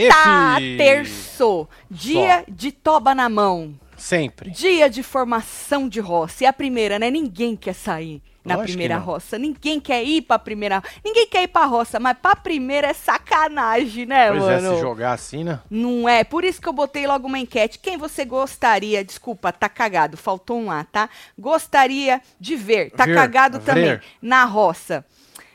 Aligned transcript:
Eita, 0.00 0.56
fi. 0.56 0.76
terço, 0.78 1.68
dia 1.90 2.44
de 2.48 2.72
toba 2.72 3.14
na 3.14 3.28
mão, 3.28 3.74
Sempre. 3.96 4.50
dia 4.50 4.88
de 4.88 5.02
formação 5.02 5.88
de 5.88 6.00
roça. 6.00 6.44
E 6.44 6.46
a 6.46 6.52
primeira, 6.52 6.98
né? 6.98 7.10
Ninguém 7.10 7.54
quer 7.54 7.74
sair 7.74 8.22
na 8.44 8.54
Lógico 8.54 8.68
primeira 8.72 8.96
roça. 8.98 9.38
Ninguém 9.38 9.78
quer 9.80 10.02
ir 10.02 10.22
pra 10.22 10.38
primeira. 10.38 10.82
Ninguém 11.04 11.26
quer 11.26 11.42
ir 11.42 11.48
pra 11.48 11.64
roça, 11.66 12.00
mas 12.00 12.16
pra 12.20 12.34
primeira 12.36 12.88
é 12.88 12.92
sacanagem, 12.94 14.06
né, 14.06 14.28
Pois 14.30 14.42
é, 14.44 14.60
mano? 14.60 14.74
se 14.74 14.80
jogar 14.80 15.12
assim, 15.12 15.44
né? 15.44 15.60
Não 15.70 16.08
é. 16.08 16.24
Por 16.24 16.44
isso 16.44 16.60
que 16.60 16.68
eu 16.68 16.72
botei 16.72 17.06
logo 17.06 17.26
uma 17.26 17.38
enquete. 17.38 17.78
Quem 17.78 17.96
você 17.98 18.24
gostaria, 18.24 19.04
desculpa, 19.04 19.52
tá 19.52 19.68
cagado, 19.68 20.16
faltou 20.16 20.58
um 20.58 20.70
A, 20.70 20.84
tá? 20.84 21.08
Gostaria 21.38 22.20
de 22.38 22.56
ver, 22.56 22.90
tá 22.90 23.04
Ver, 23.04 23.14
cagado 23.14 23.58
ver. 23.58 23.64
também, 23.64 24.00
na 24.22 24.44
roça. 24.44 25.04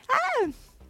Ah, 0.09 0.47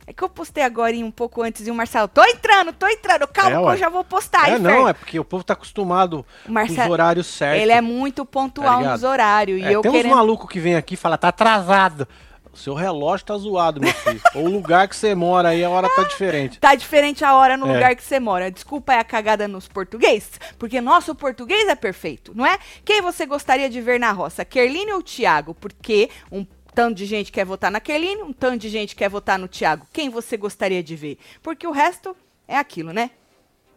é 0.07 0.13
que 0.13 0.23
eu 0.23 0.29
postei 0.29 0.63
agora 0.63 0.95
um 0.97 1.09
pouco 1.11 1.41
antes 1.41 1.65
e 1.67 1.71
o 1.71 1.75
Marcelo, 1.75 2.07
tô 2.07 2.23
entrando, 2.23 2.71
tô 2.73 2.87
entrando, 2.87 3.27
calma 3.27 3.57
É, 3.57 3.61
que 3.63 3.69
eu 3.73 3.77
já 3.77 3.89
vou 3.89 4.03
postar. 4.03 4.47
é, 4.47 4.53
aí, 4.53 4.59
não, 4.59 4.87
é 4.87 4.93
porque 4.93 5.19
o 5.19 5.25
povo 5.25 5.43
tá 5.43 5.53
acostumado 5.53 6.25
Marcelo- 6.47 6.77
com 6.77 6.83
os 6.85 6.89
horários 6.91 7.27
certos. 7.27 7.61
Ele 7.61 7.71
é 7.71 7.81
muito 7.81 8.23
Tá 8.23 8.31
pontual 8.31 8.77
ligado? 8.79 8.91
nos 8.93 9.03
horários. 9.03 9.61
É, 9.63 9.69
e 9.69 9.73
eu 9.73 9.81
tem 9.81 9.91
querendo... 9.91 10.11
uns 10.11 10.15
malucos 10.15 10.49
que 10.49 10.59
vem 10.59 10.75
aqui 10.75 10.93
e 10.93 10.97
fala, 10.97 11.17
tá 11.17 11.29
atrasado. 11.29 12.07
O 12.53 12.57
seu 12.57 12.73
relógio 12.73 13.25
tá 13.25 13.35
zoado, 13.37 13.81
meu 13.81 13.91
filho. 13.93 14.21
Ou 14.33 14.45
o 14.45 14.49
lugar 14.49 14.87
que 14.87 14.95
você 14.95 15.13
mora 15.13 15.49
aí, 15.49 15.61
a 15.61 15.69
hora 15.69 15.89
tá 15.89 16.03
diferente. 16.03 16.57
Tá 16.57 16.73
diferente 16.73 17.25
a 17.25 17.35
hora 17.35 17.57
no 17.57 17.67
É. 17.69 17.73
lugar 17.73 17.95
que 17.97 18.01
você 18.03 18.17
mora. 18.17 18.49
Desculpa 18.49 18.93
é 18.93 18.99
a 18.99 19.03
cagada 19.03 19.45
nos 19.45 19.67
português, 19.67 20.31
porque 20.57 20.79
nosso 20.79 21.13
português 21.13 21.67
é 21.67 21.75
perfeito, 21.75 22.31
não 22.33 22.45
é? 22.45 22.57
Quem 22.85 23.01
você 23.01 23.25
gostaria 23.25 23.69
de 23.69 23.81
ver 23.81 23.99
na 23.99 24.13
roça, 24.13 24.45
Kerline 24.45 24.93
ou 24.93 25.03
Thiago? 25.03 25.53
Porque 25.53 26.09
um 26.31 26.45
tanto 26.75 26.97
de 26.97 27.05
gente 27.05 27.31
quer 27.31 27.45
votar 27.45 27.71
na 27.71 27.79
Kerline, 27.79 28.21
um 28.21 28.33
tanto 28.33 28.59
de 28.59 28.69
gente 28.69 28.95
quer 28.95 29.09
votar 29.09 29.39
no 29.39 29.47
Thiago. 29.47 29.87
Quem 29.93 30.09
você 30.09 30.35
gostaria 30.35 30.83
de 30.83 30.95
ver? 30.95 31.17
Porque 31.41 31.65
o 31.65 31.71
resto 31.71 32.15
é 32.47 32.57
aquilo, 32.57 32.91
né? 32.91 33.11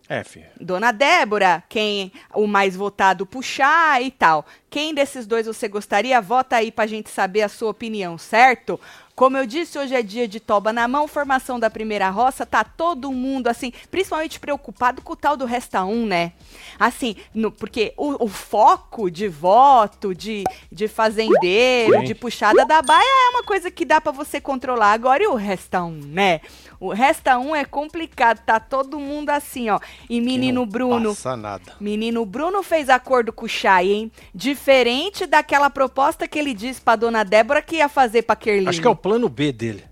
É. 0.08 0.24
Dona 0.58 0.91
Débora, 0.91 1.62
quem 1.69 2.10
o 2.34 2.46
mais 2.46 2.74
votado 2.74 3.26
puxar 3.26 4.02
e 4.02 4.10
tal. 4.10 4.46
Quem 4.70 4.94
desses 4.94 5.26
dois 5.26 5.46
você 5.46 5.69
gostaria? 5.69 6.19
Vota 6.20 6.56
aí 6.56 6.72
pra 6.72 6.86
gente 6.86 7.10
saber 7.10 7.42
a 7.42 7.48
sua 7.48 7.70
opinião, 7.70 8.16
certo? 8.16 8.80
Como 9.19 9.36
eu 9.36 9.44
disse, 9.47 9.77
hoje 9.77 9.97
é 9.97 10.00
dia 10.00 10.28
de 10.28 10.38
toba 10.38 10.72
na 10.72 10.86
mão, 10.86 11.08
formação 11.08 11.58
da 11.58 11.69
primeira 11.69 12.08
roça, 12.08 12.47
tá 12.47 12.62
todo 12.62 13.11
mundo 13.11 13.48
assim, 13.48 13.72
principalmente 13.91 14.38
preocupado 14.38 15.02
com 15.02 15.12
o 15.14 15.16
tal 15.16 15.36
do 15.36 15.44
Resta 15.44 15.84
1, 15.84 16.06
né? 16.06 16.33
Assim, 16.78 17.16
no- 17.34 17.50
porque 17.50 17.92
o, 17.97 18.27
o 18.27 18.28
foco 18.28 19.10
de 19.10 19.27
voto, 19.27 20.14
de, 20.14 20.44
de 20.70 20.86
fazendeiro, 20.86 21.98
Sim. 21.98 22.05
de 22.05 22.14
puxada 22.14 22.64
da 22.64 22.80
baia 22.80 23.02
é 23.27 23.30
uma 23.30 23.42
coisa 23.42 23.72
que 23.72 23.84
dá 23.84 24.00
pra 24.00 24.12
você 24.12 24.41
controlar. 24.41 24.92
Agora 24.92 25.20
e 25.20 25.27
o 25.27 25.34
Resta 25.34 25.82
1, 25.82 25.91
né? 25.91 26.41
O 26.78 26.91
Resta 26.92 27.36
1 27.38 27.56
é 27.56 27.64
complicado, 27.64 28.38
tá 28.47 28.60
todo 28.60 29.00
mundo 29.00 29.30
assim, 29.30 29.69
ó. 29.69 29.80
E 30.08 30.20
menino 30.20 30.60
não 30.60 30.66
Bruno, 30.66 31.08
Passa 31.08 31.36
nada. 31.36 31.72
Menino 31.80 32.25
Bruno 32.25 32.62
fez 32.62 32.88
acordo 32.88 33.32
com 33.32 33.47
o 33.47 33.48
Chay, 33.48 33.91
hein? 33.91 34.12
Diferente 34.32 35.27
daquela 35.27 35.69
proposta 35.70 36.28
que 36.28 36.38
ele 36.38 36.55
disse 36.55 36.80
pra 36.80 36.94
dona 36.94 37.25
Débora 37.25 37.60
que 37.60 37.77
ia 37.78 37.88
fazer 37.88 38.22
pra 38.22 38.36
Kerline. 38.36 38.69
Acho 38.69 38.80
que 38.80 38.86
é 38.86 38.91
o 38.91 38.94
plano 39.09 39.28
B 39.31 39.53
dele. 39.53 39.84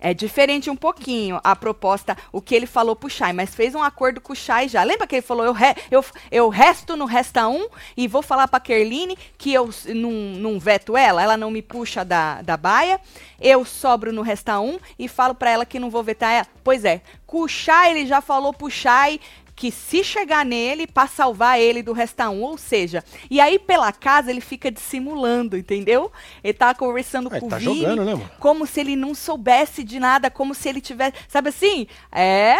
É 0.00 0.14
diferente 0.14 0.70
um 0.70 0.76
pouquinho 0.76 1.38
a 1.44 1.54
proposta, 1.54 2.16
o 2.32 2.40
que 2.40 2.54
ele 2.54 2.66
falou 2.66 2.94
pro 2.96 3.08
Chay, 3.10 3.32
mas 3.34 3.54
fez 3.54 3.74
um 3.74 3.82
acordo 3.82 4.20
com 4.20 4.32
o 4.32 4.36
Chay 4.36 4.68
já. 4.68 4.82
Lembra 4.82 5.06
que 5.06 5.16
ele 5.16 5.22
falou, 5.22 5.44
eu, 5.44 5.52
re- 5.52 5.74
eu, 5.90 6.02
eu 6.30 6.48
resto 6.48 6.96
no 6.96 7.04
Resta 7.06 7.48
1 7.48 7.68
e 7.96 8.06
vou 8.08 8.22
falar 8.22 8.46
pra 8.48 8.60
Kerline 8.60 9.16
que 9.36 9.52
eu 9.52 9.68
não, 9.94 10.58
veto 10.58 10.96
ela, 10.96 11.22
ela 11.22 11.36
não 11.36 11.50
me 11.50 11.60
puxa 11.60 12.04
da, 12.04 12.40
da 12.40 12.56
baia, 12.56 13.00
eu 13.40 13.64
sobro 13.64 14.12
no 14.12 14.22
Resta 14.22 14.58
1 14.60 14.78
e 14.98 15.08
falo 15.08 15.34
pra 15.34 15.50
ela 15.50 15.66
que 15.66 15.78
não 15.80 15.90
vou 15.90 16.02
vetar 16.02 16.32
ela. 16.32 16.46
Pois 16.64 16.84
é, 16.84 17.02
com 17.26 17.42
o 17.42 17.48
Chay 17.48 17.90
ele 17.90 18.06
já 18.06 18.20
falou 18.22 18.52
pro 18.54 18.70
Chay 18.70 19.20
que 19.56 19.70
se 19.72 20.04
chegar 20.04 20.44
nele, 20.44 20.86
pra 20.86 21.06
salvar 21.06 21.58
ele 21.58 21.82
do 21.82 21.94
Resta 21.94 22.28
1, 22.28 22.42
ou 22.42 22.58
seja, 22.58 23.02
e 23.30 23.40
aí 23.40 23.58
pela 23.58 23.90
casa 23.90 24.30
ele 24.30 24.42
fica 24.42 24.70
dissimulando, 24.70 25.56
entendeu? 25.56 26.12
Ele 26.44 26.52
tava 26.52 26.78
conversando 26.78 27.28
Ah, 27.28 27.40
com 27.40 27.46
ele 27.46 27.48
tá 27.48 27.56
o 27.56 27.58
Vini, 27.60 27.80
jogando, 27.80 28.04
né, 28.04 28.14
mano? 28.14 28.30
como 28.38 28.66
se 28.66 28.80
ele 28.80 28.94
não 28.94 29.14
soubesse 29.14 29.82
de 29.82 29.98
nada, 29.98 30.30
como 30.30 30.54
se 30.54 30.68
ele 30.68 30.80
tivesse. 30.82 31.14
Sabe 31.26 31.48
assim? 31.48 31.86
É, 32.12 32.56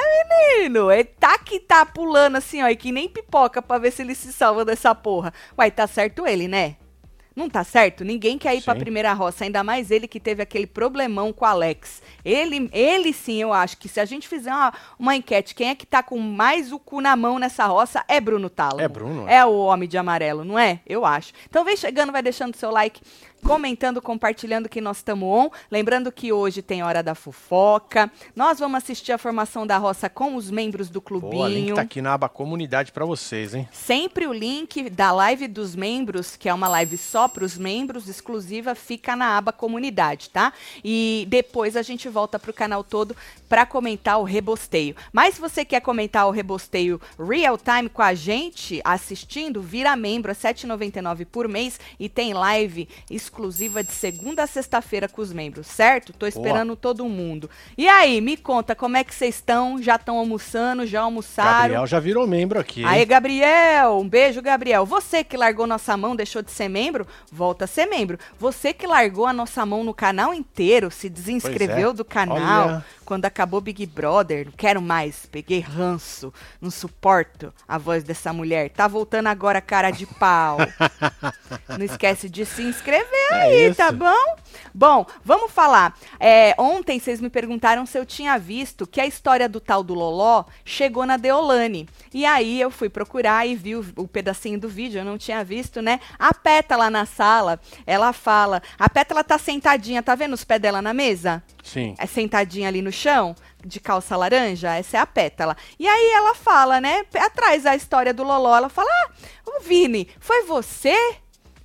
menino, 0.58 0.90
ele 0.90 1.04
tá 1.04 1.38
que 1.38 1.60
tá 1.60 1.84
pulando 1.84 2.36
assim, 2.36 2.62
ó, 2.62 2.68
e 2.68 2.74
que 2.76 2.90
nem 2.90 3.08
pipoca 3.08 3.60
pra 3.60 3.76
ver 3.78 3.90
se 3.92 4.00
ele 4.00 4.14
se 4.14 4.32
salva 4.32 4.64
dessa 4.64 4.94
porra. 4.94 5.34
Uai, 5.58 5.70
tá 5.70 5.86
certo 5.86 6.26
ele, 6.26 6.48
né? 6.48 6.76
Não 7.36 7.50
tá 7.50 7.62
certo? 7.62 8.02
Ninguém 8.02 8.38
quer 8.38 8.54
ir 8.56 8.62
pra 8.62 8.72
Sim. 8.72 8.80
primeira 8.80 9.12
roça, 9.12 9.44
ainda 9.44 9.62
mais 9.62 9.90
ele 9.90 10.08
que 10.08 10.18
teve 10.18 10.42
aquele 10.42 10.66
problemão 10.66 11.34
com 11.34 11.44
o 11.44 11.48
Alex. 11.48 12.02
Ele, 12.24 12.70
ele 12.72 13.12
sim, 13.12 13.42
eu 13.42 13.52
acho 13.52 13.76
que 13.76 13.90
se 13.90 14.00
a 14.00 14.06
gente 14.06 14.26
fizer 14.26 14.50
uma, 14.50 14.72
uma 14.98 15.14
enquete, 15.14 15.54
quem 15.54 15.68
é 15.68 15.74
que 15.74 15.84
tá 15.84 16.02
com 16.02 16.18
mais 16.18 16.72
o 16.72 16.78
cu 16.78 17.02
na 17.02 17.14
mão 17.14 17.38
nessa 17.38 17.66
roça 17.66 18.02
é 18.08 18.18
Bruno 18.22 18.48
Talo. 18.48 18.80
É 18.80 18.88
Bruno, 18.88 19.28
é. 19.28 19.34
É 19.36 19.44
o 19.44 19.52
homem 19.58 19.86
de 19.86 19.98
amarelo, 19.98 20.46
não 20.46 20.58
é? 20.58 20.80
Eu 20.86 21.04
acho. 21.04 21.34
Então 21.46 21.62
vem 21.62 21.76
chegando, 21.76 22.10
vai 22.10 22.22
deixando 22.22 22.56
seu 22.56 22.70
like, 22.70 23.02
comentando, 23.46 24.02
compartilhando 24.02 24.68
que 24.68 24.80
nós 24.80 24.96
estamos 24.96 25.28
on. 25.28 25.48
Lembrando 25.70 26.10
que 26.10 26.32
hoje 26.32 26.62
tem 26.62 26.82
Hora 26.82 27.00
da 27.00 27.14
Fofoca. 27.14 28.10
Nós 28.34 28.58
vamos 28.58 28.78
assistir 28.78 29.12
a 29.12 29.18
formação 29.18 29.64
da 29.64 29.78
roça 29.78 30.10
com 30.10 30.34
os 30.34 30.50
membros 30.50 30.90
do 30.90 31.00
Boa, 31.00 31.20
link 31.20 31.30
clubinho. 31.30 31.74
tá 31.76 31.82
aqui 31.82 32.02
na 32.02 32.14
aba 32.14 32.28
comunidade 32.28 32.90
pra 32.90 33.04
vocês, 33.04 33.54
hein? 33.54 33.68
Sempre 33.70 34.26
o 34.26 34.32
link 34.32 34.90
da 34.90 35.12
live 35.12 35.46
dos 35.46 35.76
membros, 35.76 36.34
que 36.34 36.48
é 36.48 36.54
uma 36.54 36.66
live 36.66 36.98
só 36.98 37.28
para 37.28 37.44
os 37.44 37.56
membros, 37.56 38.08
exclusiva, 38.08 38.74
fica 38.74 39.14
na 39.14 39.38
aba 39.38 39.52
comunidade, 39.52 40.28
tá? 40.30 40.52
E 40.84 41.24
depois 41.28 41.76
a 41.76 41.82
gente 41.82 42.08
volta 42.08 42.40
pro 42.40 42.52
canal 42.52 42.82
todo 42.82 43.14
para 43.48 43.64
comentar 43.64 44.18
o 44.18 44.24
rebosteio. 44.24 44.96
Mas 45.12 45.36
se 45.36 45.40
você 45.40 45.64
quer 45.64 45.80
comentar 45.80 46.26
o 46.26 46.32
rebosteio 46.32 47.00
real 47.16 47.56
time 47.56 47.88
com 47.88 48.02
a 48.02 48.12
gente, 48.12 48.80
assistindo, 48.84 49.62
vira 49.62 49.94
membro, 49.94 50.32
é 50.32 50.34
R$ 50.34 50.52
7,99 50.52 51.24
por 51.26 51.46
mês 51.46 51.78
e 52.00 52.08
tem 52.08 52.34
live 52.34 52.88
exclusiva 53.08 53.35
de 53.84 53.92
segunda 53.92 54.42
a 54.42 54.46
sexta-feira 54.46 55.08
com 55.08 55.20
os 55.20 55.32
membros, 55.32 55.66
certo? 55.66 56.12
Tô 56.12 56.26
esperando 56.26 56.74
todo 56.74 57.04
mundo. 57.08 57.50
E 57.76 57.88
aí, 57.88 58.20
me 58.20 58.36
conta 58.36 58.74
como 58.74 58.96
é 58.96 59.04
que 59.04 59.14
vocês 59.14 59.36
estão? 59.36 59.80
Já 59.80 59.96
estão 59.96 60.18
almoçando? 60.18 60.86
Já 60.86 61.02
almoçaram? 61.02 61.60
Gabriel 61.60 61.86
já 61.86 62.00
virou 62.00 62.26
membro 62.26 62.58
aqui. 62.58 62.80
hein? 62.80 62.86
Aí, 62.86 63.04
Gabriel, 63.04 63.98
um 63.98 64.08
beijo, 64.08 64.40
Gabriel. 64.40 64.86
Você 64.86 65.22
que 65.22 65.36
largou 65.36 65.66
nossa 65.66 65.96
mão, 65.96 66.16
deixou 66.16 66.42
de 66.42 66.50
ser 66.50 66.68
membro, 66.68 67.06
volta 67.30 67.64
a 67.64 67.68
ser 67.68 67.86
membro. 67.86 68.18
Você 68.38 68.72
que 68.72 68.86
largou 68.86 69.26
a 69.26 69.32
nossa 69.32 69.64
mão 69.66 69.84
no 69.84 69.94
canal 69.94 70.32
inteiro, 70.32 70.90
se 70.90 71.08
desinscreveu 71.08 71.90
é. 71.90 71.92
do 71.92 72.04
canal 72.04 72.68
Olha. 72.68 72.84
Quando 73.06 73.24
acabou 73.24 73.60
Big 73.60 73.86
Brother, 73.86 74.46
não 74.46 74.52
quero 74.52 74.82
mais, 74.82 75.24
peguei 75.26 75.60
ranço, 75.60 76.34
não 76.60 76.70
suporto 76.70 77.54
a 77.66 77.78
voz 77.78 78.02
dessa 78.02 78.32
mulher. 78.32 78.68
Tá 78.70 78.88
voltando 78.88 79.28
agora, 79.28 79.60
cara 79.60 79.90
de 79.92 80.04
pau. 80.04 80.58
não 81.78 81.84
esquece 81.84 82.28
de 82.28 82.44
se 82.44 82.62
inscrever 82.62 83.06
É 83.30 83.34
aí, 83.34 83.66
isso. 83.68 83.76
tá 83.76 83.92
bom? 83.92 84.36
Bom, 84.74 85.06
vamos 85.24 85.52
falar. 85.52 85.96
É, 86.18 86.54
ontem 86.58 86.98
vocês 86.98 87.20
me 87.20 87.30
perguntaram 87.30 87.86
se 87.86 87.96
eu 87.96 88.04
tinha 88.04 88.36
visto 88.38 88.86
que 88.86 89.00
a 89.00 89.06
história 89.06 89.48
do 89.48 89.60
tal 89.60 89.82
do 89.84 89.94
Loló 89.94 90.44
chegou 90.64 91.06
na 91.06 91.16
Deolane. 91.16 91.88
E 92.12 92.26
aí 92.26 92.60
eu 92.60 92.70
fui 92.70 92.88
procurar 92.88 93.46
e 93.46 93.54
vi 93.54 93.76
o, 93.76 93.86
o 93.96 94.08
pedacinho 94.08 94.58
do 94.58 94.68
vídeo, 94.68 94.98
eu 94.98 95.04
não 95.04 95.16
tinha 95.16 95.44
visto, 95.44 95.80
né? 95.80 96.00
A 96.18 96.34
Pétala 96.34 96.90
na 96.90 97.06
sala, 97.06 97.60
ela 97.86 98.12
fala. 98.12 98.60
A 98.78 98.88
Pétala 98.90 99.22
tá 99.22 99.38
sentadinha, 99.38 100.02
tá 100.02 100.14
vendo 100.16 100.32
os 100.32 100.44
pés 100.44 100.60
dela 100.60 100.82
na 100.82 100.92
mesa? 100.92 101.42
Sim. 101.62 101.94
é 101.98 102.06
sentadinha 102.06 102.68
ali 102.68 102.80
no 102.80 102.92
chão, 102.96 103.36
de 103.64 103.78
calça 103.78 104.16
laranja, 104.16 104.74
essa 104.74 104.96
é 104.96 105.00
a 105.00 105.06
pétala. 105.06 105.56
E 105.78 105.86
aí 105.86 106.10
ela 106.12 106.34
fala, 106.34 106.80
né, 106.80 107.04
atrás 107.14 107.62
da 107.64 107.76
história 107.76 108.12
do 108.14 108.22
Loló, 108.24 108.56
ela 108.56 108.68
fala, 108.68 108.88
ah, 108.90 109.10
o 109.46 109.60
Vini, 109.62 110.08
foi 110.18 110.44
você 110.44 110.96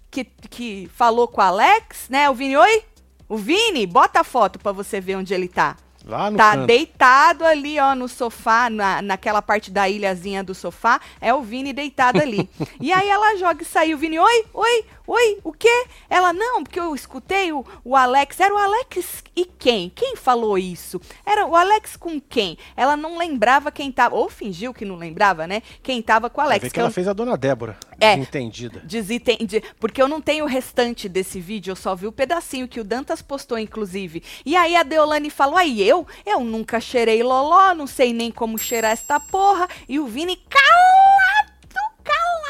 que, 0.09 0.25
que 0.49 0.89
falou 0.95 1.27
com 1.27 1.39
o 1.41 1.43
Alex, 1.43 2.07
né, 2.09 2.29
o 2.29 2.33
Vini, 2.33 2.57
oi? 2.57 2.83
O 3.29 3.37
Vini, 3.37 3.87
bota 3.87 4.19
a 4.19 4.23
foto 4.23 4.59
pra 4.59 4.71
você 4.73 4.99
ver 4.99 5.15
onde 5.15 5.33
ele 5.33 5.47
tá. 5.47 5.77
Lá 6.03 6.31
no 6.31 6.35
Tá 6.37 6.53
canto. 6.53 6.65
deitado 6.65 7.45
ali, 7.45 7.79
ó, 7.79 7.93
no 7.95 8.07
sofá, 8.09 8.69
na, 8.69 9.01
naquela 9.03 9.41
parte 9.41 9.69
da 9.71 9.87
ilhazinha 9.87 10.43
do 10.43 10.53
sofá. 10.55 10.99
É 11.21 11.31
o 11.33 11.41
Vini 11.43 11.71
deitado 11.71 12.19
ali. 12.19 12.49
e 12.81 12.91
aí 12.91 13.07
ela 13.07 13.37
joga 13.37 13.61
e 13.61 13.65
saiu. 13.65 13.95
O 13.95 13.99
Vini, 13.99 14.17
oi, 14.19 14.45
oi, 14.53 14.85
Oi, 15.07 15.39
o 15.43 15.51
quê? 15.51 15.85
Ela, 16.09 16.31
não, 16.31 16.63
porque 16.63 16.79
eu 16.79 16.93
escutei 16.95 17.51
o, 17.51 17.65
o 17.83 17.95
Alex. 17.95 18.39
Era 18.39 18.53
o 18.53 18.57
Alex 18.57 19.23
e 19.35 19.45
quem? 19.45 19.89
Quem 19.89 20.15
falou 20.15 20.57
isso? 20.57 21.01
Era 21.25 21.45
o 21.45 21.55
Alex 21.55 21.95
com 21.97 22.19
quem? 22.21 22.57
Ela 22.77 22.95
não 22.95 23.17
lembrava 23.17 23.71
quem 23.71 23.91
tava. 23.91 24.15
Ou 24.15 24.29
fingiu 24.29 24.73
que 24.73 24.85
não 24.85 24.95
lembrava, 24.95 25.47
né? 25.47 25.61
Quem 25.83 26.01
tava 26.01 26.29
com 26.29 26.39
o 26.39 26.43
Alex. 26.43 26.61
Ver 26.63 26.67
que 26.69 26.73
que 26.75 26.79
ela 26.79 26.89
eu- 26.89 26.93
fez 26.93 27.07
a 27.07 27.13
dona 27.13 27.35
Débora. 27.37 27.77
É. 27.99 28.13
Entendida. 28.13 28.79
Desentendi. 28.83 29.61
Porque 29.79 30.01
eu 30.01 30.07
não 30.07 30.21
tenho 30.21 30.45
o 30.45 30.47
restante 30.47 31.07
desse 31.09 31.39
vídeo, 31.39 31.71
eu 31.71 31.75
só 31.75 31.93
vi 31.95 32.07
o 32.07 32.11
pedacinho 32.11 32.67
que 32.67 32.79
o 32.79 32.83
Dantas 32.83 33.21
postou, 33.21 33.57
inclusive. 33.59 34.23
E 34.45 34.55
aí 34.55 34.75
a 34.75 34.83
Deolane 34.83 35.29
falou: 35.29 35.57
aí 35.57 35.81
eu? 35.87 36.07
Eu 36.25 36.39
nunca 36.41 36.79
cheirei 36.79 37.21
loló, 37.21 37.73
não 37.73 37.85
sei 37.87 38.13
nem 38.13 38.31
como 38.31 38.57
cheirar 38.57 38.91
esta 38.91 39.19
porra. 39.19 39.67
E 39.87 39.99
o 39.99 40.05
Vini 40.07 40.35
calado, 40.35 41.51
calado. 42.03 42.40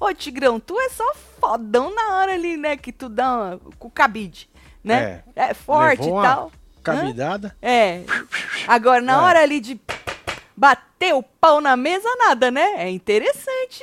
Ô, 0.00 0.12
Tigrão, 0.14 0.58
tu 0.60 0.78
é 0.80 0.88
só 0.88 1.04
fodão 1.40 1.94
na 1.94 2.16
hora 2.16 2.32
ali, 2.34 2.56
né? 2.56 2.76
Que 2.76 2.92
tu 2.92 3.08
dá 3.08 3.32
uma, 3.32 3.60
com 3.78 3.90
cabide, 3.90 4.48
né? 4.82 5.22
É, 5.34 5.54
forte 5.54 6.02
Levou 6.04 6.20
e 6.20 6.22
tal. 6.22 6.46
Hã? 6.46 6.50
Cabidada. 6.82 7.56
É. 7.62 8.02
Agora, 8.68 9.00
na 9.00 9.14
É. 9.14 9.16
hora 9.16 9.40
ali 9.42 9.58
de 9.60 9.80
bater 10.56 11.14
o 11.14 11.22
pau 11.22 11.60
na 11.60 11.76
mesa, 11.76 12.08
nada, 12.18 12.50
né? 12.50 12.74
É 12.84 12.90
interessante 12.90 13.82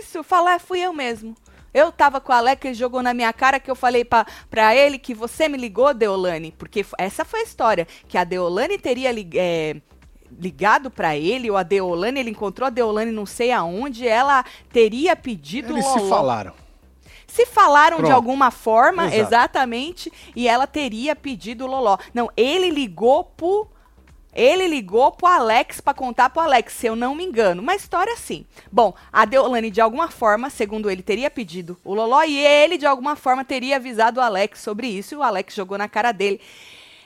isso. 0.00 0.22
Falar, 0.22 0.54
"É, 0.54 0.58
fui 0.58 0.80
eu 0.80 0.92
mesmo. 0.92 1.34
Eu 1.72 1.92
tava 1.92 2.20
com 2.20 2.32
o 2.32 2.34
Alex, 2.34 2.64
ele 2.64 2.74
jogou 2.74 3.02
na 3.02 3.12
minha 3.12 3.32
cara 3.32 3.60
que 3.60 3.70
eu 3.70 3.76
falei 3.76 4.04
pra, 4.04 4.26
pra 4.50 4.74
ele 4.74 4.98
que 4.98 5.14
você 5.14 5.48
me 5.48 5.58
ligou, 5.58 5.92
Deolane. 5.92 6.52
Porque 6.58 6.84
essa 6.96 7.24
foi 7.24 7.40
a 7.40 7.44
história. 7.44 7.86
Que 8.08 8.16
a 8.16 8.24
Deolane 8.24 8.78
teria 8.78 9.10
é, 9.34 9.76
ligado 10.40 10.90
pra 10.90 11.16
ele, 11.16 11.50
ou 11.50 11.56
a 11.56 11.62
Deolane, 11.62 12.20
ele 12.20 12.30
encontrou 12.30 12.66
a 12.66 12.70
Deolane 12.70 13.12
não 13.12 13.26
sei 13.26 13.52
aonde, 13.52 14.06
ela 14.06 14.44
teria 14.72 15.14
pedido 15.14 15.72
Eles 15.72 15.84
loló. 15.84 15.98
se 15.98 16.08
falaram. 16.08 16.52
Se 17.26 17.44
falaram 17.46 17.96
de 17.98 18.02
Pronto. 18.04 18.14
alguma 18.14 18.50
forma, 18.50 19.04
Exato. 19.06 19.20
exatamente, 19.20 20.12
e 20.34 20.48
ela 20.48 20.66
teria 20.66 21.14
pedido 21.14 21.64
o 21.64 21.68
Loló. 21.68 21.98
Não, 22.12 22.30
ele 22.36 22.70
ligou 22.70 23.22
pro. 23.24 23.68
Ele 24.34 24.68
ligou 24.68 25.10
pro 25.12 25.26
Alex 25.26 25.80
pra 25.80 25.92
contar 25.92 26.30
pro 26.30 26.40
Alex, 26.42 26.72
se 26.72 26.86
eu 26.86 26.94
não 26.94 27.14
me 27.14 27.24
engano. 27.24 27.60
Uma 27.60 27.74
história 27.74 28.12
assim. 28.12 28.46
Bom, 28.70 28.94
a 29.12 29.24
Deolane, 29.24 29.70
de 29.70 29.80
alguma 29.80 30.08
forma, 30.08 30.48
segundo 30.48 30.88
ele, 30.88 31.02
teria 31.02 31.28
pedido 31.30 31.76
o 31.84 31.92
Loló 31.92 32.22
e 32.22 32.38
ele, 32.38 32.78
de 32.78 32.86
alguma 32.86 33.16
forma, 33.16 33.44
teria 33.44 33.76
avisado 33.76 34.20
o 34.20 34.22
Alex 34.22 34.60
sobre 34.60 34.86
isso 34.86 35.14
e 35.14 35.16
o 35.16 35.22
Alex 35.22 35.54
jogou 35.54 35.76
na 35.76 35.88
cara 35.88 36.12
dele. 36.12 36.40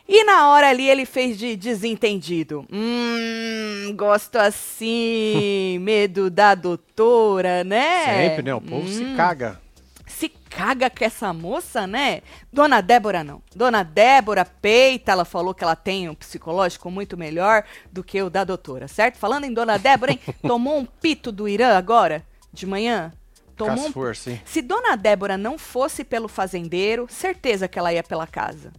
E 0.08 0.25
na 0.25 0.49
hora 0.50 0.69
ali 0.69 0.88
ele 0.88 1.06
fez 1.06 1.38
de 1.38 1.56
desentendido. 1.56 2.66
Hum, 2.72 3.94
gosto 3.96 4.37
assim, 4.37 5.78
medo 5.81 6.28
da 6.28 6.54
doutora, 6.54 7.64
né? 7.64 8.04
Sempre, 8.28 8.43
né? 8.43 8.54
O 8.54 8.60
povo 8.60 8.88
se 8.88 9.02
Hum 9.04 9.16
caga. 9.16 9.60
se 10.06 10.28
caga 10.28 10.90
com 10.90 11.04
essa 11.04 11.32
moça, 11.32 11.87
né? 11.87 12.20
Dona 12.52 12.81
Débora 12.81 13.25
não. 13.25 13.40
Dona 13.54 13.82
Débora 13.82 14.44
peita, 14.44 15.12
ela 15.12 15.25
falou 15.25 15.54
que 15.54 15.64
ela 15.64 15.76
tem 15.76 16.08
um 16.08 16.14
psicológico 16.14 16.90
muito 16.90 17.16
melhor 17.16 17.64
do 17.90 18.04
que 18.04 18.20
o 18.20 18.28
da 18.28 18.44
doutora, 18.44 18.88
certo? 18.88 19.16
Falando 19.19 19.44
em 19.44 19.52
Dona 19.54 19.78
Débora, 19.78 20.12
hein? 20.12 20.20
Tomou 20.46 20.78
um 20.78 20.84
pito 20.84 21.32
do 21.32 21.49
Irã 21.49 21.76
agora, 21.76 22.22
de 22.52 22.66
manhã? 22.66 23.12
Tomou 23.56 23.87
um... 23.87 23.93
forças, 23.93 24.34
hein? 24.34 24.43
Se 24.44 24.60
Dona 24.60 24.96
Débora 24.96 25.38
não 25.38 25.56
fosse 25.56 26.04
pelo 26.04 26.28
fazendeiro, 26.28 27.06
certeza 27.08 27.66
que 27.69 27.78
ela 27.78 27.93
ia 27.93 28.02
pela 28.02 28.26
casa. 28.26 28.72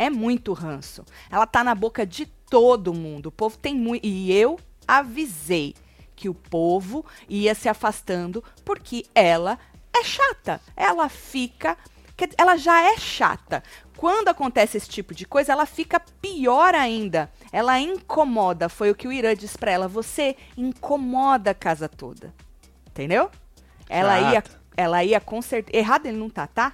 É 0.00 0.08
muito 0.08 0.54
ranço. 0.54 1.04
Ela 1.30 1.46
tá 1.46 1.62
na 1.62 1.74
boca 1.74 2.06
de 2.06 2.24
todo 2.24 2.94
mundo. 2.94 3.26
O 3.26 3.30
povo 3.30 3.58
tem 3.58 3.74
muito. 3.74 4.02
E 4.02 4.32
eu 4.32 4.58
avisei 4.88 5.74
que 6.16 6.26
o 6.26 6.32
povo 6.32 7.04
ia 7.28 7.54
se 7.54 7.68
afastando 7.68 8.42
porque 8.64 9.04
ela 9.14 9.58
é 9.92 10.02
chata. 10.02 10.58
Ela 10.74 11.10
fica. 11.10 11.76
Ela 12.38 12.56
já 12.56 12.80
é 12.80 12.96
chata. 12.96 13.62
Quando 13.94 14.28
acontece 14.28 14.78
esse 14.78 14.88
tipo 14.88 15.14
de 15.14 15.26
coisa, 15.26 15.52
ela 15.52 15.66
fica 15.66 16.00
pior 16.00 16.74
ainda. 16.74 17.30
Ela 17.52 17.78
incomoda. 17.78 18.70
Foi 18.70 18.90
o 18.90 18.94
que 18.94 19.06
o 19.06 19.12
Irã 19.12 19.36
disse 19.36 19.58
pra 19.58 19.70
ela. 19.70 19.86
Você 19.86 20.34
incomoda 20.56 21.50
a 21.50 21.54
casa 21.54 21.90
toda. 21.90 22.32
Entendeu? 22.86 23.30
Ela 23.86 24.18
ia, 24.18 24.32
Chata. 24.36 24.62
ela 24.74 25.04
ia 25.04 25.20
com 25.20 25.42
certeza. 25.42 25.76
Errado 25.76 26.06
ele 26.06 26.16
não 26.16 26.30
tá, 26.30 26.46
tá? 26.46 26.72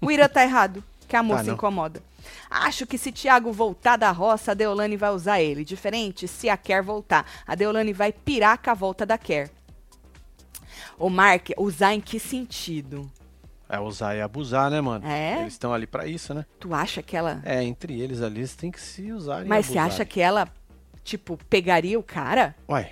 O 0.00 0.12
Irã 0.12 0.28
tá 0.28 0.44
errado, 0.44 0.82
que 1.12 1.16
a 1.16 1.22
moça 1.22 1.42
não. 1.42 1.52
incomoda. 1.52 2.02
Acho 2.50 2.86
que 2.86 2.96
se 2.96 3.12
Tiago 3.12 3.52
voltar 3.52 3.98
da 3.98 4.10
roça, 4.10 4.52
a 4.52 4.54
Deolane 4.54 4.96
vai 4.96 5.10
usar 5.10 5.42
ele. 5.42 5.62
Diferente 5.62 6.26
se 6.26 6.48
a 6.48 6.56
Kerr 6.56 6.82
voltar. 6.82 7.26
A 7.46 7.54
Deolane 7.54 7.92
vai 7.92 8.14
pirar 8.14 8.56
com 8.56 8.70
a 8.70 8.74
volta 8.74 9.04
da 9.04 9.18
Kerr. 9.18 9.50
O 10.98 11.10
Mark, 11.10 11.50
usar 11.58 11.92
em 11.92 12.00
que 12.00 12.18
sentido? 12.18 13.10
É 13.68 13.78
usar 13.78 14.16
e 14.16 14.22
abusar, 14.22 14.70
né, 14.70 14.80
mano? 14.80 15.06
É? 15.06 15.40
Eles 15.40 15.52
estão 15.52 15.74
ali 15.74 15.86
pra 15.86 16.06
isso, 16.06 16.32
né? 16.32 16.46
Tu 16.58 16.72
acha 16.72 17.02
que 17.02 17.14
ela. 17.14 17.42
É, 17.44 17.62
entre 17.62 18.00
eles 18.00 18.22
ali, 18.22 18.38
eles 18.38 18.56
têm 18.56 18.70
que 18.70 18.80
se 18.80 19.12
usar 19.12 19.44
Mas 19.44 19.66
você 19.66 19.76
acha 19.76 20.06
que 20.06 20.18
ela, 20.18 20.48
tipo, 21.04 21.38
pegaria 21.50 21.98
o 21.98 22.02
cara? 22.02 22.54
Uai, 22.66 22.90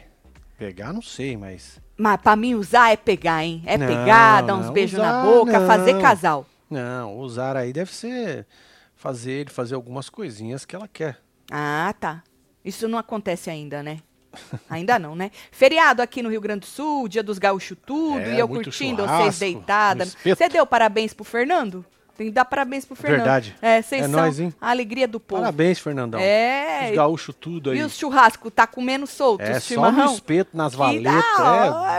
pegar 0.58 0.92
não 0.92 1.00
sei, 1.00 1.38
mas... 1.38 1.80
Mas 1.96 2.20
pra 2.20 2.36
mim 2.36 2.54
usar 2.54 2.92
é 2.92 2.96
pegar, 2.96 3.42
hein? 3.42 3.62
É 3.64 3.78
Não, 3.78 3.86
pegar, 3.86 4.42
dar 4.42 4.56
uns 4.56 4.68
beijos 4.68 4.98
na 4.98 5.22
boca, 5.22 5.66
fazer 5.66 5.94
não. 5.94 6.02
casal. 6.02 6.46
Não, 6.70 7.18
usar 7.18 7.56
aí 7.56 7.72
deve 7.72 7.92
ser 7.92 8.46
fazer 8.94 9.32
ele 9.32 9.50
fazer 9.50 9.74
algumas 9.74 10.08
coisinhas 10.08 10.64
que 10.64 10.76
ela 10.76 10.86
quer. 10.86 11.18
Ah, 11.50 11.92
tá. 11.98 12.22
Isso 12.64 12.86
não 12.86 12.98
acontece 12.98 13.50
ainda, 13.50 13.82
né? 13.82 13.98
Ainda 14.70 14.96
não, 14.96 15.16
né? 15.16 15.32
Feriado 15.50 16.00
aqui 16.00 16.22
no 16.22 16.28
Rio 16.28 16.40
Grande 16.40 16.60
do 16.60 16.66
Sul, 16.66 17.08
dia 17.08 17.20
dos 17.22 17.36
gaúchos 17.36 17.76
tudo, 17.84 18.20
É, 18.20 18.34
e 18.34 18.38
eu 18.38 18.46
curtindo, 18.46 19.04
vocês 19.04 19.40
deitada. 19.40 20.04
um. 20.04 20.34
Você 20.34 20.48
deu 20.48 20.64
parabéns 20.64 21.12
pro 21.12 21.24
Fernando? 21.24 21.84
Tem 22.20 22.26
que 22.28 22.34
dar 22.34 22.44
parabéns 22.44 22.84
pro 22.84 22.94
Fernando. 22.94 23.20
Verdade. 23.20 23.56
É, 23.62 23.80
vocês 23.80 24.02
É 24.02 24.04
são 24.06 24.20
nóis, 24.20 24.38
hein? 24.38 24.52
a 24.60 24.68
alegria 24.68 25.08
do 25.08 25.18
povo. 25.18 25.40
Parabéns, 25.40 25.78
Fernandão. 25.78 26.20
É. 26.20 26.88
Os 26.90 26.96
gaúchos 26.96 27.34
tudo 27.40 27.70
aí. 27.70 27.78
E 27.78 27.82
os 27.82 27.96
churrascos, 27.96 28.52
tá 28.54 28.66
comendo 28.66 29.06
solto, 29.06 29.40
É, 29.40 29.58
só 29.58 29.90
no 29.90 30.04
espeto, 30.04 30.54
nas 30.54 30.74
valetas. 30.74 31.14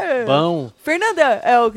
É, 0.03 0.23
bom. 0.23 0.69
Fernanda 0.83 1.21
é 1.23 1.59
o, 1.59 1.69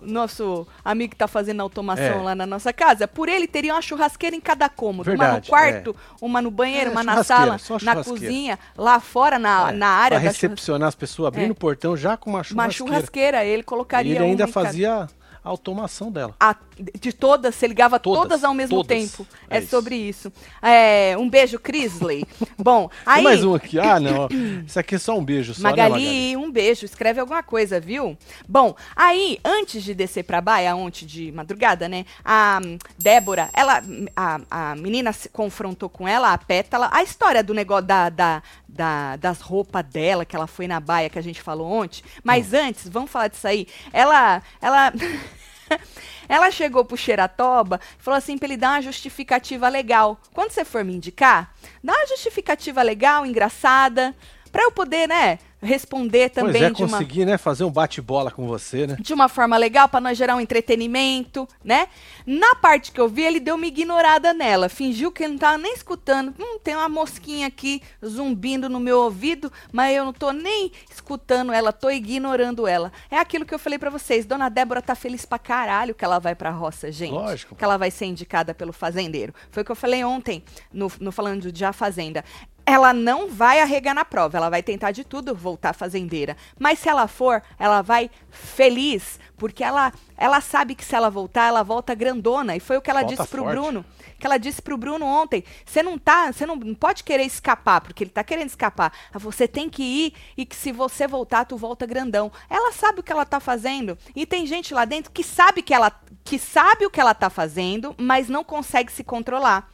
nosso 0.02 0.66
amigo 0.84 1.12
que 1.12 1.16
tá 1.16 1.28
fazendo 1.28 1.60
automação 1.60 2.04
É. 2.04 2.14
lá 2.16 2.34
na 2.34 2.44
nossa 2.44 2.72
casa. 2.72 3.06
Por 3.06 3.28
ele, 3.28 3.46
teria 3.46 3.72
uma 3.74 3.80
churrasqueira 3.80 4.34
em 4.34 4.40
cada 4.40 4.68
cômodo. 4.68 5.08
uma 5.08 5.14
no 5.14 5.20
Verdade, 5.22 5.48
quarto, 5.48 5.94
uma 6.20 6.42
no 6.42 6.50
banheiro, 6.50 6.90
É, 6.90 6.92
uma 6.92 7.04
na 7.04 7.12
churrasqueira, 7.12 7.40
sala, 7.42 7.52
na 7.52 7.58
churrasqueira. 7.92 8.04
cozinha, 8.04 8.58
lá 8.76 8.98
fora, 8.98 9.38
na, 9.38 9.68
É, 9.68 9.72
na 9.72 9.86
área 9.86 10.16
pra 10.18 10.18
da 10.18 10.20
churrasqueira. 10.32 10.52
recepcionar 10.54 10.88
as 10.88 10.96
pessoas, 10.96 11.28
abrindo 11.28 11.50
É. 11.50 11.52
o 11.52 11.54
portão 11.54 11.96
já 11.96 12.16
com 12.16 12.30
uma 12.30 12.38
Uma 12.38 12.42
churrasqueira. 12.44 12.72
churrasqueira, 12.96 13.44
ele 13.44 13.60
E 13.60 13.64
colocaria 13.64 14.16
ele 14.16 14.24
ainda 14.24 14.42
em 14.42 14.46
cada- 14.46 14.52
fazia 14.52 15.06
a 15.44 15.48
automação 15.50 16.10
dela. 16.10 16.34
A- 16.40 16.56
de 17.00 17.12
todas, 17.12 17.54
você 17.54 17.68
ligava 17.68 18.00
todas, 18.00 18.22
Todas, 18.22 18.42
ao 18.44 18.52
mesmo 18.52 18.78
todas. 18.78 18.98
tempo. 18.98 19.24
É, 19.48 19.58
É 19.58 19.60
isso. 19.60 19.68
sobre 19.70 19.94
isso. 19.94 20.32
É, 20.60 21.14
um 21.16 21.30
beijo, 21.30 21.56
Crisley. 21.60 22.26
Bom, 22.58 22.90
aí. 23.06 23.16
Tem 23.16 23.24
mais 23.24 23.44
um 23.44 23.54
aqui. 23.54 23.78
Ah, 23.78 24.00
não. 24.00 24.26
Isso 24.66 24.80
aqui 24.80 24.96
é 24.96 24.98
só 24.98 25.16
um 25.16 25.24
beijo 25.24 25.54
só, 25.54 25.62
né, 25.62 25.70
Magali, 25.70 25.92
Magali? 25.92 26.36
um 26.36 26.50
beijo, 26.50 26.84
escreve 26.84 27.20
alguma 27.20 27.42
coisa, 27.44 27.78
viu? 27.78 28.18
Bom, 28.48 28.74
aí, 28.96 29.38
antes 29.44 29.84
de 29.84 29.94
descer 29.94 30.24
pra 30.24 30.40
baia, 30.40 30.74
ontem 30.74 31.06
de 31.06 31.30
madrugada, 31.30 31.88
né? 31.88 32.04
A 32.24 32.58
Débora, 32.98 33.50
ela, 33.52 33.80
a, 34.16 34.40
a 34.50 34.74
menina 34.74 35.12
se 35.12 35.28
confrontou 35.28 35.88
com 35.88 36.08
ela, 36.08 36.32
a 36.32 36.38
Pétala, 36.38 36.88
a 36.92 37.02
história 37.04 37.42
do 37.44 37.54
negócio 37.54 37.84
da, 37.86 38.08
da, 38.08 38.42
da- 38.68 39.16
das 39.16 39.40
roupas 39.40 39.84
dela, 39.84 40.24
que 40.24 40.34
ela 40.34 40.46
foi 40.48 40.66
na 40.66 40.80
baia, 40.80 41.08
que 41.08 41.18
a 41.18 41.22
gente 41.22 41.40
falou 41.40 41.70
ontem. 41.70 42.02
Mas 42.24 42.52
Hum. 42.52 42.56
antes, 42.68 42.88
vamos 42.88 43.10
falar 43.12 43.28
disso 43.28 43.46
aí. 43.46 43.68
Ela, 43.92 44.42
ela... 44.60 44.92
Ela 46.28 46.50
chegou 46.50 46.84
pro 46.84 46.96
Xeratoba 46.96 47.80
e 47.98 48.02
falou 48.02 48.18
assim 48.18 48.38
pra 48.38 48.46
ele 48.46 48.56
dar 48.56 48.72
uma 48.72 48.82
justificativa 48.82 49.68
legal. 49.68 50.20
Quando 50.32 50.50
você 50.50 50.64
for 50.64 50.84
me 50.84 50.94
indicar, 50.94 51.54
dá 51.82 51.92
uma 51.92 52.06
justificativa 52.06 52.82
legal, 52.82 53.26
engraçada, 53.26 54.14
pra 54.50 54.62
eu 54.62 54.72
poder, 54.72 55.08
né, 55.08 55.38
responder 55.64 56.30
também 56.30 56.52
Pois 56.52 56.64
é, 56.64 56.70
de 56.70 56.82
uma 56.82 56.90
conseguir, 56.98 57.24
né, 57.24 57.38
fazer 57.38 57.64
um 57.64 57.70
bate-bola 57.70 58.30
com 58.30 58.46
você, 58.46 58.86
né? 58.86 58.96
de 59.00 59.12
uma 59.12 59.28
forma 59.28 59.56
legal 59.56 59.88
pra 59.88 60.00
nós 60.00 60.16
gerar 60.16 60.36
um 60.36 60.40
entretenimento, 60.40 61.48
né? 61.64 61.88
Na 62.26 62.54
parte 62.54 62.92
que 62.92 63.00
eu 63.00 63.08
vi, 63.08 63.22
ele 63.22 63.40
deu 63.40 63.54
uma 63.56 63.66
ignorada 63.66 64.32
nela, 64.32 64.68
fingiu 64.68 65.12
que 65.12 65.22
ele 65.22 65.32
não 65.32 65.38
tava 65.38 65.58
nem 65.58 65.74
escutando. 65.74 66.34
Hum, 66.38 66.58
tem 66.62 66.74
uma 66.74 66.88
mosquinha 66.88 67.46
aqui 67.46 67.82
zumbindo 68.04 68.68
no 68.68 68.80
meu 68.80 69.00
ouvido, 69.00 69.52
mas 69.72 69.96
eu 69.96 70.04
não 70.04 70.12
tô 70.12 70.32
nem 70.32 70.72
escutando 70.90 71.52
ela, 71.52 71.72
tô 71.72 71.90
ignorando 71.90 72.66
ela. 72.66 72.92
É 73.10 73.18
aquilo 73.18 73.44
que 73.44 73.54
eu 73.54 73.58
falei 73.58 73.78
pra 73.78 73.90
vocês, 73.90 74.24
Dona 74.24 74.48
Débora 74.48 74.80
tá 74.80 74.94
feliz 74.94 75.24
pra 75.24 75.38
caralho 75.38 75.94
que 75.94 76.04
ela 76.04 76.18
vai 76.18 76.34
pra 76.34 76.50
roça, 76.50 76.90
gente. 76.90 77.12
Lógico. 77.12 77.54
Que 77.54 77.64
ela 77.64 77.76
vai 77.76 77.90
ser 77.90 78.06
indicada 78.06 78.54
pelo 78.54 78.72
fazendeiro. 78.72 79.34
Foi 79.50 79.62
o 79.62 79.66
que 79.66 79.72
eu 79.72 79.76
falei 79.76 80.04
ontem, 80.04 80.42
no, 80.72 80.90
no 81.00 81.12
falando 81.12 81.50
de 81.52 81.64
A 81.64 81.72
Fazenda. 81.72 82.24
Ela 82.66 82.92
não 82.94 83.28
vai 83.28 83.60
arregar 83.60 83.94
na 83.94 84.04
prova, 84.04 84.38
ela 84.38 84.48
vai 84.48 84.62
tentar 84.62 84.90
de 84.90 85.04
tudo 85.04 85.34
voltar 85.34 85.74
fazendeira. 85.74 86.36
Mas 86.58 86.78
se 86.78 86.88
ela 86.88 87.06
for, 87.06 87.42
ela 87.58 87.82
vai 87.82 88.10
feliz, 88.30 89.20
porque 89.36 89.62
ela, 89.62 89.92
ela 90.16 90.40
sabe 90.40 90.74
que 90.74 90.84
se 90.84 90.94
ela 90.94 91.10
voltar, 91.10 91.46
ela 91.46 91.62
volta 91.62 91.94
grandona. 91.94 92.56
E 92.56 92.60
foi 92.60 92.76
o 92.78 92.82
que 92.82 92.90
ela 92.90 93.00
Volta 93.00 93.16
disse 93.16 93.28
pro 93.28 93.42
forte. 93.42 93.54
Bruno. 93.54 93.84
Que 94.18 94.26
ela 94.26 94.38
disse 94.38 94.62
pro 94.62 94.78
Bruno 94.78 95.04
ontem. 95.04 95.44
Você 95.66 95.82
não 95.82 95.98
tá, 95.98 96.32
você 96.32 96.46
não, 96.46 96.56
não 96.56 96.74
pode 96.74 97.04
querer 97.04 97.24
escapar, 97.24 97.82
porque 97.82 98.04
ele 98.04 98.10
tá 98.10 98.24
querendo 98.24 98.48
escapar. 98.48 98.92
Ah, 99.12 99.18
Você 99.18 99.46
tem 99.46 99.68
que 99.68 99.82
ir 99.82 100.14
e 100.36 100.46
que 100.46 100.56
se 100.56 100.72
você 100.72 101.06
voltar, 101.06 101.44
tu 101.44 101.56
volta 101.58 101.84
grandão. 101.84 102.32
Ela 102.48 102.72
sabe 102.72 103.00
o 103.00 103.02
que 103.02 103.12
ela 103.12 103.26
tá 103.26 103.40
fazendo. 103.40 103.98
E 104.16 104.24
tem 104.24 104.46
gente 104.46 104.72
lá 104.72 104.86
dentro 104.86 105.12
que 105.12 105.22
sabe 105.22 105.60
que 105.62 105.74
ela 105.74 105.92
que 106.24 106.38
sabe 106.38 106.86
o 106.86 106.90
que 106.90 106.98
ela 106.98 107.12
tá 107.12 107.28
fazendo, 107.28 107.94
mas 107.98 108.30
não 108.30 108.42
consegue 108.42 108.90
se 108.90 109.04
controlar 109.04 109.70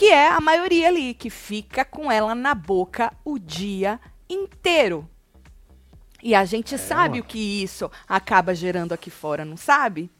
que 0.00 0.06
é 0.06 0.28
a 0.28 0.40
maioria 0.40 0.88
ali, 0.88 1.12
que 1.12 1.28
fica 1.28 1.84
com 1.84 2.10
ela 2.10 2.34
na 2.34 2.54
boca 2.54 3.12
o 3.22 3.38
dia 3.38 4.00
inteiro. 4.30 5.06
E 6.22 6.34
a 6.34 6.42
gente 6.46 6.78
sabe 6.78 7.18
mano. 7.18 7.22
o 7.22 7.26
que 7.26 7.62
isso 7.62 7.90
acaba 8.08 8.54
gerando 8.54 8.94
aqui 8.94 9.10
fora, 9.10 9.44
não 9.44 9.58
sabe? 9.58 10.10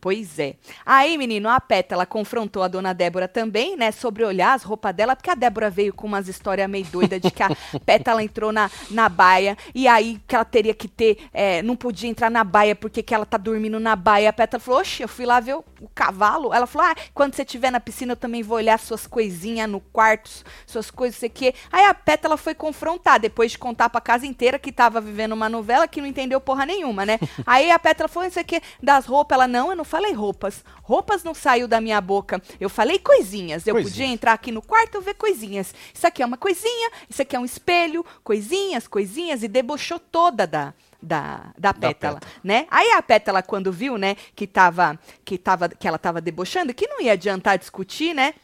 Pois 0.00 0.38
é. 0.38 0.56
Aí, 0.86 1.18
menino, 1.18 1.50
a 1.50 1.60
Pétala 1.60 2.06
confrontou 2.06 2.62
a 2.62 2.68
dona 2.68 2.94
Débora 2.94 3.28
também, 3.28 3.76
né, 3.76 3.92
sobre 3.92 4.24
olhar 4.24 4.54
as 4.54 4.62
roupas 4.62 4.94
dela, 4.94 5.14
porque 5.14 5.30
a 5.30 5.34
Débora 5.34 5.68
veio 5.68 5.92
com 5.92 6.06
umas 6.06 6.26
histórias 6.26 6.68
meio 6.68 6.86
doidas 6.86 7.20
de 7.20 7.30
que 7.30 7.42
a 7.42 7.50
Pétala 7.84 8.24
entrou 8.24 8.52
na, 8.52 8.70
na 8.90 9.06
baia, 9.06 9.54
e 9.74 9.86
aí 9.86 10.18
que 10.26 10.34
ela 10.34 10.46
teria 10.46 10.72
que 10.72 10.88
ter, 10.88 11.18
é, 11.30 11.60
não 11.60 11.76
podia 11.76 12.08
entrar 12.08 12.30
na 12.30 12.42
baia 12.42 12.74
porque 12.74 13.02
que 13.02 13.14
ela 13.14 13.26
tá 13.26 13.36
dormindo 13.36 13.78
na 13.78 13.94
baia. 13.94 14.30
A 14.30 14.32
Pétala 14.32 14.60
falou, 14.60 14.80
oxe, 14.80 15.02
eu 15.02 15.08
fui 15.08 15.26
lá 15.26 15.40
ver 15.40 15.58
o, 15.82 15.88
cavalo. 15.94 16.52
Ela 16.52 16.66
falou, 16.66 16.88
ah, 16.88 16.96
quando 17.14 17.34
você 17.34 17.42
estiver 17.42 17.70
na 17.70 17.80
piscina 17.80 18.12
eu 18.12 18.16
também 18.16 18.42
vou 18.42 18.56
olhar 18.56 18.78
suas 18.78 19.06
coisinhas 19.06 19.68
no 19.68 19.80
quarto, 19.80 20.30
suas 20.66 20.90
coisas, 20.90 21.18
sei 21.18 21.28
o 21.28 21.32
quê. 21.32 21.54
Aí 21.70 21.84
a 21.84 21.94
Pétala 21.94 22.36
foi 22.36 22.54
confrontar, 22.54 23.20
depois 23.20 23.52
de 23.52 23.58
contar 23.58 23.88
pra 23.90 24.00
casa 24.00 24.26
inteira 24.26 24.58
que 24.58 24.72
tava 24.72 25.00
vivendo 25.00 25.32
uma 25.32 25.48
novela 25.48 25.88
que 25.88 26.00
não 26.00 26.08
entendeu 26.08 26.40
porra 26.40 26.66
nenhuma, 26.66 27.04
né? 27.04 27.18
Aí 27.46 27.70
a 27.70 27.78
Pétala 27.78 28.08
falou, 28.08 28.28
isso 28.28 28.40
aqui 28.40 28.60
das 28.82 29.06
roupas. 29.06 29.36
Ela, 29.36 29.48
não, 29.48 29.70
eu 29.70 29.76
não 29.76 29.84
falei 29.84 30.12
roupas. 30.12 30.64
Roupas 30.82 31.24
não 31.24 31.34
saiu 31.34 31.66
da 31.66 31.80
minha 31.80 32.00
boca. 32.00 32.42
Eu 32.60 32.68
falei 32.68 32.98
coisinhas. 32.98 33.66
Eu 33.66 33.74
Coisinhas. 33.74 33.92
podia 33.94 34.12
entrar 34.12 34.32
aqui 34.32 34.52
no 34.52 34.62
quarto 34.62 34.98
e 34.98 35.00
ver 35.00 35.14
coisinhas. 35.14 35.74
Isso 35.92 36.06
aqui 36.06 36.22
é 36.22 36.26
uma 36.26 36.36
coisinha, 36.36 36.90
isso 37.08 37.22
aqui 37.22 37.36
é 37.36 37.38
um 37.38 37.44
espelho, 37.44 38.04
coisinhas, 38.22 38.86
coisinhas, 38.86 39.42
e 39.42 39.48
debochou 39.48 39.98
toda 39.98 40.46
da. 40.46 40.74
Da, 41.02 41.46
da 41.58 41.74
pétala, 41.74 42.20
pétala. 42.20 42.20
né? 42.44 42.66
Aí 42.70 42.92
a 42.92 43.02
pétala, 43.02 43.42
quando 43.42 43.72
viu, 43.72 43.98
né, 43.98 44.14
que, 44.36 44.46
tava, 44.46 44.96
que, 45.24 45.36
tava, 45.36 45.68
que 45.68 45.88
ela 45.88 45.98
tava 45.98 46.20
debochando, 46.20 46.72
que 46.72 46.86
não 46.86 47.00
ia 47.00 47.12
adiantar 47.14 47.58
discutir, 47.58 48.14
né? 48.14 48.34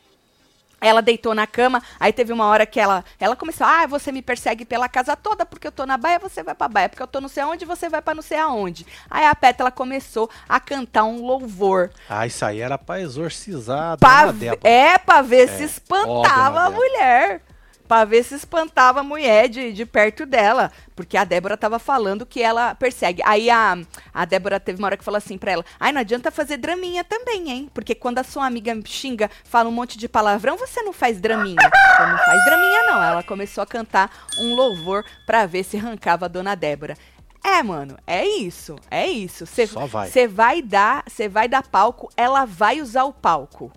Ela 0.80 1.00
deitou 1.02 1.34
na 1.34 1.44
cama, 1.44 1.82
aí 1.98 2.12
teve 2.12 2.32
uma 2.32 2.46
hora 2.46 2.64
que 2.64 2.78
ela, 2.78 3.04
ela 3.18 3.34
começou, 3.34 3.66
ah, 3.66 3.84
você 3.86 4.12
me 4.12 4.22
persegue 4.22 4.64
pela 4.64 4.88
casa 4.88 5.16
toda, 5.16 5.44
porque 5.44 5.66
eu 5.66 5.72
tô 5.72 5.84
na 5.84 5.96
baia, 5.96 6.20
você 6.20 6.40
vai 6.42 6.54
pra 6.54 6.68
baia, 6.68 6.88
porque 6.88 7.02
eu 7.02 7.06
tô 7.08 7.20
não 7.20 7.28
sei 7.28 7.42
aonde, 7.42 7.64
você 7.64 7.88
vai 7.88 8.00
pra 8.00 8.14
não 8.14 8.22
sei 8.22 8.38
aonde. 8.38 8.86
Aí 9.10 9.24
a 9.26 9.34
Pétala 9.34 9.72
começou 9.72 10.30
a 10.48 10.60
cantar 10.60 11.02
um 11.04 11.24
louvor. 11.26 11.90
Ah, 12.08 12.26
isso 12.28 12.44
aí 12.44 12.60
era 12.60 12.78
pra 12.78 13.00
exorcizar 13.00 13.92
a 13.94 13.96
Pra 13.96 14.26
dona 14.26 14.32
Débora. 14.38 14.60
é, 14.68 14.98
pra 14.98 15.20
ver 15.20 15.48
se 15.48 15.62
É. 15.62 15.66
espantava 15.66 16.60
Ó, 16.60 16.66
a 16.66 16.70
mulher. 16.70 17.42
Pra 17.88 18.04
ver 18.04 18.22
se 18.22 18.34
espantava 18.34 19.00
a 19.00 19.02
mulher 19.02 19.48
de, 19.48 19.72
de 19.72 19.86
perto 19.86 20.26
dela. 20.26 20.70
Porque 20.94 21.16
a 21.16 21.24
Débora 21.24 21.56
tava 21.56 21.78
falando 21.78 22.26
que 22.26 22.42
ela 22.42 22.74
persegue. 22.74 23.22
Aí 23.24 23.48
a, 23.48 23.78
a 24.12 24.24
Débora 24.26 24.60
teve 24.60 24.78
uma 24.78 24.86
hora 24.86 24.96
que 24.96 25.04
falou 25.04 25.16
assim 25.16 25.38
pra 25.38 25.52
ela: 25.52 25.64
Ai, 25.80 25.90
não 25.90 26.02
adianta 26.02 26.30
fazer 26.30 26.58
draminha 26.58 27.02
também, 27.02 27.50
hein? 27.50 27.70
Porque 27.72 27.94
quando 27.94 28.18
a 28.18 28.24
sua 28.24 28.44
amiga 28.46 28.78
xinga, 28.84 29.30
fala 29.42 29.70
um 29.70 29.72
monte 29.72 29.96
de 29.96 30.06
palavrão, 30.06 30.58
você 30.58 30.82
não 30.82 30.92
faz 30.92 31.18
draminha. 31.18 31.56
Então 31.94 32.08
não 32.08 32.18
faz 32.18 32.44
draminha, 32.44 32.82
não. 32.82 33.02
Ela 33.02 33.22
começou 33.22 33.62
a 33.62 33.66
cantar 33.66 34.10
um 34.38 34.54
louvor 34.54 35.04
pra 35.26 35.46
ver 35.46 35.64
se 35.64 35.78
arrancava 35.78 36.26
a 36.26 36.28
dona 36.28 36.54
Débora. 36.54 36.94
É, 37.42 37.62
mano, 37.62 37.96
é 38.06 38.26
isso. 38.26 38.76
É 38.90 39.06
isso. 39.06 39.46
Você 39.46 39.66
Só 39.66 39.86
vai. 39.86 40.08
Você 40.08 40.28
vai 40.28 40.60
dar, 40.60 41.04
você 41.06 41.28
vai 41.28 41.48
dar 41.48 41.62
palco, 41.62 42.10
ela 42.16 42.44
vai 42.44 42.80
usar 42.80 43.04
o 43.04 43.12
palco 43.12 43.72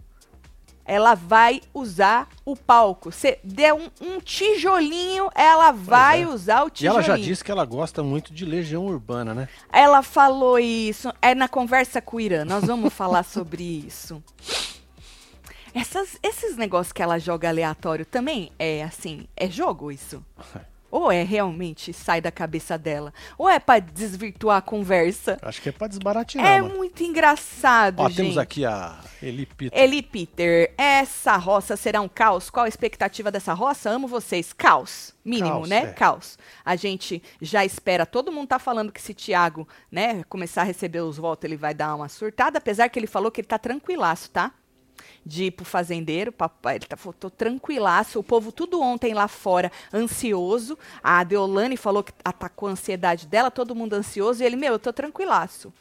ela 0.86 1.16
vai 1.16 1.62
usar 1.74 2.28
o 2.46 2.56
palco. 2.56 3.12
Você 3.12 3.40
der 3.44 3.74
um, 3.74 3.90
um 4.02 4.20
tijolinho, 4.20 5.30
ela 5.36 5.72
vai 5.72 6.24
é. 6.24 6.28
usar 6.28 6.64
o 6.64 6.68
E 6.68 6.72
tijolinho. 6.72 6.98
ela 6.98 7.18
já 7.18 7.18
disse 7.18 7.44
que 7.44 7.52
ela 7.52 7.66
gosta 7.66 8.04
muito 8.04 8.34
de 8.34 8.46
Legião 8.46 8.86
Urbana, 8.86 9.34
né? 9.34 9.50
Ela 9.72 10.02
falou 10.02 10.60
isso. 10.60 11.14
É 11.22 11.34
na 11.36 11.48
conversa 11.48 12.02
com 12.02 12.18
o 12.18 12.22
Irã. 12.22 12.46
Nós 12.46 12.66
vamos 12.66 12.94
falar 12.94 13.24
sobre 13.24 13.64
isso. 13.64 14.24
Essas, 15.74 16.18
esses 16.22 16.58
negócios 16.58 16.92
que 16.92 17.02
ela 17.02 17.18
joga 17.18 17.48
aleatório 17.48 18.06
também 18.06 18.52
é 18.60 18.84
assim, 18.84 19.26
é 19.38 19.50
jogo 19.50 19.92
isso? 19.92 20.24
Ou 20.92 21.12
é 21.12 21.24
realmente 21.24 21.94
sai 21.94 22.20
da 22.20 22.32
cabeça 22.32 22.78
dela? 22.78 23.14
Ou 23.38 23.48
é 23.50 23.58
pra 23.60 23.80
desvirtuar 23.80 24.58
a 24.58 24.62
conversa? 24.62 25.40
Acho 25.42 25.62
que 25.62 25.70
é 25.70 25.72
pra 25.72 25.88
desbaratinar, 25.88 26.46
É 26.46 26.62
mano. 26.62 26.76
muito 26.76 27.02
engraçado, 27.04 28.02
Ó, 28.02 28.10
gente. 28.10 28.18
temos 28.18 28.38
aqui 28.38 28.66
a 28.66 29.00
Eli 29.24 29.46
Peter. 29.46 29.80
Eli 29.82 30.02
Peter, 30.02 30.74
essa 30.78 31.38
roça 31.38 31.78
será 31.78 32.02
um 32.02 32.10
caos? 32.10 32.50
Qual 32.50 32.66
a 32.66 32.70
expectativa 32.70 33.32
dessa 33.32 33.54
roça? 33.54 33.90
Amo 33.90 34.08
vocês. 34.08 34.52
Caos, 34.54 35.14
mínimo, 35.24 35.50
Caos, 35.50 35.70
né? 35.70 35.78
é. 35.84 35.88
Caos. 35.94 36.38
A 36.66 36.76
gente 36.76 37.24
já 37.42 37.64
espera, 37.64 38.06
todo 38.06 38.32
mundo 38.32 38.50
tá 38.50 38.60
falando 38.60 38.92
que 38.92 39.02
se 39.02 39.14
Thiago, 39.14 39.68
né, 39.92 40.24
começar 40.26 40.62
a 40.62 40.66
receber 40.66 41.00
os 41.02 41.18
votos, 41.18 41.46
ele 41.46 41.56
vai 41.58 41.74
dar 41.74 41.96
uma 41.96 42.10
surtada, 42.10 42.58
apesar 42.58 42.90
que 42.90 43.00
ele 43.00 43.08
falou 43.08 43.32
que 43.32 43.40
ele 43.42 43.48
tá 43.48 43.58
tranquilaço, 43.58 44.30
tá? 44.30 44.52
De 45.26 45.46
ir 45.46 45.52
pro 45.52 45.66
fazendeiro, 45.66 46.32
papai, 46.32 46.78
ele 46.78 46.86
tá, 46.86 46.98
falou, 46.98 47.14
tô 47.14 47.30
tranquilaço, 47.30 48.20
o 48.20 48.24
povo 48.24 48.52
tudo 48.52 48.82
ontem 48.82 49.14
lá 49.14 49.28
fora, 49.28 49.72
ansioso, 49.94 50.78
a 51.04 51.24
Deolane 51.24 51.78
falou 51.78 52.04
que 52.04 52.14
atacou 52.24 52.70
a 52.70 52.72
ansiedade 52.72 53.28
dela, 53.28 53.52
todo 53.52 53.76
mundo 53.76 53.94
ansioso, 53.94 54.42
e 54.42 54.46
ele, 54.46 54.56
meu, 54.56 54.74
eu 54.74 54.80
tô 54.80 54.92
tranquilaço. 54.92 55.74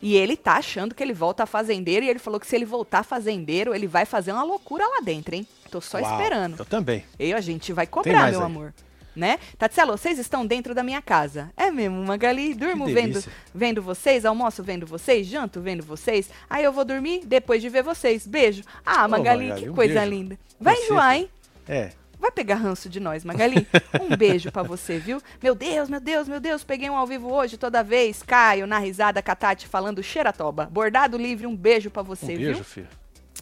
E 0.00 0.16
ele 0.16 0.36
tá 0.36 0.54
achando 0.54 0.94
que 0.94 1.02
ele 1.02 1.12
volta 1.12 1.42
a 1.42 1.46
fazendeiro 1.46 2.04
e 2.04 2.08
ele 2.08 2.18
falou 2.18 2.38
que 2.38 2.46
se 2.46 2.54
ele 2.54 2.64
voltar 2.64 3.02
fazendeiro, 3.02 3.74
ele 3.74 3.86
vai 3.86 4.04
fazer 4.04 4.32
uma 4.32 4.42
loucura 4.42 4.86
lá 4.86 5.00
dentro, 5.00 5.34
hein? 5.34 5.46
Tô 5.70 5.80
só 5.80 5.98
Uau, 5.98 6.12
esperando. 6.12 6.56
Eu 6.58 6.64
também. 6.64 7.04
Eu, 7.18 7.36
a 7.36 7.40
gente 7.40 7.72
vai 7.72 7.86
cobrar, 7.86 8.30
meu 8.30 8.40
aí. 8.40 8.46
amor. 8.46 8.74
Né? 9.14 9.38
Tatselo, 9.58 9.92
vocês 9.96 10.18
estão 10.18 10.46
dentro 10.46 10.74
da 10.74 10.82
minha 10.82 11.02
casa. 11.02 11.50
É 11.56 11.70
mesmo, 11.70 12.02
Magali, 12.02 12.54
durmo 12.54 12.86
vendo, 12.86 13.22
vendo 13.54 13.82
vocês, 13.82 14.24
almoço 14.24 14.62
vendo 14.62 14.86
vocês, 14.86 15.26
janto 15.26 15.60
vendo 15.60 15.84
vocês. 15.84 16.30
Aí 16.48 16.64
eu 16.64 16.72
vou 16.72 16.84
dormir 16.84 17.22
depois 17.26 17.60
de 17.60 17.68
ver 17.68 17.82
vocês. 17.82 18.26
Beijo. 18.26 18.62
Ah, 18.86 19.06
Magali, 19.06 19.48
Magali, 19.48 19.62
que 19.64 19.70
um 19.70 19.74
coisa 19.74 20.00
beijo. 20.00 20.10
linda. 20.10 20.38
Vai 20.58 20.76
Você, 20.76 20.84
enjoar, 20.84 21.16
hein? 21.16 21.30
É. 21.68 21.90
Vai 22.18 22.30
pegar 22.30 22.54
ranço 22.54 22.88
de 22.88 23.00
nós, 23.00 23.24
Magali. 23.24 23.66
Um 24.00 24.16
beijo 24.16 24.50
pra 24.50 24.62
você, 24.62 24.98
viu? 24.98 25.20
Meu 25.42 25.54
Deus, 25.54 25.88
meu 25.90 26.00
Deus, 26.00 26.26
meu 26.28 26.40
Deus, 26.40 26.64
peguei 26.64 26.88
um 26.88 26.96
ao 26.96 27.06
vivo 27.06 27.30
hoje 27.32 27.58
toda 27.58 27.82
vez. 27.82 28.22
Caio 28.22 28.66
na 28.66 28.78
risada, 28.78 29.20
Catati 29.20 29.66
falando 29.66 30.02
xeratoba. 30.02 30.66
Bordado 30.70 31.18
livre, 31.18 31.46
um 31.46 31.54
beijo 31.56 31.90
pra 31.90 32.02
Um 32.02 32.06
você, 32.06 32.36
beijo, 32.36 32.54
viu? 32.54 32.64
filho. 32.64 32.88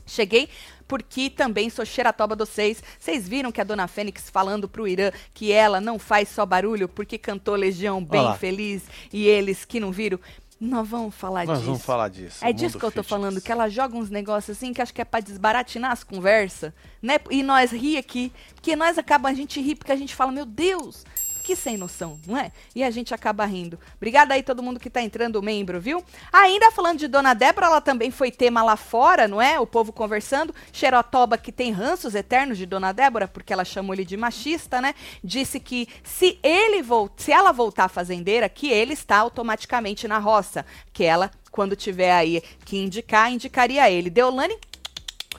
Cheguei 0.06 0.48
porque 0.90 1.30
também 1.30 1.70
sou 1.70 1.86
xeratoba 1.86 2.34
de 2.34 2.44
vocês. 2.44 2.82
Vocês 2.98 3.28
viram 3.28 3.52
que 3.52 3.60
a 3.60 3.64
dona 3.64 3.86
Fênix 3.86 4.28
falando 4.28 4.68
pro 4.68 4.88
Irã 4.88 5.12
que 5.32 5.52
ela 5.52 5.80
não 5.80 6.00
faz 6.00 6.28
só 6.28 6.44
barulho 6.44 6.88
porque 6.88 7.16
cantou 7.16 7.54
Legião 7.54 8.04
bem 8.04 8.20
lá. 8.22 8.34
feliz 8.34 8.82
e 9.12 9.24
eles 9.28 9.64
que 9.64 9.78
não 9.78 9.92
viram. 9.92 10.18
Nós 10.60 10.86
vamos 10.88 11.14
falar 11.14 11.46
Nós 11.46 11.58
disso. 11.58 11.70
vamos 11.70 11.82
falar 11.84 12.08
disso. 12.08 12.44
É 12.44 12.52
disso 12.52 12.76
que 12.76 12.84
eu 12.84 12.90
tô 12.90 13.02
fitness. 13.04 13.08
falando, 13.08 13.40
que 13.40 13.52
ela 13.52 13.68
joga 13.68 13.96
uns 13.96 14.10
negócios 14.10 14.56
assim 14.58 14.74
que 14.74 14.82
acho 14.82 14.92
que 14.92 15.00
é 15.00 15.04
pra 15.04 15.20
desbaratinar 15.20 15.92
as 15.92 16.02
conversas, 16.02 16.72
né? 17.00 17.18
E 17.30 17.42
nós 17.42 17.70
ri 17.70 17.96
aqui, 17.96 18.32
porque 18.54 18.74
nós 18.74 18.98
acaba 18.98 19.28
a 19.28 19.32
gente 19.32 19.58
ri 19.60 19.74
porque 19.76 19.92
a 19.92 19.96
gente 19.96 20.14
fala, 20.14 20.32
meu 20.32 20.44
Deus, 20.44 21.06
que 21.50 21.56
sem 21.56 21.76
noção, 21.76 22.16
não 22.28 22.36
é? 22.36 22.52
E 22.76 22.84
a 22.84 22.92
gente 22.92 23.12
acaba 23.12 23.44
rindo. 23.44 23.76
Obrigada 23.96 24.34
aí 24.34 24.42
todo 24.42 24.62
mundo 24.62 24.78
que 24.78 24.88
tá 24.88 25.02
entrando 25.02 25.42
membro, 25.42 25.80
viu? 25.80 26.04
Ainda 26.32 26.70
falando 26.70 27.00
de 27.00 27.08
Dona 27.08 27.34
Débora, 27.34 27.66
ela 27.66 27.80
também 27.80 28.12
foi 28.12 28.30
tema 28.30 28.62
lá 28.62 28.76
fora, 28.76 29.26
não 29.26 29.42
é? 29.42 29.58
O 29.58 29.66
povo 29.66 29.92
conversando. 29.92 30.54
Xerotoba 30.72 31.36
que 31.36 31.50
tem 31.50 31.72
ranços 31.72 32.14
eternos 32.14 32.56
de 32.56 32.66
Dona 32.66 32.92
Débora, 32.92 33.26
porque 33.26 33.52
ela 33.52 33.64
chamou 33.64 33.92
ele 33.92 34.04
de 34.04 34.16
machista, 34.16 34.80
né? 34.80 34.94
Disse 35.24 35.58
que 35.58 35.88
se 36.04 36.38
ele 36.40 36.82
vol 36.82 37.10
se 37.16 37.32
ela 37.32 37.50
voltar 37.50 37.88
fazendeira, 37.88 38.48
que 38.48 38.70
ele 38.70 38.92
está 38.92 39.16
automaticamente 39.16 40.06
na 40.06 40.18
roça, 40.18 40.64
que 40.92 41.02
ela 41.02 41.32
quando 41.50 41.74
tiver 41.74 42.12
aí 42.12 42.40
que 42.64 42.76
indicar, 42.76 43.32
indicaria 43.32 43.90
ele. 43.90 44.08
Deolane 44.08 44.56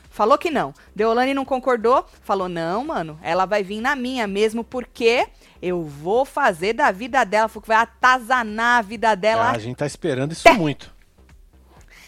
Falou 0.09 0.37
que 0.37 0.51
não. 0.51 0.73
Deolane 0.93 1.33
não 1.33 1.45
concordou. 1.45 2.05
Falou, 2.21 2.49
não, 2.49 2.83
mano, 2.83 3.17
ela 3.23 3.45
vai 3.45 3.63
vir 3.63 3.79
na 3.79 3.95
minha 3.95 4.27
mesmo, 4.27 4.61
porque 4.61 5.25
eu 5.61 5.83
vou 5.83 6.25
fazer 6.25 6.73
da 6.73 6.91
vida 6.91 7.23
dela. 7.23 7.49
Que 7.49 7.67
vai 7.67 7.77
atazanar 7.77 8.79
a 8.79 8.81
vida 8.81 9.15
dela. 9.15 9.49
Ah, 9.49 9.51
a 9.51 9.59
gente 9.59 9.77
tá 9.77 9.85
esperando 9.85 10.31
isso 10.31 10.51
muito. 10.53 10.91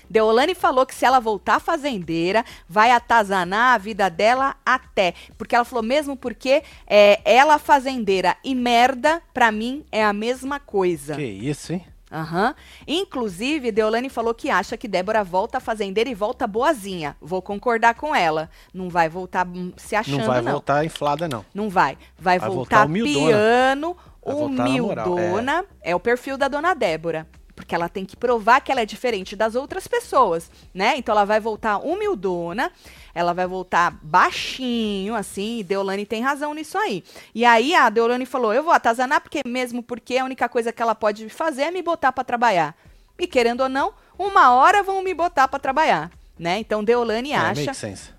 Deolane 0.10 0.54
falou 0.54 0.86
que 0.86 0.94
se 0.94 1.06
ela 1.06 1.20
voltar 1.20 1.60
fazendeira, 1.60 2.46
vai 2.70 2.92
atazanar 2.92 3.74
a 3.74 3.78
vida 3.78 4.10
dela 4.10 4.56
até. 4.64 5.16
Porque 5.38 5.56
ela 5.56 5.66
falou, 5.66 5.84
mesmo 5.84 6.16
porque 6.16 6.62
é, 6.86 7.20
ela 7.26 7.58
fazendeira 7.58 8.38
e 8.44 8.54
merda, 8.54 9.22
pra 9.34 9.52
mim, 9.52 9.84
é 9.92 10.04
a 10.04 10.14
mesma 10.14 10.60
coisa. 10.60 11.16
Que 11.16 11.24
isso, 11.24 11.74
hein? 11.74 11.86
Aham. 12.14 12.54
Inclusive, 12.88 13.72
Deolane 13.72 14.08
falou 14.08 14.36
que 14.36 14.52
acha 14.52 14.78
que 14.78 14.88
Débora 14.88 15.24
volta 15.24 15.60
fazendeira 15.60 16.08
e 16.08 16.14
volta 16.14 16.46
boazinha. 16.46 17.18
Vou 17.20 17.42
concordar 17.42 17.96
com 17.96 18.16
ela. 18.16 18.52
Não 18.72 18.88
vai 18.88 19.10
voltar 19.10 19.48
hum, 19.48 19.74
se 19.76 19.96
achando, 19.96 20.20
Não 20.20 20.28
não. 20.28 20.34
vai 20.34 20.42
voltar 20.44 20.86
inflada, 20.86 21.28
não. 21.28 21.44
Não 21.54 21.70
vai. 21.70 21.98
Vai, 22.20 22.38
Vai 22.38 22.50
voltar, 22.50 22.86
voltar 22.88 23.04
piano, 23.04 23.98
Vai 24.24 24.36
voltar 24.36 24.64
humildona. 24.64 25.66
É. 25.82 25.96
o 25.96 26.00
perfil 26.00 26.38
da 26.38 26.48
dona 26.48 26.76
Débora. 26.76 27.28
Porque 27.56 27.76
ela 27.76 27.88
tem 27.88 28.04
que 28.04 28.16
provar 28.16 28.62
que 28.62 28.72
ela 28.72 28.82
é 28.82 28.86
diferente 28.86 29.36
das 29.36 29.54
outras 29.54 29.88
pessoas, 29.88 30.50
né? 30.74 30.96
Então 30.98 31.14
ela 31.14 31.24
vai 31.24 31.40
voltar 31.40 31.78
humildona, 31.78 32.72
ela 33.14 33.34
vai 33.34 33.46
voltar 33.46 33.98
baixinho, 34.02 35.16
assim, 35.16 35.60
e 35.60 35.64
Deolane 35.64 36.06
tem 36.06 36.22
razão 36.22 36.54
nisso 36.54 36.78
aí. 36.78 37.04
E 37.34 37.46
aí 37.46 37.76
a 37.76 37.90
Deolane 37.90 38.26
falou: 38.26 38.54
eu 38.54 38.64
vou 38.64 38.74
atazanar, 38.74 39.22
porque 39.22 39.42
mesmo 39.46 39.84
porque 39.84 40.18
a 40.18 40.26
única 40.26 40.50
coisa 40.50 40.72
que 40.72 40.82
ela 40.82 40.96
pode 40.96 41.30
fazer 41.30 41.64
é 41.64 41.72
me 41.72 41.82
botar 41.82 42.12
pra 42.12 42.24
trabalhar. 42.24 42.76
E 43.18 43.28
querendo 43.28 43.62
ou 43.62 43.70
não, 43.70 43.94
uma 44.18 44.54
hora 44.54 44.82
vão 44.82 45.04
me 45.04 45.14
botar 45.14 45.48
pra 45.48 45.60
trabalhar. 45.60 46.12
Né? 46.38 46.58
Então 46.58 46.84
Deolane 46.84 47.32
É, 47.32 47.36
acha 47.36 47.72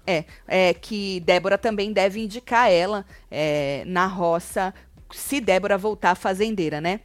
é, 0.07 0.25
é 0.47 0.73
que 0.73 1.19
Débora 1.21 1.59
também 1.59 1.93
deve 1.93 2.23
indicar 2.23 2.71
ela 2.71 3.05
é, 3.29 3.83
na 3.87 4.07
roça, 4.07 4.73
se 5.13 5.41
Débora 5.41 5.77
voltar 5.77 6.15
fazendeira, 6.15 6.81
né? 6.81 7.01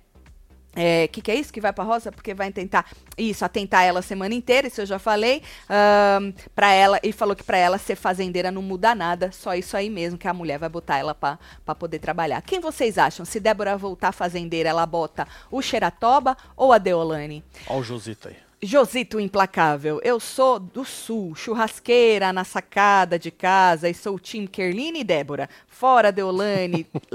É, 0.76 1.08
que 1.08 1.22
que 1.22 1.32
é 1.32 1.36
isso 1.36 1.52
que 1.52 1.60
vai 1.60 1.74
pra 1.74 1.84
roça? 1.84 2.12
Porque 2.12 2.34
vai 2.34 2.52
tentar 2.52 2.86
isso, 3.18 3.44
atentar 3.44 3.84
ela 3.84 4.00
a 4.00 4.04
semana 4.04 4.36
inteira, 4.36 4.68
isso 4.68 4.82
eu 4.82 4.86
já 4.86 5.00
falei. 5.00 5.42
ahn, 5.70 6.32
pra 6.56 6.72
ela, 6.72 7.00
e 7.04 7.12
falou 7.12 7.36
que 7.36 7.44
pra 7.44 7.58
ela 7.58 7.78
ser 7.78 7.96
fazendeira 7.96 8.52
não 8.52 8.62
muda 8.62 8.94
nada, 8.94 9.32
só 9.32 9.56
isso 9.56 9.76
aí 9.76 9.90
mesmo, 9.90 10.18
que 10.18 10.28
a 10.28 10.34
mulher 10.34 10.60
vai 10.60 10.70
botar 10.70 10.98
ela 10.98 11.16
pra 11.16 11.38
poder 11.78 12.00
trabalhar. 12.00 12.42
Quem 12.42 12.60
vocês 12.60 12.98
acham? 12.98 13.26
Se 13.26 13.40
Débora 13.40 13.78
voltar 13.78 14.12
fazendeira, 14.12 14.70
ela 14.70 14.86
bota 14.86 15.28
o 15.52 15.62
Xeratoba 15.62 16.38
ou 16.56 16.72
a 16.72 16.78
Deolane? 16.78 17.44
Olha 17.68 17.80
o 17.80 17.84
Josito 17.84 18.28
aí. 18.28 18.49
Josito 18.62 19.22
implacável, 19.22 20.01
eu 20.04 20.20
sou 20.20 20.60
do 20.60 20.84
sul, 20.84 21.34
churrasqueira 21.34 22.34
na 22.34 22.44
sacada 22.44 23.18
de 23.18 23.32
casa 23.32 23.88
e 23.88 23.94
sou 23.94 24.20
Tim 24.20 24.46
Kerline 24.46 25.00
e 25.00 25.04
Débora. 25.04 25.50
Fora 25.66 26.12
Deolane, 26.12 26.86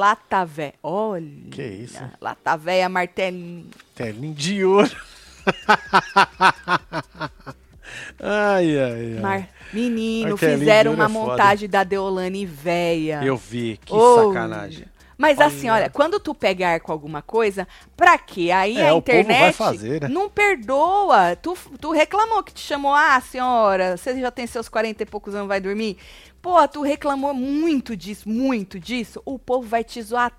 Latavé. 0.00 0.72
Olha. 0.82 1.24
Que 1.52 1.62
isso? 1.62 2.02
Latavéia 2.20 2.88
martelinho. 2.88 3.66
Telinho 3.94 4.34
de 4.34 4.64
ouro. 4.64 4.90
ai, 8.18 8.78
ai, 8.78 9.14
ai. 9.14 9.20
Mar... 9.20 9.48
Menino, 9.72 10.30
Martelinho 10.30 10.58
fizeram 10.58 10.94
uma 10.94 11.04
é 11.04 11.08
montagem 11.08 11.68
da 11.68 11.84
Deolane 11.84 12.44
véia. 12.44 13.22
Eu 13.22 13.36
vi, 13.36 13.78
que 13.84 13.94
Oh. 13.94 14.32
sacanagem. 14.32 14.86
Mas 15.20 15.38
assim, 15.38 15.68
Olha. 15.68 15.82
olha, 15.82 15.90
quando 15.90 16.18
tu 16.18 16.34
pegar 16.34 16.80
com 16.80 16.90
alguma 16.90 17.20
coisa, 17.20 17.68
pra 17.94 18.16
quê? 18.16 18.50
Aí 18.50 18.78
É, 18.78 18.88
a 18.88 18.94
internet 18.94 19.54
fazer, 19.54 20.00
né? 20.00 20.08
não 20.08 20.30
perdoa. 20.30 21.36
Tu, 21.36 21.54
tu 21.78 21.92
reclamou 21.92 22.42
que 22.42 22.54
te 22.54 22.60
chamou, 22.62 22.94
ah, 22.94 23.20
senhora, 23.20 23.98
você 23.98 24.18
já 24.18 24.30
tem 24.30 24.46
seus 24.46 24.66
40 24.66 25.02
e 25.02 25.06
poucos 25.06 25.34
anos, 25.34 25.46
vai 25.46 25.60
dormir? 25.60 25.98
Pô, 26.40 26.66
tu 26.66 26.80
reclamou 26.80 27.34
muito 27.34 27.94
disso, 27.94 28.30
muito 28.30 28.80
disso. 28.80 29.20
O 29.26 29.38
povo 29.38 29.68
vai 29.68 29.84
te 29.84 30.00
zoar. 30.00 30.32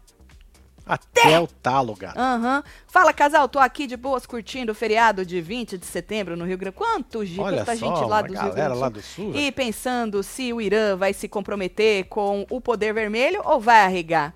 Até 0.84 1.40
o 1.40 1.46
talo, 1.46 1.96
gato. 1.96 2.18
Aham. 2.18 2.64
Fala, 2.88 3.14
casal, 3.14 3.48
tô 3.48 3.60
aqui 3.60 3.86
de 3.86 3.96
boas 3.96 4.26
curtindo 4.26 4.72
o 4.72 4.76
feriado 4.76 5.24
de 5.24 5.40
20 5.40 5.78
de 5.78 5.86
setembro 5.86 6.36
no 6.36 6.44
Rio 6.44 6.58
Grande. 6.58 6.76
Quanto, 6.76 7.24
gente, 7.24 7.40
Olha 7.40 7.58
quanta 7.64 7.76
só, 7.78 7.86
gente 7.86 8.10
lá 8.10 8.24
do 8.24 8.34
Rio 8.34 8.52
Grande 8.52 8.78
lá 8.80 8.90
do 8.90 9.00
sul. 9.00 9.32
E 9.36 9.52
pensando 9.52 10.24
se 10.24 10.52
o 10.52 10.60
Irã 10.60 10.96
vai 10.98 11.14
se 11.14 11.28
comprometer 11.28 12.06
com 12.06 12.48
o 12.50 12.60
poder 12.60 12.96
vermelho 12.96 13.44
ou 13.46 13.60
vai 13.60 13.82
arregar. 13.82 14.34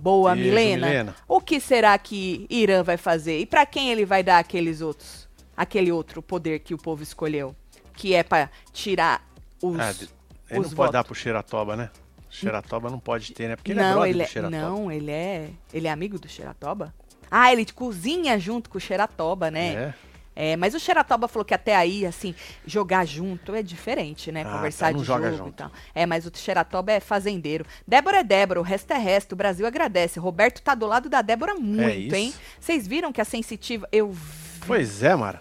Boa, 0.00 0.34
Beijo, 0.34 0.48
Milena. 0.50 0.86
Milena. 0.86 1.16
O 1.26 1.40
que 1.40 1.58
será 1.60 1.96
que 1.98 2.46
Irã 2.48 2.82
vai 2.82 2.96
fazer? 2.96 3.40
E 3.40 3.46
pra 3.46 3.66
quem 3.66 3.90
ele 3.90 4.04
vai 4.04 4.22
dar 4.22 4.38
aqueles 4.38 4.80
outros? 4.80 5.28
Aquele 5.56 5.90
outro 5.90 6.20
poder 6.22 6.60
que 6.60 6.74
o 6.74 6.78
povo 6.78 7.02
escolheu? 7.02 7.54
Que 7.94 8.14
é 8.14 8.22
pra 8.22 8.50
tirar 8.72 9.26
os. 9.62 9.78
Ah, 9.80 9.90
ele 9.90 10.00
os 10.00 10.56
não 10.56 10.62
pode 10.62 10.74
votos. 10.74 10.92
dar 10.92 11.04
pro 11.04 11.14
Xeratoba, 11.14 11.76
né? 11.76 11.90
Xeratoba 12.28 12.90
não 12.90 12.98
pode 12.98 13.32
ter, 13.32 13.48
né? 13.48 13.56
Porque 13.56 13.72
ele 13.72 13.80
é 13.80 13.82
não, 13.82 13.92
brother 13.94 14.10
ele 14.10 14.18
do 14.18 14.22
é, 14.22 14.26
Xeratoba. 14.26 14.62
não, 14.62 14.92
ele 14.92 15.10
é. 15.10 15.50
Ele 15.72 15.86
é 15.86 15.90
amigo 15.90 16.18
do 16.18 16.28
Xeratoba? 16.28 16.94
Ah, 17.30 17.50
ele 17.52 17.64
cozinha 17.66 18.38
junto 18.38 18.68
com 18.70 18.78
o 18.78 18.80
Xeratoba, 18.80 19.50
né? 19.50 19.72
É. 19.74 19.94
É, 20.38 20.54
mas 20.54 20.74
o 20.74 20.78
Xeratoba 20.78 21.26
falou 21.26 21.46
que 21.46 21.54
até 21.54 21.74
aí, 21.74 22.04
assim, 22.04 22.34
jogar 22.66 23.06
junto 23.06 23.54
é 23.54 23.62
diferente, 23.62 24.30
né? 24.30 24.44
Ah, 24.46 24.52
Conversar 24.56 24.90
então 24.90 25.00
de 25.00 25.06
jogo 25.06 25.32
junto. 25.32 25.48
e 25.48 25.52
tal. 25.52 25.70
É, 25.94 26.04
mas 26.04 26.26
o 26.26 26.30
Xeratoba 26.34 26.92
é 26.92 27.00
fazendeiro. 27.00 27.64
Débora 27.88 28.18
é 28.18 28.22
Débora, 28.22 28.60
o 28.60 28.62
resto 28.62 28.90
é 28.92 28.98
resto. 28.98 29.32
O 29.32 29.36
Brasil 29.36 29.66
agradece. 29.66 30.20
Roberto 30.20 30.60
tá 30.60 30.74
do 30.74 30.86
lado 30.86 31.08
da 31.08 31.22
Débora 31.22 31.54
muito, 31.54 32.14
É 32.14 32.18
hein? 32.18 32.34
Vocês 32.60 32.86
viram 32.86 33.10
que 33.12 33.20
a 33.20 33.24
sensitiva. 33.24 33.88
Eu 33.90 34.12
vi. 34.12 34.46
Pois 34.66 35.02
é, 35.02 35.14
Mara. 35.16 35.40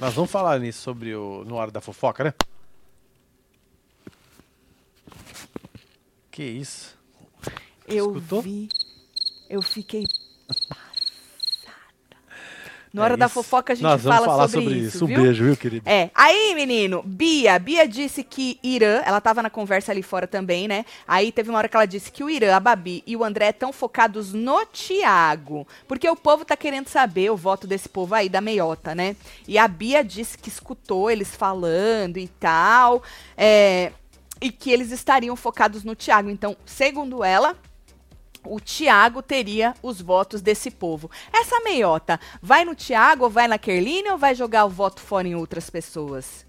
Nós 0.00 0.12
vamos 0.14 0.30
falar 0.30 0.58
nisso 0.58 0.80
sobre 0.82 1.14
o 1.14 1.44
no 1.46 1.54
hora 1.54 1.70
da 1.70 1.80
fofoca, 1.80 2.24
né? 2.24 2.34
Que 6.30 6.42
isso? 6.42 6.98
Eu 7.86 8.06
Escutou? 8.16 8.42
vi. 8.42 8.68
Eu 9.48 9.62
fiquei 9.62 10.02
Na 12.92 13.02
É 13.02 13.04
hora 13.04 13.16
da 13.16 13.26
isso. 13.26 13.34
fofoca 13.34 13.72
a 13.72 13.76
gente 13.76 13.82
Nós 13.84 14.02
fala 14.02 14.46
sobre, 14.48 14.64
sobre 14.66 14.78
isso, 14.80 14.96
isso. 14.96 15.04
Um 15.04 15.08
viu? 15.08 15.22
beijo, 15.22 15.44
viu, 15.44 15.56
querido? 15.56 15.88
É. 15.88 16.10
Aí, 16.14 16.54
menino, 16.54 17.02
Bia. 17.02 17.58
Bia 17.58 17.88
disse 17.88 18.22
que 18.22 18.58
Irã, 18.62 19.00
ela 19.04 19.20
tava 19.20 19.42
na 19.42 19.48
conversa 19.48 19.92
ali 19.92 20.02
fora 20.02 20.26
também, 20.26 20.68
né? 20.68 20.84
Aí 21.08 21.32
teve 21.32 21.48
uma 21.48 21.58
hora 21.58 21.68
que 21.68 21.76
ela 21.76 21.86
disse 21.86 22.12
que 22.12 22.22
o 22.22 22.28
Irã, 22.28 22.54
a 22.54 22.60
Babi 22.60 23.02
e 23.06 23.16
o 23.16 23.24
André 23.24 23.48
estão 23.50 23.72
focados 23.72 24.32
no 24.34 24.64
Tiago. 24.66 25.66
Porque 25.88 26.08
o 26.08 26.14
povo 26.16 26.44
tá 26.44 26.56
querendo 26.56 26.88
saber 26.88 27.30
o 27.30 27.36
voto 27.36 27.66
desse 27.66 27.88
povo 27.88 28.14
aí 28.14 28.28
da 28.28 28.40
meiota, 28.40 28.94
né? 28.94 29.16
E 29.48 29.56
a 29.58 29.66
Bia 29.66 30.04
disse 30.04 30.36
que 30.36 30.48
escutou 30.50 31.10
eles 31.10 31.34
falando 31.34 32.18
e 32.18 32.28
tal. 32.28 33.02
é, 33.36 33.92
e 34.40 34.50
que 34.50 34.72
eles 34.72 34.90
estariam 34.90 35.36
focados 35.36 35.84
no 35.84 35.94
Tiago. 35.94 36.28
Então, 36.28 36.56
segundo 36.66 37.22
ela, 37.22 37.56
o 38.44 38.58
Tiago 38.60 39.22
teria 39.22 39.74
os 39.82 40.00
votos 40.00 40.40
desse 40.40 40.70
povo. 40.70 41.10
Essa 41.32 41.60
meiota 41.60 42.18
vai 42.40 42.64
no 42.64 42.74
Tiago 42.74 43.24
ou 43.24 43.30
vai 43.30 43.46
na 43.48 43.58
Kerline 43.58 44.10
ou 44.10 44.18
vai 44.18 44.34
jogar 44.34 44.64
o 44.64 44.70
voto 44.70 45.00
fora 45.00 45.26
em 45.28 45.34
outras 45.34 45.70
pessoas? 45.70 46.44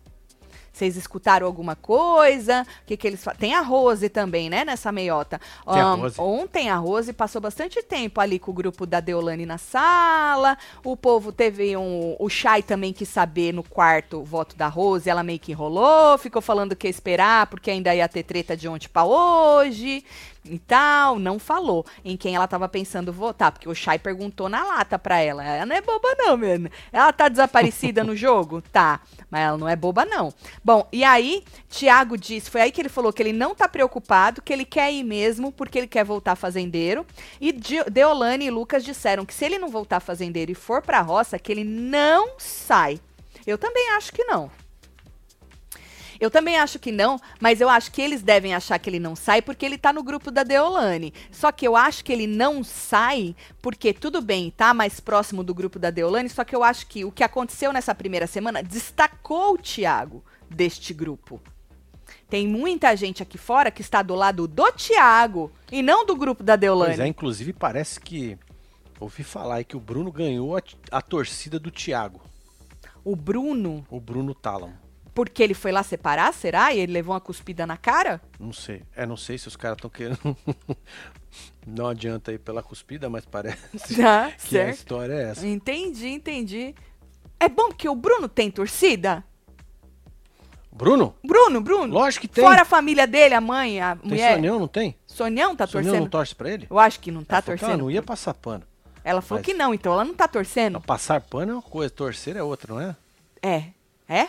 Vocês 0.76 0.98
escutaram 0.98 1.46
alguma 1.46 1.76
coisa? 1.76 2.66
O 2.82 2.86
que, 2.88 2.98
que 2.98 3.06
eles 3.06 3.24
fa- 3.24 3.36
Tem 3.36 3.54
a 3.54 3.62
Rose 3.62 4.10
também, 4.10 4.50
né, 4.50 4.66
nessa 4.66 4.92
meiota. 4.92 5.40
Tem 5.72 5.80
a 5.80 5.92
Rose. 5.94 6.20
ontem 6.20 6.68
a 6.68 6.76
Rose 6.78 7.14
passou 7.14 7.40
bastante 7.40 7.84
tempo 7.84 8.20
ali 8.20 8.40
com 8.40 8.50
o 8.50 8.54
grupo 8.56 8.88
da 8.88 9.00
Deolane 9.00 9.46
na 9.46 9.60
sala. 9.60 10.58
O 10.84 10.98
povo 10.98 11.32
teve 11.32 11.78
um. 11.78 12.16
O 12.18 12.28
Chay 12.28 12.64
também 12.64 12.92
quis 12.92 13.08
saber 13.08 13.54
no 13.54 13.62
quarto 13.62 14.22
o 14.22 14.24
voto 14.26 14.56
da 14.56 14.68
Rose. 14.68 15.08
Ela 15.08 15.22
meio 15.22 15.40
que 15.40 15.52
enrolou, 15.52 16.18
ficou 16.18 16.42
falando 16.42 16.76
que 16.76 16.88
ia 16.88 16.92
esperar, 16.92 17.46
porque 17.46 17.70
ainda 17.70 17.94
ia 17.94 18.10
ter 18.10 18.24
treta 18.24 18.58
de 18.58 18.68
ontem 18.68 18.88
pra 18.90 19.04
hoje 19.06 20.04
e 20.46 20.60
tal. 20.60 21.20
Não 21.20 21.40
falou 21.40 21.86
em 22.04 22.18
quem 22.18 22.36
ela 22.36 22.48
tava 22.48 22.68
pensando 22.68 23.14
votar, 23.14 23.52
porque 23.52 23.70
o 23.70 23.76
Chay 23.76 24.00
perguntou 24.00 24.50
na 24.50 24.64
lata 24.64 24.98
pra 25.00 25.20
ela. 25.20 25.44
Ela 25.44 25.66
não 25.66 25.76
é 25.76 25.82
boba, 25.82 26.16
não, 26.18 26.38
mano. 26.38 26.70
Ela 26.92 27.12
tá 27.14 27.30
desaparecida 27.30 28.04
no 28.04 28.16
jogo? 28.18 28.62
Tá. 28.62 29.02
Mas 29.30 29.42
ela 29.42 29.58
não 29.58 29.68
é 29.68 29.76
boba, 29.76 30.06
não. 30.06 30.34
Bom, 30.64 30.88
e 30.92 31.04
aí, 31.04 31.44
Tiago 31.70 32.18
disse, 32.18 32.50
foi 32.50 32.62
aí 32.62 32.72
que 32.72 32.82
ele 32.82 32.90
falou 32.90 33.14
que 33.14 33.22
ele 33.22 33.34
não 33.34 33.56
tá 33.56 33.68
preocupado, 33.68 34.42
que 34.42 34.54
ele 34.54 34.66
quer 34.66 34.92
ir 34.92 35.04
mesmo, 35.04 35.52
porque 35.52 35.78
ele 35.78 35.88
quer 35.88 36.04
voltar 36.04 36.36
fazendeiro. 36.36 37.06
E 37.40 37.52
Deolane 37.92 38.46
e 38.46 38.52
Lucas 38.52 38.84
disseram 38.84 39.26
que 39.26 39.34
se 39.34 39.46
ele 39.46 39.58
não 39.58 39.70
voltar 39.70 40.00
fazendeiro 40.00 40.52
e 40.52 40.56
for 40.56 40.82
pra 40.82 41.02
roça, 41.02 41.40
que 41.40 41.52
ele 41.52 41.64
não 41.64 42.36
sai. 42.38 43.00
Eu 43.46 43.58
também 43.58 43.92
acho 43.92 44.12
que 44.12 44.24
não. 44.24 44.50
Eu 46.24 46.32
também 46.32 46.56
acho 46.56 46.80
que 46.80 46.90
não, 46.90 47.20
mas 47.38 47.60
eu 47.60 47.68
acho 47.68 47.92
que 47.92 48.02
eles 48.02 48.22
devem 48.22 48.56
achar 48.56 48.80
que 48.80 48.90
ele 48.90 48.98
não 48.98 49.14
sai 49.14 49.42
porque 49.42 49.66
ele 49.66 49.78
tá 49.78 49.92
no 49.92 50.02
grupo 50.02 50.32
da 50.32 50.42
Deolane. 50.42 51.14
Só 51.30 51.52
que 51.52 51.68
eu 51.68 51.76
acho 51.76 52.02
que 52.02 52.14
ele 52.14 52.26
não 52.26 52.64
sai 52.64 53.36
porque, 53.62 53.92
tudo 53.92 54.22
bem, 54.22 54.50
tá 54.50 54.74
mais 54.74 55.02
próximo 55.02 55.44
do 55.44 55.54
grupo 55.54 55.78
da 55.78 55.90
Deolane, 55.90 56.30
só 56.30 56.46
que 56.46 56.56
eu 56.56 56.64
acho 56.64 56.88
que 56.88 57.04
o 57.04 57.12
que 57.12 57.26
aconteceu 57.26 57.74
nessa 57.74 57.94
primeira 57.94 58.26
semana 58.26 58.64
destacou 58.64 59.56
o 59.56 59.58
Thiago 59.58 60.24
deste 60.50 60.94
grupo. 60.94 61.42
Tem 62.30 62.48
muita 62.48 62.96
gente 62.96 63.22
aqui 63.22 63.38
fora 63.38 63.70
que 63.70 63.82
está 63.82 64.02
do 64.02 64.16
lado 64.16 64.48
do 64.48 64.72
Thiago 64.72 65.52
e 65.70 65.82
não 65.82 66.06
do 66.06 66.16
grupo 66.16 66.42
da 66.42 66.56
Deolane. 66.56 66.92
Pois 66.92 67.00
é, 67.02 67.08
inclusive 67.08 67.52
parece 67.52 68.00
que 68.00 68.38
ouvi 68.98 69.26
falar 69.26 69.56
aí 69.56 69.66
que 69.66 69.76
o 69.76 69.80
Bruno 69.82 70.10
ganhou 70.10 70.56
a, 70.56 70.62
a 70.90 71.02
torcida 71.02 71.60
do 71.60 71.70
Thiago, 71.70 72.22
O 73.04 73.14
Bruno, 73.14 73.86
o 73.90 74.00
Bruno 74.00 74.34
Talon. 74.34 74.83
Porque 75.14 75.44
ele 75.44 75.54
foi 75.54 75.72
lá 75.72 75.84
separar, 75.84 76.34
será? 76.34 76.74
E 76.74 76.80
ele 76.80 76.92
levou 76.94 77.14
uma 77.14 77.22
cuspida 77.22 77.66
na 77.68 77.78
cara? 77.78 78.22
Não 78.40 78.52
sei. 78.54 78.82
É, 78.96 79.06
não 79.06 79.16
sei 79.18 79.38
se 79.38 79.48
os 79.48 79.56
caras 79.56 79.78
estão 79.78 79.90
querendo. 79.90 80.36
não 81.66 81.88
adianta 81.88 82.32
aí 82.32 82.38
pela 82.38 82.64
cuspida, 82.64 83.10
mas 83.10 83.26
parece 83.26 83.58
Tá, 83.96 84.32
que 84.32 84.36
a 84.36 84.38
certo. 84.40 84.76
história 84.76 85.14
é 85.14 85.24
essa. 85.32 85.48
Entendi, 85.48 86.08
entendi. 86.10 86.74
É 87.40 87.48
bom 87.50 87.68
porque 87.70 87.88
o 87.90 87.96
Bruno 87.96 88.28
tem 88.28 88.50
torcida? 88.50 89.24
Bruno? 90.72 91.14
Bruno, 91.24 91.62
Bruno. 91.62 91.94
Lógico 91.94 92.22
que 92.22 92.28
tem. 92.34 92.44
Fora 92.44 92.64
a 92.64 92.66
família 92.66 93.06
dele, 93.06 93.36
a 93.36 93.42
mãe, 93.42 93.80
a 93.80 93.96
tem 93.96 94.10
mulher. 94.10 94.36
Sonhão, 94.36 94.60
não 94.60 94.68
tem? 94.68 94.96
Sonhão 95.06 95.56
tá 95.56 95.68
Sonhão 95.68 95.84
torcendo? 95.86 96.02
não 96.02 96.10
torce 96.10 96.34
pra 96.36 96.50
ele? 96.50 96.68
Eu 96.70 96.80
acho 96.80 97.00
que 97.00 97.12
não 97.12 97.24
tá 97.24 97.36
Ela 97.36 97.42
falou 97.44 97.58
que 97.58 97.64
ela 97.64 97.72
torcendo. 97.74 97.84
não 97.86 97.92
ia 97.92 98.02
passar 98.02 98.34
pano. 98.34 98.64
Ela 99.04 99.22
falou 99.22 99.40
Mas- 99.40 99.46
que 99.46 99.54
não, 99.54 99.74
então 99.74 99.94
ela 99.94 100.04
não 100.06 100.14
tá 100.16 100.28
torcendo. 100.28 100.82
Passar 100.82 101.22
pano 101.22 101.52
é 101.52 101.56
uma 101.56 101.62
coisa, 101.62 101.94
torcer 101.94 102.36
é 102.38 102.42
outra, 102.42 102.74
não 102.74 102.82
é? 102.82 102.96
É. 103.42 103.66
É? 104.08 104.28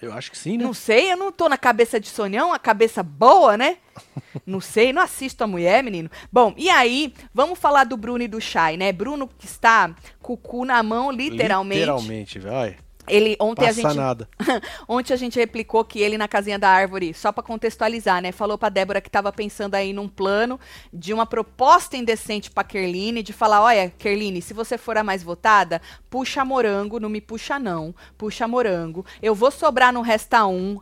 Eu 0.00 0.12
acho 0.12 0.30
que 0.30 0.38
sim, 0.38 0.58
né? 0.58 0.64
Não 0.64 0.74
sei, 0.74 1.12
eu 1.12 1.16
não 1.16 1.32
tô 1.32 1.48
na 1.48 1.56
cabeça 1.56 1.98
de 1.98 2.08
Sonhão, 2.08 2.52
a 2.52 2.58
cabeça 2.58 3.02
boa, 3.02 3.56
né? 3.56 3.78
Não 4.44 4.60
sei, 4.60 4.92
não 4.92 5.00
assisto 5.00 5.42
a 5.42 5.46
mulher, 5.46 5.82
menino. 5.82 6.10
Bom, 6.30 6.52
e 6.58 6.68
aí, 6.68 7.14
vamos 7.32 7.58
falar 7.58 7.84
do 7.84 7.96
Bruno 7.96 8.22
e 8.22 8.28
do 8.28 8.38
Chay, 8.38 8.76
né? 8.76 8.92
Bruno 8.92 9.26
que 9.26 9.46
está 9.46 9.94
com 10.20 10.34
o 10.34 10.36
cu 10.36 10.66
na 10.66 10.82
mão, 10.82 11.10
literalmente. 11.10 11.80
Literalmente, 11.80 12.38
velho. 12.38 12.76
Ele 13.08 13.36
ontem 13.40 13.64
a 13.64 13.68
Passa 13.68 13.82
gente 13.82 13.96
nada. 13.96 14.28
Ontem 14.88 15.12
a 15.12 15.16
gente 15.16 15.38
replicou 15.38 15.84
que 15.84 16.00
ele 16.00 16.18
na 16.18 16.28
casinha 16.28 16.58
da 16.58 16.68
árvore, 16.68 17.14
só 17.14 17.32
pra 17.32 17.42
contextualizar, 17.42 18.20
né? 18.20 18.32
Falou 18.32 18.58
pra 18.58 18.68
Débora 18.68 19.00
que 19.00 19.10
tava 19.10 19.32
pensando 19.32 19.74
aí 19.74 19.92
num 19.92 20.08
plano 20.08 20.58
de 20.92 21.12
uma 21.12 21.26
proposta 21.26 21.96
indecente 21.96 22.50
pra 22.50 22.64
Kerline, 22.64 23.22
de 23.22 23.32
falar, 23.32 23.62
olha, 23.62 23.90
Kerline, 23.98 24.42
se 24.42 24.54
você 24.54 24.76
for 24.76 24.96
a 24.96 25.04
mais 25.04 25.22
votada, 25.22 25.80
puxa 26.10 26.44
morango, 26.44 27.00
não 27.00 27.08
me 27.08 27.20
puxa 27.20 27.58
não, 27.58 27.94
puxa 28.16 28.48
morango. 28.48 29.04
Eu 29.22 29.34
vou 29.34 29.50
sobrar 29.50 29.92
no 29.92 30.02
resta 30.02 30.46
um. 30.46 30.80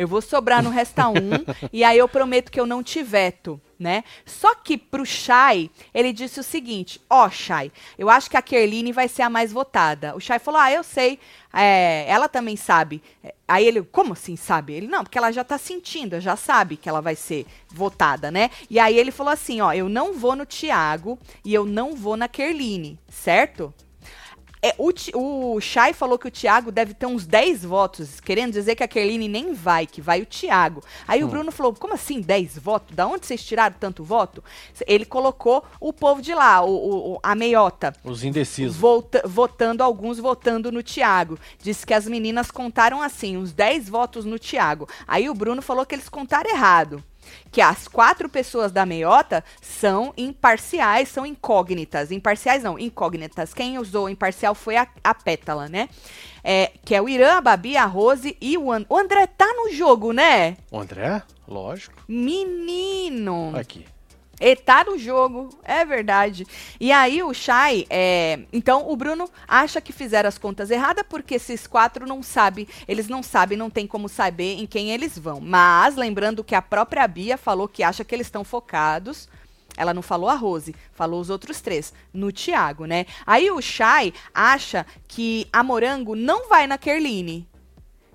Eu 0.00 0.08
vou 0.08 0.22
sobrar 0.22 0.62
no 0.62 0.70
resta 0.70 1.10
um 1.10 1.30
e 1.70 1.84
aí 1.84 1.98
eu 1.98 2.08
prometo 2.08 2.50
que 2.50 2.58
eu 2.58 2.64
não 2.64 2.82
te 2.82 3.02
veto, 3.02 3.60
né? 3.78 4.02
Só 4.24 4.54
que 4.54 4.78
pro 4.78 5.04
Chay, 5.04 5.70
ele 5.92 6.10
disse 6.10 6.40
o 6.40 6.42
seguinte: 6.42 6.98
Ó, 7.10 7.28
Chay, 7.28 7.70
eu 7.98 8.08
acho 8.08 8.30
que 8.30 8.36
a 8.38 8.40
Kerline 8.40 8.92
vai 8.92 9.08
ser 9.08 9.20
a 9.20 9.28
mais 9.28 9.52
votada. 9.52 10.16
O 10.16 10.20
Chay 10.20 10.38
falou: 10.38 10.58
Ah, 10.58 10.72
eu 10.72 10.82
sei. 10.82 11.18
É, 11.52 12.06
ela 12.08 12.30
também 12.30 12.56
sabe. 12.56 13.02
Aí 13.46 13.66
ele, 13.66 13.82
como 13.82 14.14
assim 14.14 14.36
sabe? 14.36 14.72
Ele, 14.72 14.86
não, 14.86 15.02
porque 15.02 15.18
ela 15.18 15.30
já 15.32 15.44
tá 15.44 15.58
sentindo, 15.58 16.18
já 16.18 16.34
sabe 16.34 16.78
que 16.78 16.88
ela 16.88 17.02
vai 17.02 17.14
ser 17.14 17.44
votada, 17.68 18.30
né? 18.30 18.48
E 18.70 18.78
aí 18.78 18.98
ele 18.98 19.10
falou 19.10 19.34
assim: 19.34 19.60
Ó, 19.60 19.70
eu 19.70 19.86
não 19.86 20.14
vou 20.14 20.34
no 20.34 20.46
Tiago 20.46 21.18
e 21.44 21.52
eu 21.52 21.66
não 21.66 21.94
vou 21.94 22.16
na 22.16 22.26
Kerline, 22.26 22.98
certo? 23.06 23.74
É, 24.62 24.74
o, 24.76 24.92
o 25.54 25.60
Chay 25.60 25.94
falou 25.94 26.18
que 26.18 26.28
o 26.28 26.30
Thiago 26.30 26.70
deve 26.70 26.92
ter 26.92 27.06
uns 27.06 27.26
10 27.26 27.64
votos, 27.64 28.20
querendo 28.20 28.52
dizer 28.52 28.74
que 28.76 28.82
a 28.82 28.88
Kerline 28.88 29.26
nem 29.26 29.54
vai, 29.54 29.86
que 29.86 30.02
vai 30.02 30.20
o 30.20 30.26
Thiago. 30.26 30.82
Aí 31.08 31.24
o 31.24 31.28
Bruno 31.28 31.50
falou: 31.50 31.72
como 31.74 31.94
assim 31.94 32.20
10 32.20 32.58
votos? 32.58 32.94
Da 32.94 33.06
onde 33.06 33.26
vocês 33.26 33.42
tiraram 33.42 33.74
tanto 33.80 34.04
voto? 34.04 34.44
Ele 34.86 35.06
colocou 35.06 35.64
o 35.80 35.92
povo 35.94 36.20
de 36.20 36.34
lá, 36.34 36.62
o, 36.62 36.68
o- 36.70 37.12
o- 37.14 37.20
a 37.22 37.34
meiota. 37.34 37.94
Os 38.04 38.22
indecisos. 38.22 38.76
Volta- 38.76 39.22
votando, 39.26 39.82
alguns 39.82 40.18
votando 40.18 40.70
no 40.70 40.82
Thiago. 40.82 41.38
Disse 41.62 41.86
que 41.86 41.94
as 41.94 42.06
meninas 42.06 42.50
contaram 42.50 43.00
assim, 43.00 43.38
uns 43.38 43.52
10 43.52 43.88
votos 43.88 44.24
no 44.26 44.38
Thiago. 44.38 44.86
Aí 45.08 45.30
o 45.30 45.34
Bruno 45.34 45.62
falou 45.62 45.86
que 45.86 45.94
eles 45.94 46.08
contaram 46.08 46.50
errado. 46.50 47.02
Que 47.50 47.60
as 47.60 47.88
quatro 47.88 48.28
pessoas 48.28 48.72
da 48.72 48.86
meiota 48.86 49.44
são 49.60 50.12
imparciais, 50.16 51.08
são 51.08 51.26
incógnitas. 51.26 52.10
Imparciais 52.10 52.62
não, 52.62 52.78
incógnitas. 52.78 53.52
Quem 53.54 53.78
usou 53.78 54.08
imparcial 54.08 54.54
foi 54.54 54.76
a, 54.76 54.86
a 55.02 55.14
Pétala, 55.14 55.68
né? 55.68 55.88
É, 56.42 56.72
que 56.84 56.94
é 56.94 57.02
o 57.02 57.08
Irã, 57.08 57.36
a 57.36 57.40
Babi, 57.40 57.76
a 57.76 57.84
Rose 57.84 58.36
e 58.40 58.56
o, 58.56 58.72
And 58.72 58.86
o 58.88 58.96
André 58.96 59.26
tá 59.26 59.46
no 59.46 59.72
jogo, 59.72 60.12
né? 60.12 60.56
O 60.70 60.80
André? 60.80 61.22
Lógico. 61.46 62.02
Menino! 62.08 63.52
Aqui. 63.56 63.84
Ele 64.40 64.56
tá 64.56 64.84
no 64.84 64.98
jogo, 64.98 65.50
é 65.62 65.84
verdade. 65.84 66.46
E 66.80 66.90
aí 66.90 67.22
o 67.22 67.34
Chay, 67.34 67.86
é, 67.90 68.40
então 68.50 68.90
o 68.90 68.96
Bruno 68.96 69.30
acha 69.46 69.80
que 69.80 69.92
fizeram 69.92 70.28
as 70.28 70.38
contas 70.38 70.70
erradas 70.70 71.04
porque 71.08 71.34
esses 71.34 71.66
quatro 71.66 72.06
não 72.06 72.22
sabem, 72.22 72.66
eles 72.88 73.06
não 73.06 73.22
sabem, 73.22 73.58
não 73.58 73.68
tem 73.68 73.86
como 73.86 74.08
saber 74.08 74.54
em 74.54 74.66
quem 74.66 74.90
eles 74.90 75.18
vão. 75.18 75.40
Mas 75.40 75.94
lembrando 75.94 76.42
que 76.42 76.54
a 76.54 76.62
própria 76.62 77.06
Bia 77.06 77.36
falou 77.36 77.68
que 77.68 77.82
acha 77.82 78.04
que 78.04 78.14
eles 78.14 78.28
estão 78.28 78.42
focados. 78.42 79.28
Ela 79.76 79.94
não 79.94 80.02
falou 80.02 80.28
a 80.28 80.34
Rose, 80.34 80.74
falou 80.92 81.20
os 81.20 81.30
outros 81.30 81.60
três, 81.60 81.92
no 82.12 82.32
Thiago, 82.32 82.86
né? 82.86 83.06
Aí 83.26 83.50
o 83.50 83.60
Chay 83.60 84.12
acha 84.34 84.84
que 85.06 85.46
a 85.52 85.62
Morango 85.62 86.16
não 86.16 86.48
vai 86.48 86.66
na 86.66 86.76
Kerline. 86.76 87.46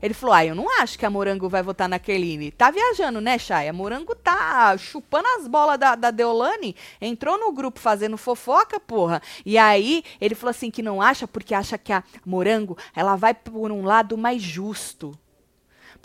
Ele 0.05 0.13
falou: 0.13 0.35
Ah, 0.35 0.45
eu 0.45 0.53
não 0.53 0.67
acho 0.79 0.99
que 0.99 1.05
a 1.05 1.09
Morango 1.09 1.49
vai 1.49 1.63
votar 1.63 1.89
na 1.89 1.97
Kerline. 1.97 2.51
Tá 2.51 2.69
viajando, 2.69 3.19
né, 3.19 3.39
Chay? 3.39 3.67
A 3.67 3.73
Morango 3.73 4.13
tá 4.13 4.77
chupando 4.77 5.27
as 5.39 5.47
bolas 5.47 5.79
da, 5.79 5.95
da 5.95 6.11
Deolane. 6.11 6.75
Entrou 7.01 7.39
no 7.39 7.51
grupo 7.51 7.79
fazendo 7.79 8.15
fofoca, 8.15 8.79
porra. 8.79 9.19
E 9.43 9.57
aí 9.57 10.03
ele 10.21 10.35
falou 10.35 10.51
assim 10.51 10.69
que 10.69 10.83
não 10.83 11.01
acha 11.01 11.27
porque 11.27 11.55
acha 11.55 11.75
que 11.75 11.91
a 11.91 12.03
Morango 12.23 12.77
ela 12.95 13.15
vai 13.15 13.33
por 13.33 13.71
um 13.71 13.83
lado 13.83 14.15
mais 14.15 14.43
justo. 14.43 15.17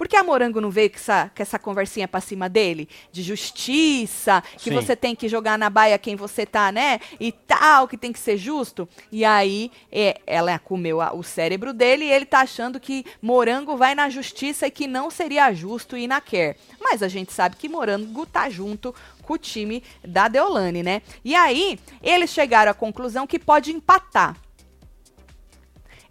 Por 0.01 0.09
que 0.09 0.17
a 0.17 0.25
Morango 0.25 0.63
não 0.63 0.71
veio 0.71 0.89
com 0.89 0.97
essa, 0.97 1.31
com 1.37 1.43
essa 1.43 1.59
conversinha 1.59 2.09
pra 2.09 2.23
cima 2.23 2.49
dele? 2.49 2.89
De 3.13 3.23
justiça, 3.23 4.43
que 4.57 4.71
Sim. 4.71 4.75
você 4.75 4.97
tem 4.97 5.15
que 5.15 5.29
jogar 5.29 5.59
na 5.59 5.69
baia 5.69 5.99
quem 5.99 6.17
você 6.17 6.47
tá, 6.47 6.73
né? 6.73 7.01
E 7.21 7.31
tal, 7.31 7.87
que 7.87 7.99
tem 7.99 8.11
que 8.11 8.19
ser 8.19 8.39
justo. 8.39 8.89
E 9.13 9.27
aí, 9.27 9.71
é, 9.93 10.19
ela 10.27 10.59
comeu 10.59 11.03
a- 11.03 11.13
o 11.13 11.23
cérebro 11.23 11.75
dele 11.75 12.07
e 12.07 12.11
ele 12.11 12.25
tá 12.25 12.41
achando 12.41 12.81
que 12.81 13.05
Morango 13.21 13.77
vai 13.77 13.95
na 13.95 14.09
justiça 14.09 14.67
e 14.67 14.71
que 14.71 14.87
não 14.87 15.11
seria 15.11 15.53
justo 15.53 15.99
ir 15.99 16.07
na 16.07 16.19
Quer. 16.19 16.57
Mas 16.81 17.03
a 17.03 17.09
gente 17.09 17.31
sabe 17.35 17.57
que 17.57 17.69
Morango 17.69 18.25
tá 18.25 18.49
junto 18.49 18.95
com 19.21 19.35
o 19.35 19.39
time 19.39 19.83
da 20.03 20.29
Deolane, 20.29 20.83
né? 20.83 21.03
E 21.23 21.35
aí, 21.35 21.79
eles 22.03 22.31
chegaram 22.31 22.71
à 22.71 22.75
conclusão 22.75 23.27
que 23.27 23.39
pode 23.39 23.71
empatar. 23.71 24.35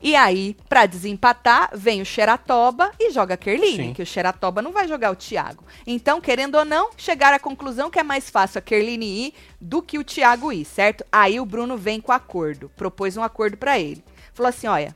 E 0.01 0.15
aí, 0.15 0.55
pra 0.69 0.85
desempatar, 0.85 1.71
vem 1.73 2.01
o 2.01 2.05
Xeratoba 2.05 2.91
e 2.97 3.11
joga 3.11 3.33
a 3.33 3.37
Kerline, 3.37 3.87
Sim. 3.87 3.93
que 3.93 4.01
o 4.01 4.05
Xeratoba 4.05 4.61
não 4.61 4.71
vai 4.71 4.87
jogar 4.87 5.11
o 5.11 5.15
Thiago. 5.15 5.65
Então, 5.85 6.21
querendo 6.21 6.55
ou 6.55 6.63
não, 6.63 6.91
chegaram 6.95 7.35
à 7.35 7.39
conclusão 7.39 7.89
que 7.89 7.99
é 7.99 8.03
mais 8.03 8.29
fácil 8.29 8.59
a 8.59 8.61
Kerline 8.61 9.05
ir 9.05 9.33
do 9.59 9.81
que 9.81 9.99
o 9.99 10.03
Thiago 10.03 10.53
ir, 10.53 10.63
certo? 10.63 11.03
Aí 11.11 11.37
o 11.37 11.45
Bruno 11.45 11.77
vem 11.77 11.99
com 11.99 12.13
acordo, 12.13 12.71
propôs 12.77 13.17
um 13.17 13.23
acordo 13.23 13.57
pra 13.57 13.77
ele. 13.77 14.01
Falou 14.33 14.49
assim: 14.49 14.67
olha, 14.67 14.95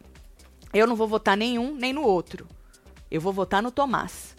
eu 0.73 0.87
não 0.87 0.95
vou 0.95 1.07
votar 1.07 1.35
nenhum 1.35 1.75
nem 1.75 1.91
no 1.91 2.03
outro. 2.03 2.47
Eu 3.11 3.19
vou 3.19 3.33
votar 3.33 3.61
no 3.61 3.71
Tomás. 3.71 4.33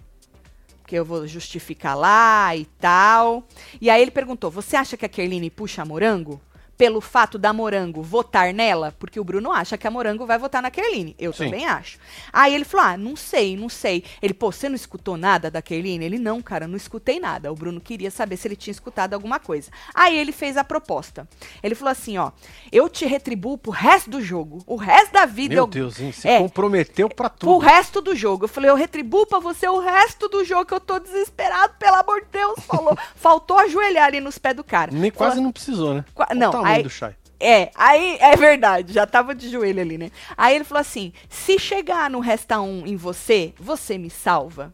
Porque 0.80 0.96
eu 0.96 1.04
vou 1.04 1.26
justificar 1.26 1.96
lá 1.96 2.56
e 2.56 2.64
tal. 2.64 3.44
E 3.80 3.90
aí 3.90 4.00
ele 4.00 4.10
perguntou: 4.10 4.50
você 4.50 4.76
acha 4.76 4.96
que 4.96 5.04
a 5.04 5.10
Kerline 5.10 5.50
puxa 5.50 5.84
morango? 5.84 6.40
Pelo 6.76 7.00
fato 7.00 7.38
da 7.38 7.52
Morango 7.52 8.02
votar 8.02 8.52
nela? 8.52 8.92
Porque 8.98 9.20
o 9.20 9.24
Bruno 9.24 9.52
acha 9.52 9.78
que 9.78 9.86
a 9.86 9.90
Morango 9.90 10.26
vai 10.26 10.38
votar 10.38 10.60
na 10.60 10.70
Kerline. 10.70 11.14
Eu 11.18 11.32
Sim. 11.32 11.44
também 11.44 11.66
acho. 11.66 11.98
Aí 12.32 12.52
ele 12.54 12.64
falou: 12.64 12.86
Ah, 12.86 12.96
não 12.96 13.14
sei, 13.14 13.56
não 13.56 13.68
sei. 13.68 14.02
Ele, 14.20 14.34
pô, 14.34 14.50
você 14.50 14.68
não 14.68 14.74
escutou 14.74 15.16
nada 15.16 15.50
da 15.50 15.62
Kerline? 15.62 16.04
Ele, 16.04 16.18
não, 16.18 16.42
cara, 16.42 16.66
não 16.66 16.76
escutei 16.76 17.20
nada. 17.20 17.52
O 17.52 17.54
Bruno 17.54 17.80
queria 17.80 18.10
saber 18.10 18.36
se 18.36 18.48
ele 18.48 18.56
tinha 18.56 18.72
escutado 18.72 19.14
alguma 19.14 19.38
coisa. 19.38 19.70
Aí 19.94 20.18
ele 20.18 20.32
fez 20.32 20.56
a 20.56 20.64
proposta. 20.64 21.28
Ele 21.62 21.74
falou 21.76 21.92
assim: 21.92 22.18
ó, 22.18 22.32
eu 22.72 22.88
te 22.88 23.06
retribuo 23.06 23.56
pro 23.56 23.70
resto 23.70 24.10
do 24.10 24.20
jogo. 24.20 24.62
O 24.66 24.74
resto 24.76 25.12
da 25.12 25.26
vida 25.26 25.54
Meu 25.54 25.64
eu 25.64 25.68
Deus, 25.68 26.00
hein? 26.00 26.10
Se 26.10 26.26
É. 26.28 26.38
comprometeu 26.40 27.08
pra 27.08 27.26
o 27.28 27.30
tudo. 27.30 27.58
resto 27.58 28.00
do 28.00 28.16
jogo. 28.16 28.44
Eu 28.44 28.48
falei, 28.48 28.68
eu 28.70 28.74
retribuo 28.76 29.26
pra 29.26 29.38
você 29.38 29.68
o 29.68 29.78
resto 29.78 30.28
do 30.28 30.44
jogo, 30.44 30.66
que 30.66 30.74
eu 30.74 30.80
tô 30.80 30.98
desesperado, 30.98 31.74
pelo 31.78 31.96
amor 31.96 32.20
de 32.22 32.26
Deus. 32.32 32.58
Falou. 32.66 32.98
Faltou 33.14 33.58
ajoelhar 33.58 34.06
ali 34.06 34.20
nos 34.20 34.38
pés 34.38 34.56
do 34.56 34.64
cara. 34.64 34.90
Nem 34.92 35.10
Falou- 35.10 35.30
quase 35.30 35.40
não 35.40 35.52
precisou, 35.52 35.94
né? 35.94 36.04
Qua- 36.14 36.28
não, 36.34 36.50
o 36.62 36.63
tamanho 36.64 36.76
aí- 36.78 36.82
do 36.82 36.90
Chay. 36.90 37.14
É, 37.40 37.70
aí 37.74 38.16
é 38.20 38.36
verdade, 38.36 38.92
já 38.92 39.06
tava 39.06 39.34
de 39.34 39.50
joelho 39.50 39.80
ali, 39.80 39.98
né? 39.98 40.10
Aí 40.36 40.54
ele 40.54 40.64
falou 40.64 40.80
assim: 40.80 41.12
se 41.28 41.58
chegar 41.58 42.08
no 42.08 42.20
resta 42.20 42.60
um 42.60 42.86
em 42.86 42.96
você, 42.96 43.52
você 43.58 43.98
me 43.98 44.08
salva. 44.08 44.72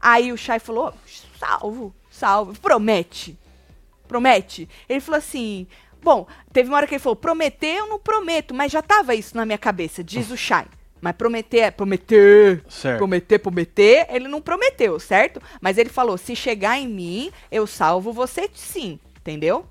Aí 0.00 0.32
o 0.32 0.36
Chay 0.36 0.58
falou: 0.58 0.92
salvo, 1.38 1.94
salvo, 2.10 2.58
promete. 2.60 3.38
Promete. 4.08 4.68
Ele 4.88 5.00
falou 5.00 5.18
assim: 5.18 5.66
bom, 6.02 6.26
teve 6.52 6.68
uma 6.68 6.78
hora 6.78 6.86
que 6.86 6.94
ele 6.94 7.02
falou: 7.02 7.16
prometer, 7.16 7.76
eu 7.76 7.86
não 7.86 7.98
prometo, 7.98 8.54
mas 8.54 8.72
já 8.72 8.82
tava 8.82 9.14
isso 9.14 9.36
na 9.36 9.44
minha 9.44 9.58
cabeça, 9.58 10.02
diz 10.02 10.30
o 10.30 10.36
Chay. 10.36 10.64
Mas 11.00 11.14
prometer 11.14 11.58
é 11.58 11.70
prometer. 11.70 12.64
Certo. 12.68 12.98
Prometer, 12.98 13.38
prometer, 13.38 14.06
ele 14.10 14.26
não 14.26 14.40
prometeu, 14.40 14.98
certo? 14.98 15.40
Mas 15.60 15.78
ele 15.78 15.90
falou: 15.90 16.16
se 16.16 16.34
chegar 16.34 16.78
em 16.78 16.88
mim, 16.88 17.30
eu 17.52 17.66
salvo 17.66 18.12
você 18.12 18.48
sim, 18.54 18.98
entendeu? 19.20 19.66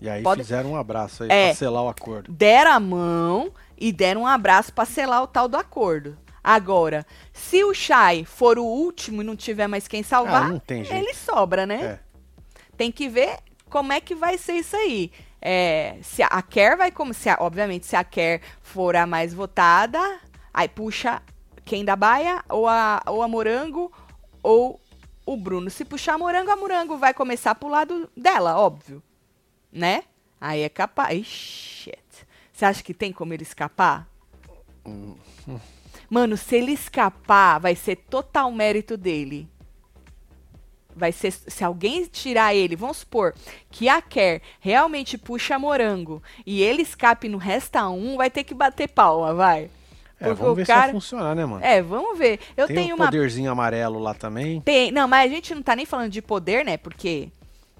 E 0.00 0.08
aí 0.08 0.22
Pode- 0.22 0.42
fizeram 0.42 0.72
um 0.72 0.76
abraço 0.76 1.24
aí 1.24 1.28
É. 1.30 1.46
pra 1.48 1.54
selar 1.56 1.82
o 1.84 1.88
acordo. 1.88 2.30
deram 2.32 2.70
a 2.72 2.80
mão 2.80 3.52
e 3.76 3.92
deram 3.92 4.22
um 4.22 4.26
abraço 4.26 4.72
para 4.72 4.84
selar 4.84 5.22
o 5.22 5.26
tal 5.26 5.48
do 5.48 5.56
acordo. 5.56 6.16
Agora, 6.42 7.04
se 7.32 7.62
o 7.64 7.74
Chay 7.74 8.24
for 8.24 8.58
o 8.58 8.64
último 8.64 9.20
e 9.22 9.24
não 9.24 9.36
tiver 9.36 9.66
mais 9.66 9.86
quem 9.88 10.02
salvar, 10.02 10.50
Ah, 10.52 10.62
ele 10.68 11.12
sobra, 11.14 11.66
né? 11.66 11.82
É. 11.82 11.98
Tem 12.76 12.90
que 12.92 13.08
ver 13.08 13.36
como 13.68 13.92
é 13.92 14.00
que 14.00 14.14
vai 14.14 14.38
ser 14.38 14.54
isso 14.54 14.76
aí. 14.76 15.10
É, 15.42 15.96
se 16.02 16.22
a 16.22 16.40
Kerr 16.42 16.76
vai 16.76 16.90
como 16.90 17.12
se 17.12 17.28
a- 17.28 17.36
obviamente 17.40 17.86
se 17.86 17.94
a 17.96 18.02
Kerr 18.04 18.40
for 18.62 18.96
a 18.96 19.06
mais 19.06 19.34
votada, 19.34 20.00
aí 20.54 20.68
puxa 20.68 21.20
quem 21.64 21.84
da 21.84 21.94
Baia 21.96 22.42
ou 22.48 22.66
a 22.66 23.02
ou 23.06 23.22
a 23.22 23.28
Morango 23.28 23.92
ou 24.42 24.80
o 25.26 25.36
Bruno. 25.36 25.68
Se 25.70 25.84
puxar 25.84 26.14
a 26.14 26.18
Morango, 26.18 26.50
a 26.50 26.56
Morango 26.56 26.96
vai 26.96 27.12
começar 27.12 27.54
pro 27.56 27.68
lado 27.68 28.08
dela, 28.16 28.58
óbvio. 28.58 29.02
Né? 29.72 30.02
Aí 30.40 30.62
é 30.62 30.68
capaz. 30.68 31.26
Shit. 31.26 31.98
Você 32.52 32.64
acha 32.64 32.82
que 32.82 32.94
tem 32.94 33.12
como 33.12 33.32
ele 33.34 33.42
escapar? 33.42 34.08
Mano, 36.10 36.36
se 36.36 36.56
ele 36.56 36.72
escapar, 36.72 37.58
vai 37.60 37.74
ser 37.76 37.96
total 37.96 38.50
mérito 38.50 38.96
dele. 38.96 39.48
vai 40.96 41.12
ser 41.12 41.30
se 41.30 41.62
alguém 41.62 42.04
tirar 42.06 42.52
ele, 42.54 42.74
vamos 42.74 42.96
supor 42.98 43.32
que 43.70 43.88
a 43.88 44.02
Kerr 44.02 44.40
realmente 44.58 45.16
puxa 45.16 45.56
morango 45.56 46.20
e 46.44 46.60
ele 46.60 46.82
escape 46.82 47.28
no 47.28 47.38
resta 47.38 47.88
um, 47.88 48.16
vai 48.16 48.28
ter 48.28 48.42
que 48.42 48.52
bater 48.52 48.88
palma, 48.88 49.32
vai. 49.32 49.70
É, 50.18 50.32
vamos 50.34 50.56
ver 50.56 50.66
cara- 50.66 50.80
se 50.80 50.86
vai 50.86 50.92
funcionar, 50.94 51.36
né, 51.36 51.44
mano? 51.44 51.64
É, 51.64 51.80
vamos 51.80 52.18
ver. 52.18 52.40
Eu 52.56 52.66
Tem 52.66 52.74
tenho 52.74 52.94
um 52.96 52.98
uma 52.98 53.04
poderzinho 53.04 53.48
amarelo 53.52 54.00
lá 54.00 54.12
também. 54.12 54.60
tem, 54.62 54.90
não, 54.90 55.06
mas 55.06 55.30
a 55.30 55.34
gente 55.34 55.54
não 55.54 55.62
tá 55.62 55.76
nem 55.76 55.86
falando 55.86 56.10
de 56.10 56.20
poder, 56.20 56.64
né? 56.64 56.76
Porque 56.76 57.30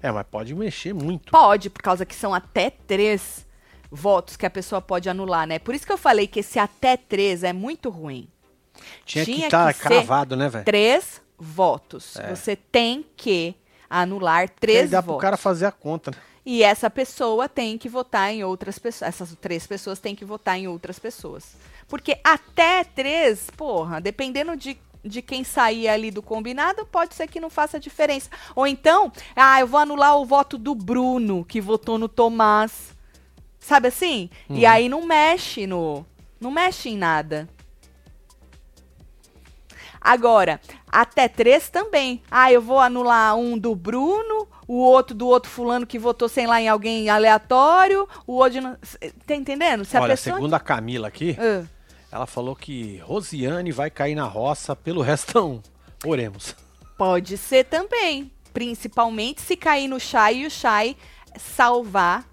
É, 0.01 0.11
mas 0.11 0.25
pode 0.29 0.53
mexer 0.55 0.93
muito. 0.93 1.31
pode, 1.31 1.69
por 1.69 1.81
causa 1.81 2.05
que 2.05 2.15
são 2.15 2.33
até 2.33 2.69
três 2.69 3.45
votos 3.91 4.37
que 4.37 4.45
a 4.45 4.49
pessoa 4.49 4.81
pode 4.81 5.09
anular, 5.09 5.47
né? 5.47 5.59
Por 5.59 5.73
isso 5.75 5.85
que 5.85 5.91
eu 5.91 5.97
falei 5.97 6.27
que 6.27 6.39
esse 6.39 6.59
até 6.59 6.95
três 6.95 7.43
é 7.43 7.53
muito 7.53 7.89
ruim. 7.89 8.27
Tinha, 9.05 9.25
tinha 9.25 9.37
que 9.37 9.43
estar 9.45 9.73
ser 9.73 9.81
cravado, 9.81 10.35
né, 10.35 10.47
velho? 10.47 10.65
Três 10.65 11.21
votos. 11.37 12.17
Você 12.29 12.55
tem 12.55 13.05
que 13.15 13.55
anular 13.89 14.49
três 14.49 14.91
dá 14.91 15.01
votos. 15.01 15.15
pro 15.15 15.21
cara 15.21 15.37
fazer 15.37 15.65
a 15.65 15.71
conta, 15.71 16.11
né? 16.11 16.17
E 16.45 16.63
essa 16.63 16.89
pessoa 16.89 17.47
tem 17.47 17.77
que 17.77 17.89
votar 17.89 18.33
em 18.33 18.43
outras 18.43 18.79
pessoas. 18.79 19.09
Essas 19.09 19.35
três 19.35 19.67
pessoas 19.67 19.99
têm 19.99 20.15
que 20.15 20.25
votar 20.25 20.57
em 20.57 20.67
outras 20.67 20.97
pessoas. 20.97 21.55
Porque 21.87 22.19
até 22.23 22.83
três, 22.83 23.49
porra, 23.55 23.99
dependendo 23.99 24.55
de, 24.55 24.77
de 25.03 25.21
quem 25.21 25.43
sair 25.43 25.87
ali 25.87 26.11
do 26.11 26.21
combinado, 26.21 26.85
pode 26.85 27.15
ser 27.15 27.27
que 27.27 27.39
não 27.39 27.49
faça 27.49 27.79
diferença. 27.79 28.29
Ou 28.55 28.67
então, 28.67 29.11
ah, 29.35 29.59
eu 29.59 29.67
vou 29.67 29.79
anular 29.79 30.17
o 30.17 30.25
voto 30.25 30.57
do 30.57 30.75
Bruno, 30.75 31.45
que 31.45 31.61
votou 31.61 31.97
no 31.97 32.09
Tomás. 32.09 32.95
Sabe 33.59 33.87
assim? 33.89 34.29
E 34.49 34.63
Uhum. 34.65 34.69
aí 34.69 34.89
não 34.89 35.05
mexe 35.05 35.67
no. 35.67 36.05
Não 36.39 36.51
mexe 36.51 36.89
em 36.89 36.97
nada. 36.97 37.47
Agora, 40.01 40.61
até 40.89 41.27
três 41.27 41.69
também. 41.69 42.21
Ah, 42.31 42.51
eu 42.51 42.61
vou 42.61 42.79
anular 42.79 43.35
um 43.35 43.57
do 43.57 43.75
Bruno, 43.75 44.47
o 44.65 44.75
outro 44.77 45.13
do 45.13 45.27
outro 45.27 45.51
fulano 45.51 45.85
que 45.85 45.99
votou, 45.99 46.29
sei 46.29 46.47
lá, 46.47 46.61
em 46.61 46.69
alguém 46.69 47.09
aleatório, 47.09 48.07
o 48.25 48.33
outro. 48.33 48.61
Tá 49.27 49.35
entendendo? 49.35 49.83
Se 49.83 49.97
a 49.97 50.01
Olha, 50.01 50.13
pessoa. 50.13 50.35
segundo 50.37 50.53
a 50.53 50.59
Camila 50.59 51.09
aqui, 51.09 51.35
Ah, 51.37 51.65
ela 52.11 52.25
falou 52.25 52.55
que 52.55 52.97
Rosiane 52.97 53.71
vai 53.71 53.89
cair 53.89 54.15
na 54.15 54.25
roça 54.25 54.75
pelo 54.75 55.01
restão. 55.01 55.61
Oremos. 56.05 56.55
pode 56.97 57.37
ser 57.37 57.65
também. 57.65 58.31
Principalmente 58.53 59.41
se 59.41 59.55
cair 59.55 59.87
no 59.87 59.99
Shai 59.99 60.37
e 60.37 60.47
o 60.47 60.49
Shai 60.49 60.97
salvar 61.37 62.27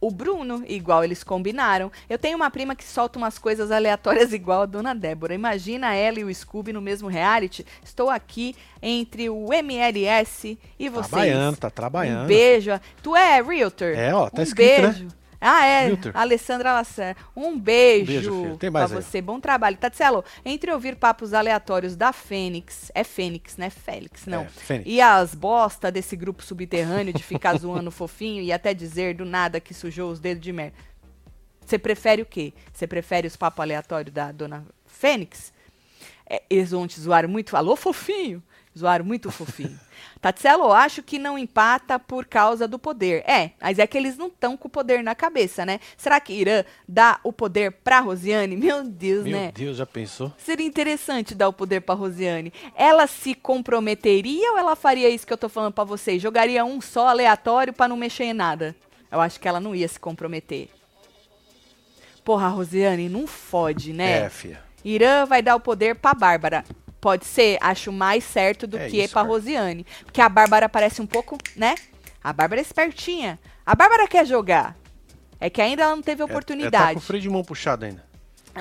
o 0.00 0.10
Bruno, 0.10 0.62
igual 0.68 1.02
eles 1.02 1.24
combinaram. 1.24 1.90
Eu 2.10 2.18
tenho 2.18 2.36
uma 2.36 2.50
prima 2.50 2.74
que 2.74 2.84
solta 2.84 3.18
umas 3.18 3.38
coisas 3.38 3.70
aleatórias 3.70 4.32
igual 4.34 4.62
a 4.62 4.66
Dona 4.66 4.94
Débora. 4.94 5.34
Imagina 5.34 5.94
ela 5.94 6.20
e 6.20 6.24
o 6.24 6.34
Scooby 6.34 6.72
no 6.72 6.80
mesmo 6.80 7.08
reality. 7.08 7.64
Estou 7.82 8.10
aqui 8.10 8.54
entre 8.82 9.30
o 9.30 9.52
MLS 9.52 10.58
e 10.78 10.88
vocês. 10.90 11.08
Trabalhando, 11.08 11.56
tá 11.56 11.70
trabalhando. 11.70 12.24
Um 12.24 12.26
beijo. 12.26 12.70
Tu 13.02 13.16
é 13.16 13.40
realtor? 13.40 13.94
É, 13.94 14.14
ó, 14.14 14.28
tá 14.28 14.40
um 14.40 14.44
escrito, 14.44 14.82
né? 14.82 15.08
Beijo. 15.44 15.54
Ah, 15.56 15.66
é. 15.66 15.90
Alessandra 16.14 16.72
Lacer. 16.72 17.16
Um 17.36 17.58
beijo, 17.58 18.06
beijo, 18.06 18.42
filho. 18.42 18.56
Tem 18.56 18.70
pra 18.70 18.80
mais 18.80 18.92
aí. 18.92 19.02
você. 19.02 19.20
Bom 19.20 19.38
trabalho. 19.38 19.76
Tatselo, 19.76 20.24
entre 20.44 20.72
ouvir 20.72 20.96
papos 20.96 21.34
aleatórios 21.34 21.96
da 21.96 22.12
Fênix, 22.12 22.90
é 22.94 23.04
Fênix, 23.04 23.56
né? 23.56 23.70
Félix, 23.70 24.26
não. 24.26 24.42
É, 24.42 24.48
Fênix. 24.48 24.90
E 24.90 25.00
as 25.00 25.34
bosta 25.34 25.92
desse 25.92 26.16
grupo 26.16 26.42
subterrâneo 26.42 27.12
de 27.12 27.22
ficar 27.22 27.56
zoando 27.58 27.90
fofinho 27.90 28.42
e 28.42 28.52
até 28.52 28.72
dizer 28.72 29.14
do 29.14 29.24
nada 29.24 29.60
que 29.60 29.74
sujou 29.74 30.10
os 30.10 30.18
dedos 30.18 30.42
de 30.42 30.52
merda. 30.52 30.76
Você 31.64 31.78
prefere 31.78 32.22
o 32.22 32.26
quê? 32.26 32.52
Você 32.72 32.86
prefere 32.86 33.26
os 33.26 33.36
papos 33.36 33.60
aleatórios 33.60 34.12
da 34.12 34.32
dona 34.32 34.66
Fênix? 34.86 35.52
É, 36.28 36.42
eles 36.48 36.70
vão 36.70 36.86
te 36.86 36.98
zoar 37.00 37.28
muito. 37.28 37.56
Alô, 37.56 37.76
fofinho? 37.76 38.42
Zoaram 38.76 39.04
muito 39.04 39.30
fofinho. 39.30 39.78
Tatselo, 40.20 40.72
acho 40.72 41.02
que 41.02 41.18
não 41.18 41.38
empata 41.38 41.98
por 41.98 42.24
causa 42.24 42.66
do 42.66 42.78
poder. 42.78 43.22
É, 43.28 43.50
mas 43.60 43.78
é 43.78 43.86
que 43.86 43.96
eles 43.96 44.16
não 44.16 44.28
estão 44.28 44.56
com 44.56 44.68
o 44.68 44.70
poder 44.70 45.02
na 45.02 45.14
cabeça, 45.14 45.66
né? 45.66 45.78
Será 45.96 46.18
que 46.18 46.32
Irã 46.32 46.64
dá 46.88 47.20
o 47.22 47.32
poder 47.32 47.70
pra 47.72 48.00
Rosiane? 48.00 48.56
Meu 48.56 48.82
Deus, 48.82 49.24
Meu 49.24 49.32
né? 49.32 49.52
Deus, 49.54 49.76
já 49.76 49.84
pensou? 49.86 50.32
Seria 50.38 50.66
interessante 50.66 51.34
dar 51.34 51.48
o 51.48 51.52
poder 51.52 51.82
pra 51.82 51.94
Rosiane. 51.94 52.52
Ela 52.74 53.06
se 53.06 53.34
comprometeria 53.34 54.52
ou 54.52 54.58
ela 54.58 54.74
faria 54.74 55.10
isso 55.10 55.26
que 55.26 55.32
eu 55.32 55.38
tô 55.38 55.48
falando 55.48 55.74
pra 55.74 55.84
vocês? 55.84 56.22
Jogaria 56.22 56.64
um 56.64 56.80
só 56.80 57.08
aleatório 57.08 57.72
pra 57.72 57.86
não 57.86 57.96
mexer 57.96 58.24
em 58.24 58.32
nada? 58.32 58.74
Eu 59.12 59.20
acho 59.20 59.38
que 59.38 59.46
ela 59.46 59.60
não 59.60 59.74
ia 59.74 59.86
se 59.86 60.00
comprometer. 60.00 60.70
Porra, 62.24 62.48
Rosiane, 62.48 63.08
não 63.10 63.26
fode, 63.26 63.92
né? 63.92 64.20
É, 64.22 64.30
filha. 64.30 64.62
Irã 64.82 65.26
vai 65.26 65.42
dar 65.42 65.54
o 65.54 65.60
poder 65.60 65.96
pra 65.96 66.14
Bárbara. 66.14 66.64
Pode 67.04 67.26
ser, 67.26 67.58
acho 67.60 67.92
mais 67.92 68.24
certo 68.24 68.66
do 68.66 68.78
É 68.78 68.88
que 68.88 68.96
isso, 68.96 69.12
pra 69.12 69.20
cara. 69.20 69.28
Rosiane. 69.28 69.84
Porque 70.06 70.22
a 70.22 70.28
Bárbara 70.30 70.70
parece 70.70 71.02
um 71.02 71.06
pouco, 71.06 71.36
né? 71.54 71.74
A 72.22 72.32
Bárbara 72.32 72.62
é 72.62 72.64
espertinha. 72.64 73.38
A 73.66 73.74
Bárbara 73.74 74.08
quer 74.08 74.24
jogar. 74.24 74.74
É 75.38 75.50
que 75.50 75.60
ainda 75.60 75.82
ela 75.82 75.94
não 75.94 76.02
teve 76.02 76.22
É, 76.22 76.24
é, 76.24 76.26
tá 76.26 76.32
oportunidade. 76.32 76.92
com 76.94 76.98
o 77.00 77.02
freio 77.02 77.20
de 77.20 77.28
mão 77.28 77.44
puxado 77.44 77.84
ainda. 77.84 78.02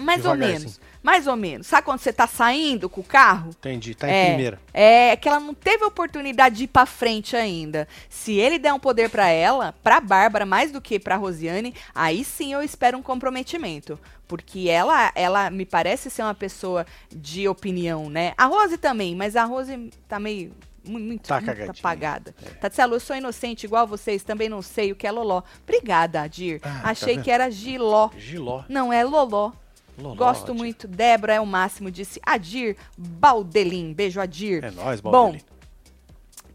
mais 0.02 0.26
ou 0.26 0.36
menos. 0.36 0.78
Mais 1.04 1.28
ou 1.28 1.36
menos. 1.36 1.68
Sabe 1.68 1.84
quando 1.84 2.00
você 2.00 2.14
tá 2.14 2.26
saindo 2.26 2.90
com 2.90 3.02
o 3.02 3.04
carro? 3.04 3.50
Entendi, 3.50 3.94
tá 3.94 4.08
em 4.10 4.12
é, 4.14 4.26
primeira. 4.28 4.60
É 4.74 5.16
que 5.18 5.28
ela 5.28 5.40
não 5.40 5.54
teve 5.54 5.84
oportunidade 5.84 6.56
de 6.56 6.64
ir 6.64 6.68
pra 6.68 6.86
frente 6.86 7.36
ainda. 7.36 7.88
Se 8.10 8.34
ele 8.40 8.58
der 8.58 8.74
um 8.74 8.80
poder 8.80 9.10
pra 9.10 9.28
ela, 9.28 9.76
pra 9.84 10.00
Bárbara, 10.00 10.46
mais 10.46 10.72
do 10.72 10.80
que 10.80 10.98
pra 10.98 11.18
Rosiane, 11.18 11.76
aí 11.94 12.24
sim 12.24 12.54
eu 12.54 12.64
espero 12.64 12.98
um 12.98 13.02
comprometimento. 13.02 14.00
Porque 14.28 14.70
ela, 14.70 15.12
ela 15.14 15.50
me 15.50 15.66
parece 15.66 16.10
ser 16.10 16.24
uma 16.24 16.34
pessoa 16.34 16.88
de 17.12 17.48
opinião, 17.50 18.10
né? 18.10 18.34
A 18.38 18.46
Rose 18.46 18.78
também, 18.78 19.14
mas 19.16 19.36
a 19.36 19.44
Rose 19.44 19.92
tá 20.08 20.18
meio. 20.20 20.54
mu- 20.86 21.00
Muito, 21.00 21.28
Tá 21.28 21.40
muito 21.42 21.70
apagada. 21.72 22.34
Tatselo, 22.62 22.96
eu 22.96 23.00
sou 23.02 23.16
inocente 23.16 23.66
igual 23.66 23.86
vocês, 23.86 24.24
também 24.24 24.48
não 24.50 24.62
sei 24.62 24.92
o 24.92 24.96
que 24.96 25.06
é 25.06 25.12
Loló. 25.12 25.44
Obrigada, 25.64 26.22
Adir. 26.22 26.62
Ah, 26.64 26.80
tá 26.84 26.90
Achei 26.92 27.16
vendo? 27.16 27.24
que 27.26 27.32
era 27.32 27.50
Giló. 27.52 28.10
Giló. 28.18 28.64
Não, 28.70 28.92
é 28.92 29.04
Loló. 29.04 29.52
Loló, 29.98 30.16
Gosto 30.16 30.54
muito. 30.54 30.88
Débora 30.88 31.34
é 31.34 31.42
o 31.42 31.46
máximo, 31.46 31.92
disse 31.92 32.20
Adir 32.26 32.76
Baldelin. 32.98 33.94
Beijo, 33.94 34.20
Adir. 34.20 34.64
É 34.64 34.72
nóis, 34.72 35.00
Bom, 35.00 35.12
Baldelino. 35.12 35.53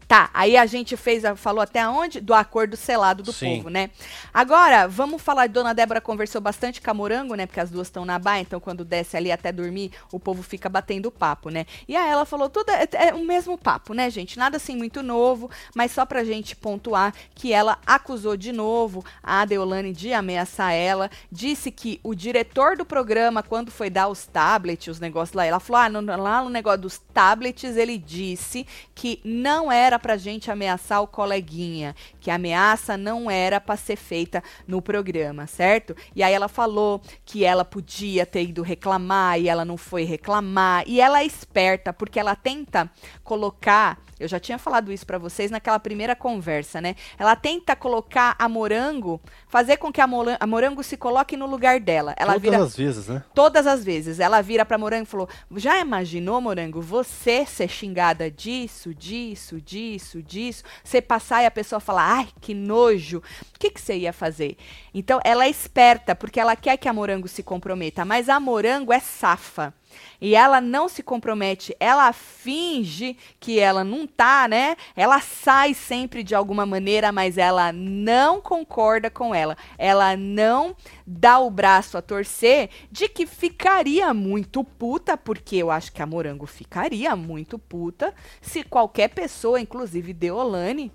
Tá, 0.09 0.27
aí 0.33 0.57
a 0.57 0.65
gente 0.65 0.97
fez, 0.97 1.21
falou 1.35 1.61
até 1.61 1.87
onde? 1.87 2.19
Do 2.19 2.33
acordo 2.33 2.75
selado 2.75 3.21
do 3.21 3.31
Sim. 3.31 3.57
povo, 3.57 3.69
né? 3.69 3.91
Agora, 4.33 4.87
vamos 4.87 5.21
falar, 5.21 5.47
Dona 5.47 5.71
Débora 5.71 6.01
conversou 6.01 6.41
bastante 6.41 6.81
com 6.81 6.89
a 6.89 6.93
Morango, 6.95 7.35
né? 7.35 7.45
Porque 7.45 7.59
as 7.59 7.69
duas 7.69 7.85
estão 7.89 8.03
na 8.05 8.17
baia, 8.17 8.41
então 8.41 8.59
quando 8.59 8.83
desce 8.83 9.15
ali 9.15 9.31
até 9.31 9.51
dormir, 9.51 9.91
o 10.11 10.19
povo 10.19 10.41
fica 10.41 10.67
batendo 10.67 11.11
papo, 11.11 11.51
né? 11.51 11.67
E 11.87 11.95
aí 11.95 12.09
ela 12.09 12.25
falou, 12.25 12.49
tudo 12.49 12.71
é, 12.71 12.87
é 13.09 13.13
o 13.13 13.23
mesmo 13.23 13.55
papo, 13.55 13.93
né, 13.93 14.09
gente? 14.09 14.39
Nada 14.39 14.57
assim 14.57 14.75
muito 14.75 15.03
novo, 15.03 15.47
mas 15.75 15.91
só 15.91 16.03
pra 16.07 16.23
gente 16.23 16.55
pontuar 16.55 17.13
que 17.35 17.53
ela 17.53 17.77
acusou 17.85 18.35
de 18.35 18.51
novo 18.51 19.05
a 19.21 19.45
Deolane 19.45 19.93
de 19.93 20.11
ameaçar 20.11 20.73
ela, 20.73 21.11
disse 21.31 21.69
que 21.69 21.99
o 22.03 22.15
diretor 22.15 22.75
do 22.75 22.83
programa, 22.83 23.43
quando 23.43 23.69
foi 23.69 23.91
dar 23.91 24.07
os 24.07 24.25
tablets, 24.25 24.87
os 24.87 24.99
negócios 24.99 25.35
lá, 25.35 25.45
ela 25.45 25.59
falou, 25.59 25.81
ah, 25.83 25.87
no- 25.87 26.17
lá 26.17 26.43
no 26.43 26.49
negócio 26.49 26.81
dos 26.81 26.97
tablets, 27.13 27.77
ele 27.77 27.95
disse 27.95 28.65
que 28.95 29.21
não 29.23 29.71
era 29.71 29.98
pra 29.99 30.17
gente 30.17 30.49
ameaçar 30.49 31.01
o 31.01 31.07
coleguinha, 31.07 31.95
que 32.29 32.31
a 32.31 32.35
ameaça 32.35 32.95
não 32.95 33.29
era 33.31 33.59
pra 33.59 33.75
ser 33.75 33.95
feita 33.95 34.43
no 34.67 34.83
programa, 34.83 35.47
certo? 35.47 35.95
E 36.15 36.21
aí 36.21 36.31
ela 36.31 36.47
falou 36.47 37.01
que 37.25 37.43
ela 37.43 37.65
podia 37.65 38.23
ter 38.23 38.43
ido 38.43 38.61
reclamar 38.61 39.39
e 39.39 39.49
ela 39.49 39.65
não 39.65 39.77
foi 39.77 40.03
reclamar. 40.03 40.83
E 40.85 41.01
ela 41.01 41.21
é 41.21 41.25
esperta 41.25 41.91
porque 41.91 42.19
ela 42.19 42.35
tenta 42.35 42.87
colocar, 43.23 43.97
eu 44.19 44.27
já 44.27 44.39
tinha 44.39 44.59
falado 44.59 44.91
isso 44.91 45.07
pra 45.07 45.17
vocês 45.17 45.49
naquela 45.49 45.79
primeira 45.79 46.15
conversa, 46.15 46.79
né? 46.79 46.95
Ela 47.17 47.35
tenta 47.35 47.75
colocar 47.75 48.35
a 48.37 48.47
Morango, 48.47 49.19
fazer 49.47 49.77
com 49.77 49.91
que 49.91 50.01
a, 50.01 50.05
Molan- 50.05 50.37
a 50.39 50.45
Morango 50.45 50.83
se 50.83 50.97
coloque 50.97 51.35
no 51.35 51.47
lugar 51.47 51.79
dela. 51.79 52.13
Ela 52.15 52.33
Todas 52.33 52.41
vira 52.51 52.63
as 52.63 52.75
vezes, 52.75 53.07
né? 53.07 53.23
Todas 53.33 53.65
as 53.65 53.83
vezes. 53.83 54.19
Ela 54.19 54.41
vira 54.41 54.63
pra 54.65 54.77
Morango 54.77 55.03
e 55.03 55.07
falou: 55.07 55.27
Já 55.55 55.79
imaginou, 55.79 56.39
Morango, 56.41 56.79
você 56.81 57.45
ser 57.45 57.69
xingada 57.69 58.29
disso, 58.29 58.93
disso, 58.93 59.59
disso, 59.61 60.21
disso? 60.21 60.63
Você 60.83 61.01
passar 61.01 61.41
e 61.43 61.45
a 61.45 61.51
pessoa 61.51 61.79
falar: 61.79 62.18
Ai, 62.19 62.27
que 62.41 62.53
nojo. 62.53 63.19
O 63.19 63.59
que, 63.59 63.69
que 63.69 63.79
você 63.79 63.97
ia 63.97 64.11
fazer? 64.11 64.57
Então, 64.93 65.21
ela 65.23 65.45
é 65.45 65.49
esperta, 65.49 66.13
porque 66.13 66.37
ela 66.37 66.53
quer 66.53 66.75
que 66.75 66.89
a 66.89 66.93
Morango 66.93 67.29
se 67.29 67.41
comprometa. 67.41 68.03
Mas 68.03 68.27
a 68.27 68.41
Morango 68.41 68.91
é 68.91 68.99
safa. 68.99 69.73
E 70.19 70.35
ela 70.35 70.59
não 70.59 70.89
se 70.89 71.01
compromete, 71.01 71.75
ela 71.79 72.11
finge 72.11 73.17
que 73.39 73.57
ela 73.57 73.83
não 73.83 74.05
tá, 74.05 74.47
né? 74.47 74.75
Ela 74.95 75.19
sai 75.21 75.73
sempre 75.73 76.23
de 76.23 76.35
alguma 76.35 76.65
maneira, 76.65 77.11
mas 77.11 77.37
ela 77.37 77.71
não 77.71 78.41
concorda 78.41 79.09
com 79.09 79.33
ela. 79.33 79.57
Ela 79.77 80.17
não 80.17 80.75
dá 81.07 81.39
o 81.39 81.49
braço 81.49 81.97
a 81.97 82.01
torcer 82.01 82.69
de 82.91 83.07
que 83.07 83.25
ficaria 83.25 84.13
muito 84.13 84.63
puta, 84.63 85.15
porque 85.15 85.55
eu 85.55 85.71
acho 85.71 85.91
que 85.91 86.01
a 86.01 86.05
Morango 86.05 86.45
ficaria 86.45 87.15
muito 87.15 87.57
puta 87.57 88.13
se 88.41 88.63
qualquer 88.63 89.07
pessoa, 89.09 89.59
inclusive 89.59 90.13
Deolane, 90.13 90.91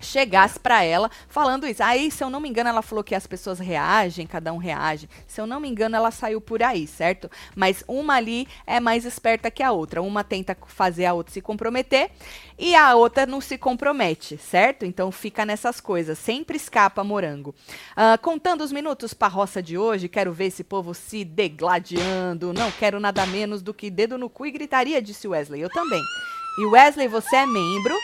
chegasse 0.00 0.58
para 0.58 0.82
ela 0.82 1.10
falando 1.28 1.66
isso. 1.66 1.82
Aí, 1.82 2.10
se 2.10 2.22
eu 2.22 2.30
não 2.30 2.40
me 2.40 2.48
engano, 2.48 2.68
ela 2.68 2.82
falou 2.82 3.04
que 3.04 3.14
as 3.14 3.26
pessoas 3.26 3.58
reagem, 3.58 4.26
cada 4.26 4.52
um 4.52 4.56
reage. 4.56 5.08
Se 5.26 5.40
eu 5.40 5.46
não 5.46 5.60
me 5.60 5.68
engano, 5.68 5.96
ela 5.96 6.10
saiu 6.10 6.40
por 6.40 6.62
aí, 6.62 6.86
certo? 6.86 7.30
Mas 7.54 7.84
uma 7.86 8.14
ali 8.14 8.48
é 8.66 8.80
mais 8.80 9.04
esperta 9.04 9.50
que 9.50 9.62
a 9.62 9.72
outra. 9.72 10.02
Uma 10.02 10.24
tenta 10.24 10.56
fazer 10.66 11.06
a 11.06 11.14
outra 11.14 11.32
se 11.32 11.40
comprometer 11.40 12.10
e 12.58 12.74
a 12.74 12.94
outra 12.94 13.24
não 13.24 13.40
se 13.40 13.56
compromete, 13.56 14.36
certo? 14.36 14.84
Então 14.84 15.12
fica 15.12 15.46
nessas 15.46 15.80
coisas. 15.80 16.18
Sempre 16.18 16.56
escapa 16.56 17.04
morango. 17.04 17.54
Uh, 17.92 18.20
contando 18.20 18.62
os 18.62 18.72
minutos 18.72 19.14
para 19.14 19.28
roça 19.28 19.62
de 19.62 19.78
hoje, 19.78 20.08
quero 20.08 20.32
ver 20.32 20.46
esse 20.46 20.64
povo 20.64 20.92
se 20.94 21.24
degladiando. 21.24 22.52
Não 22.52 22.70
quero 22.72 22.98
nada 22.98 23.24
menos 23.26 23.62
do 23.62 23.72
que 23.72 23.90
dedo 23.90 24.18
no 24.18 24.28
cu 24.28 24.46
e 24.46 24.50
gritaria, 24.50 25.00
disse 25.00 25.28
Wesley. 25.28 25.62
Eu 25.62 25.70
também. 25.70 26.02
E 26.58 26.66
Wesley, 26.66 27.06
você 27.06 27.36
é 27.36 27.46
membro. 27.46 27.94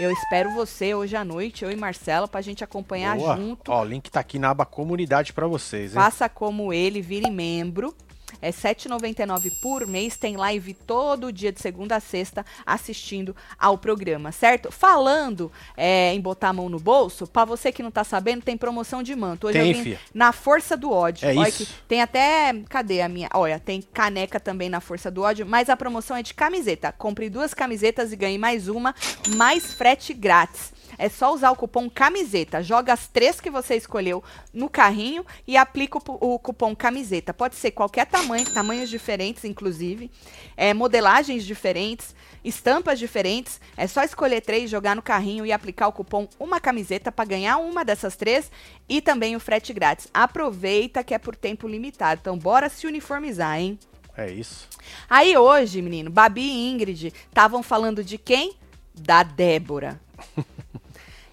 Eu 0.00 0.10
espero 0.10 0.50
você 0.54 0.94
hoje 0.94 1.14
à 1.14 1.22
noite, 1.22 1.62
eu 1.62 1.70
e 1.70 1.76
Marcelo, 1.76 2.26
pra 2.26 2.40
gente 2.40 2.64
acompanhar 2.64 3.18
Boa. 3.18 3.36
junto. 3.36 3.70
Ó, 3.70 3.82
o 3.82 3.84
link 3.84 4.10
tá 4.10 4.20
aqui 4.20 4.38
na 4.38 4.48
aba 4.48 4.64
comunidade 4.64 5.30
para 5.34 5.46
vocês, 5.46 5.90
hein? 5.90 6.00
Faça 6.00 6.26
como 6.26 6.72
ele, 6.72 7.02
vire 7.02 7.28
membro. 7.28 7.94
É 8.40 8.48
R$ 8.48 8.52
7,99 8.52 9.52
por 9.60 9.86
mês. 9.86 10.16
Tem 10.16 10.36
live 10.36 10.74
todo 10.74 11.32
dia 11.32 11.52
de 11.52 11.60
segunda 11.60 11.96
a 11.96 12.00
sexta 12.00 12.44
assistindo 12.64 13.34
ao 13.58 13.78
programa, 13.78 14.32
certo? 14.32 14.70
Falando 14.70 15.50
é, 15.76 16.12
em 16.14 16.20
botar 16.20 16.48
a 16.48 16.52
mão 16.52 16.68
no 16.68 16.78
bolso, 16.78 17.26
para 17.26 17.44
você 17.44 17.72
que 17.72 17.82
não 17.82 17.90
tá 17.90 18.04
sabendo, 18.04 18.42
tem 18.42 18.56
promoção 18.56 19.02
de 19.02 19.14
manto. 19.14 19.46
Hoje 19.46 19.58
Tem, 19.58 19.76
eu 19.76 19.84
vim 19.84 19.98
na 20.14 20.32
Força 20.32 20.76
do 20.76 20.90
Ódio. 20.90 21.28
É 21.28 21.34
Olha 21.34 21.48
isso. 21.48 21.66
que 21.66 21.72
tem 21.88 22.00
até. 22.02 22.54
Cadê 22.68 23.00
a 23.00 23.08
minha? 23.08 23.28
Olha, 23.34 23.58
tem 23.58 23.82
caneca 23.82 24.40
também 24.40 24.68
na 24.68 24.80
Força 24.80 25.10
do 25.10 25.22
Ódio, 25.22 25.46
mas 25.46 25.68
a 25.68 25.76
promoção 25.76 26.16
é 26.16 26.22
de 26.22 26.34
camiseta. 26.34 26.92
Compre 26.92 27.28
duas 27.28 27.54
camisetas 27.54 28.12
e 28.12 28.16
ganhe 28.16 28.38
mais 28.38 28.68
uma, 28.68 28.94
mais 29.36 29.72
frete 29.74 30.12
grátis. 30.12 30.72
É 31.00 31.08
só 31.08 31.32
usar 31.32 31.50
o 31.50 31.56
cupom 31.56 31.88
camiseta. 31.88 32.62
Joga 32.62 32.92
as 32.92 33.08
três 33.08 33.40
que 33.40 33.48
você 33.48 33.74
escolheu 33.74 34.22
no 34.52 34.68
carrinho 34.68 35.24
e 35.46 35.56
aplica 35.56 35.96
o, 35.96 36.34
o 36.34 36.38
cupom 36.38 36.76
camiseta. 36.76 37.32
Pode 37.32 37.56
ser 37.56 37.70
qualquer 37.70 38.04
tamanho, 38.04 38.44
tamanhos 38.52 38.90
diferentes, 38.90 39.46
inclusive, 39.46 40.10
é, 40.54 40.74
modelagens 40.74 41.46
diferentes, 41.46 42.14
estampas 42.44 42.98
diferentes. 42.98 43.62
É 43.78 43.86
só 43.86 44.02
escolher 44.04 44.42
três, 44.42 44.68
jogar 44.68 44.94
no 44.94 45.00
carrinho 45.00 45.46
e 45.46 45.52
aplicar 45.52 45.88
o 45.88 45.92
cupom 45.92 46.28
uma 46.38 46.60
camiseta 46.60 47.10
para 47.10 47.24
ganhar 47.24 47.56
uma 47.56 47.82
dessas 47.82 48.14
três 48.14 48.52
e 48.86 49.00
também 49.00 49.34
o 49.34 49.40
frete 49.40 49.72
grátis. 49.72 50.06
Aproveita 50.12 51.02
que 51.02 51.14
é 51.14 51.18
por 51.18 51.34
tempo 51.34 51.66
limitado. 51.66 52.20
Então, 52.20 52.36
bora 52.36 52.68
se 52.68 52.86
uniformizar, 52.86 53.58
hein? 53.58 53.78
É 54.14 54.30
isso. 54.30 54.68
Aí 55.08 55.34
hoje, 55.34 55.80
menino, 55.80 56.10
Babi 56.10 56.42
e 56.42 56.70
Ingrid 56.70 57.06
estavam 57.06 57.62
falando 57.62 58.04
de 58.04 58.18
quem? 58.18 58.54
Da 58.94 59.22
Débora. 59.22 59.98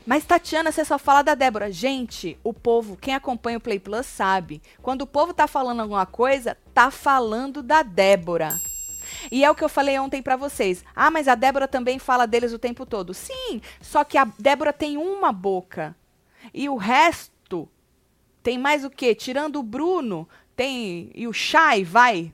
Mas, 0.07 0.23
Tatiana, 0.23 0.71
você 0.71 0.85
só 0.85 0.97
fala 0.97 1.21
da 1.21 1.35
Débora. 1.35 1.69
Gente, 1.69 2.39
o 2.41 2.53
povo, 2.53 2.95
quem 2.95 3.13
acompanha 3.13 3.57
o 3.57 3.61
Play 3.61 3.77
Plus 3.77 4.05
sabe. 4.05 4.61
Quando 4.81 5.01
o 5.01 5.05
povo 5.05 5.33
tá 5.33 5.47
falando 5.47 5.81
alguma 5.81 6.05
coisa, 6.05 6.55
tá 6.73 6.89
falando 6.89 7.61
da 7.61 7.83
Débora. 7.83 8.57
E 9.29 9.43
é 9.43 9.51
o 9.51 9.55
que 9.55 9.65
eu 9.65 9.67
falei 9.67 9.99
ontem 9.99 10.21
pra 10.21 10.37
vocês. 10.37 10.81
Ah, 10.95 11.11
mas 11.11 11.27
a 11.27 11.35
Débora 11.35 11.67
também 11.67 11.99
fala 11.99 12.25
deles 12.25 12.53
o 12.53 12.57
tempo 12.57 12.85
todo. 12.85 13.13
Sim, 13.13 13.61
só 13.81 14.05
que 14.05 14.17
a 14.17 14.23
Débora 14.39 14.71
tem 14.71 14.95
uma 14.95 15.33
boca. 15.33 15.93
E 16.53 16.69
o 16.69 16.77
resto 16.77 17.67
tem 18.41 18.57
mais 18.57 18.85
o 18.85 18.89
quê? 18.89 19.13
Tirando 19.13 19.57
o 19.59 19.63
Bruno, 19.63 20.25
tem. 20.55 21.11
E 21.13 21.27
o 21.27 21.33
Chay, 21.33 21.83
vai, 21.83 22.31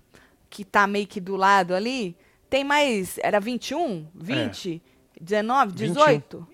que 0.48 0.64
tá 0.64 0.86
meio 0.86 1.08
que 1.08 1.20
do 1.20 1.36
lado 1.36 1.74
ali. 1.74 2.16
Tem 2.52 2.64
mais. 2.64 3.18
Era 3.18 3.40
21? 3.40 4.06
20? 4.14 4.80
19? 5.20 5.72
18? 5.74 6.53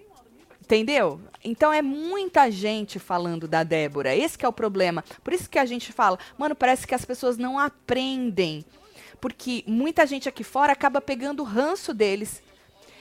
Entendeu? 0.69 1.19
Então 1.43 1.73
é 1.73 1.81
muita 1.81 2.51
gente 2.51 2.99
falando 2.99 3.47
da 3.47 3.63
Débora. 3.63 4.15
Esse 4.15 4.37
é 4.45 4.47
o 4.47 4.53
problema. 4.53 5.03
Por 5.23 5.33
isso 5.33 5.49
que 5.49 5.57
a 5.57 5.65
gente 5.65 5.91
fala, 5.91 6.19
mano, 6.37 6.53
parece 6.53 6.85
que 6.85 6.93
as 6.93 7.03
pessoas 7.03 7.39
não 7.39 7.57
aprendem. 7.57 8.63
Porque 9.19 9.63
muita 9.65 10.05
gente 10.05 10.29
aqui 10.29 10.43
fora 10.43 10.71
acaba 10.71 11.01
pegando 11.01 11.39
o 11.39 11.43
ranço 11.43 11.91
deles 11.91 12.43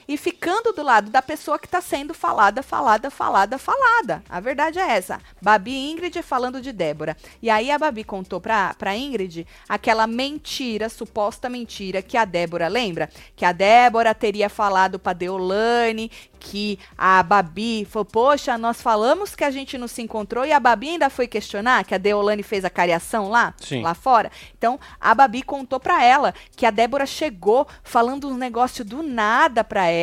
e 0.08 0.16
ficando 0.16 0.72
do 0.72 0.82
lado 0.82 1.10
da 1.10 1.20
pessoa 1.20 1.58
que 1.58 1.66
está 1.66 1.82
sendo 1.82 2.14
falada, 2.14 2.62
falada, 2.62 3.10
falada, 3.10 3.58
falada. 3.58 4.22
A 4.26 4.40
verdade 4.40 4.78
é 4.78 4.90
essa. 4.92 5.20
Babi 5.40 5.70
e 5.70 5.90
Ingrid 5.92 6.22
falando 6.22 6.62
de 6.62 6.72
Débora. 6.72 7.14
E 7.42 7.50
aí 7.50 7.70
a 7.70 7.78
Babi 7.78 8.02
contou 8.02 8.40
pra, 8.40 8.72
pra 8.74 8.96
Ingrid 8.96 9.46
aquela 9.68 10.06
mentira, 10.06 10.88
suposta 10.88 11.50
mentira, 11.50 12.00
que 12.00 12.16
a 12.16 12.24
Débora 12.24 12.68
lembra? 12.68 13.10
Que 13.36 13.44
a 13.44 13.52
Débora 13.52 14.14
teria 14.14 14.48
falado 14.48 14.98
pra 14.98 15.12
Deolane 15.12 16.10
que 16.38 16.78
a 16.96 17.22
Babi 17.22 17.84
falou, 17.84 18.04
poxa, 18.04 18.56
nós 18.56 18.80
falamos 18.80 19.34
que 19.34 19.44
a 19.44 19.50
gente 19.50 19.76
não 19.76 19.88
se 19.88 20.00
encontrou 20.02 20.44
e 20.44 20.52
a 20.52 20.60
Babi 20.60 20.90
ainda 20.90 21.10
foi 21.10 21.26
questionar 21.26 21.84
que 21.84 21.94
a 21.94 21.98
Deolane 21.98 22.42
fez 22.42 22.64
a 22.64 22.70
cariação 22.70 23.28
lá, 23.28 23.54
Sim. 23.58 23.82
lá 23.82 23.94
fora. 23.94 24.30
Então, 24.56 24.78
a 25.00 25.14
Babi 25.14 25.42
contou 25.42 25.80
pra 25.80 26.04
ela 26.04 26.34
que 26.56 26.64
a 26.64 26.70
Débora 26.70 27.06
chegou 27.06 27.66
falando 27.82 28.28
um 28.28 28.36
negócio 28.36 28.84
do 28.84 29.02
nada 29.02 29.64
pra 29.64 29.86
ela, 29.86 29.97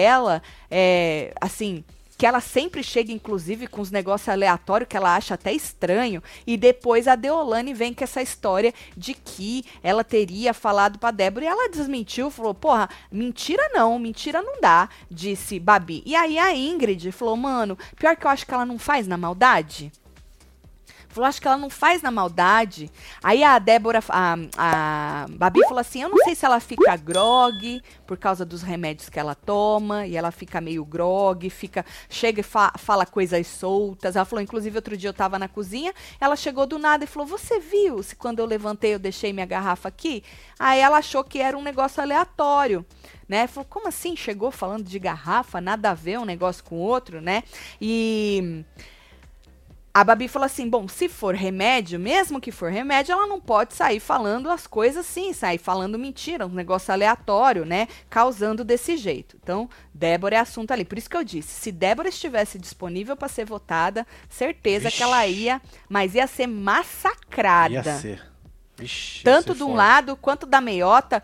é, 0.69 1.34
assim, 1.39 1.84
que 2.17 2.25
ela 2.25 2.39
sempre 2.39 2.81
chega, 2.81 3.12
inclusive, 3.12 3.67
com 3.67 3.81
uns 3.81 3.91
negócios 3.91 4.29
aleatórios 4.29 4.88
que 4.88 4.95
ela 4.95 5.15
acha 5.15 5.34
até 5.34 5.51
estranho, 5.51 6.23
e 6.47 6.55
depois 6.55 7.08
a 7.08 7.15
Deolane 7.15 7.73
vem 7.73 7.93
com 7.93 8.03
essa 8.03 8.21
história 8.21 8.73
de 8.95 9.13
que 9.13 9.65
ela 9.84 10.03
teria 10.03 10.53
falado 10.53 10.97
pra 10.97 11.12
Débora, 11.12 11.45
e 11.45 11.47
ela 11.47 11.69
desmentiu, 11.69 12.31
falou, 12.31 12.53
porra, 12.53 12.89
mentira 13.12 13.69
não, 13.73 13.99
mentira 13.99 14.41
não 14.41 14.62
dá, 14.62 14.88
disse 15.12 15.60
Babi. 15.60 16.03
E 16.05 16.15
aí 16.15 16.39
a 16.39 16.55
Ingrid 16.55 17.12
falou, 17.12 17.36
mano, 17.36 17.77
pior 17.97 18.15
que 18.15 18.25
eu 18.25 18.31
acho 18.31 18.45
que 18.45 18.53
ela 18.53 18.65
não 18.65 18.79
faz 18.79 19.08
na 19.08 19.17
maldade. 19.17 19.91
Falou, 21.15 21.30
acho 21.30 21.41
que 21.41 21.47
ela 21.47 21.56
não 21.56 21.69
faz 21.69 22.01
na 22.01 22.12
maldade. 22.12 22.91
Aí 23.23 23.41
a 23.41 23.58
Débora, 23.58 24.04
a, 24.10 24.36
a 24.58 25.25
Babi 25.30 25.62
falou 25.62 25.80
assim: 25.80 26.01
eu 26.01 26.10
não 26.10 26.17
sei 26.25 26.36
se 26.36 26.45
ela 26.45 26.60
fica 26.60 26.93
grog 26.97 27.82
por 28.06 28.17
causa 28.17 28.43
dos 28.43 28.62
remédios 28.62 29.08
que 29.08 29.17
ela 29.17 29.34
toma, 29.34 30.06
e 30.06 30.17
ela 30.17 30.30
fica 30.30 30.60
meio 30.60 30.84
grog, 30.84 31.49
fica, 31.49 31.86
chega 32.10 32.41
e 32.41 32.43
fa- 32.43 32.73
fala 32.78 33.06
coisas 33.06 33.47
soltas. 33.47 34.17
Ela 34.17 34.25
falou, 34.25 34.43
inclusive, 34.43 34.75
outro 34.78 34.97
dia 34.97 35.08
eu 35.08 35.13
tava 35.13 35.39
na 35.39 35.47
cozinha, 35.47 35.93
ela 36.19 36.36
chegou 36.36 36.65
do 36.67 36.78
nada 36.78 37.06
e 37.06 37.08
falou: 37.08 37.25
Você 37.25 37.62
viu 37.62 38.04
se 38.04 38.13
quando 38.17 38.39
eu 38.39 38.45
levantei 38.45 38.93
eu 38.93 38.99
deixei 38.99 39.32
minha 39.32 39.45
garrafa 39.45 39.88
aqui? 39.88 40.21
Aí 40.60 40.82
ela 40.82 40.97
achou 40.97 41.23
que 41.23 41.39
era 41.39 41.58
um 41.58 41.62
negócio 41.63 42.04
aleatório. 42.04 42.86
Né? 43.28 43.47
Falou, 43.47 43.65
como 43.69 43.88
assim? 43.88 44.15
Chegou 44.17 44.51
falando 44.51 44.84
de 44.84 44.99
garrafa, 44.99 45.60
nada 45.62 45.91
a 45.91 45.93
ver 45.95 46.19
um 46.19 46.25
negócio 46.25 46.63
com 46.63 46.75
o 46.75 46.80
outro, 46.80 47.21
né? 47.21 47.41
E 47.82 48.63
a 49.97 50.03
Babi 50.03 50.27
falou 50.27 50.45
assim: 50.45 50.69
bom, 50.69 50.89
se 50.89 51.08
for 51.08 51.34
remédio, 51.34 51.97
mesmo 51.97 52.41
que 52.41 52.51
for 52.51 52.69
remédio, 52.69 53.13
ela 53.13 53.25
não 53.27 53.39
pode 53.39 53.73
sair 53.73 54.01
falando 54.01 54.49
as 54.51 54.67
coisas 54.67 55.05
assim, 55.08 55.31
sair 55.31 55.58
falando 55.58 55.97
mentira, 55.97 56.45
um 56.45 56.49
negócio 56.49 56.93
aleatório, 56.93 57.63
né? 57.63 57.88
Causando 58.10 58.65
desse 58.65 58.97
jeito. 58.97 59.38
Então, 59.41 59.69
Débora 59.93 60.36
é 60.36 60.39
assunto 60.39 60.71
ali. 60.71 60.84
Por 60.84 60.97
isso 60.97 61.10
que 61.10 61.15
eu 61.15 61.23
disse: 61.23 61.47
se 61.62 61.71
Débora 61.71 62.10
estivesse 62.10 62.60
disponível 62.60 63.15
para 63.15 63.29
ser 63.29 63.45
votada, 63.45 64.05
certeza 64.27 64.91
que 64.91 65.01
ela 65.01 65.25
ia, 65.25 65.62
mas 65.88 66.13
ia 66.13 66.27
ser 66.27 66.47
massacrada. 66.47 67.73
Ia 67.75 67.84
ser. 67.84 68.21
Vixe, 68.77 69.19
ia 69.19 69.23
Tanto 69.23 69.55
de 69.55 69.63
um 69.63 69.67
foda. 69.67 69.77
lado 69.77 70.15
quanto 70.17 70.45
da 70.45 70.60
meiota. 70.60 71.23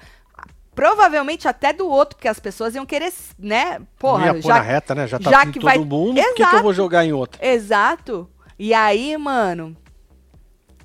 Provavelmente 0.73 1.49
até 1.49 1.73
do 1.73 1.85
outro, 1.89 2.15
porque 2.15 2.29
as 2.29 2.39
pessoas 2.39 2.73
iam 2.73 2.85
querer, 2.85 3.11
né? 3.37 3.81
Porra, 3.99 4.19
Não 4.19 4.25
ia 4.27 4.41
pôr 4.41 4.47
já 4.47 4.55
na 4.55 4.61
reta, 4.61 4.95
né? 4.95 5.05
Já 5.05 5.19
tá 5.19 5.29
já 5.29 5.45
que 5.45 5.59
todo 5.59 5.63
vai- 5.65 5.77
mundo, 5.77 6.15
por 6.15 6.33
que, 6.33 6.45
que 6.47 6.55
eu 6.55 6.63
vou 6.63 6.73
jogar 6.73 7.03
em 7.03 7.11
outra? 7.11 7.45
Exato. 7.45 8.29
E 8.63 8.75
aí, 8.75 9.17
mano, 9.17 9.75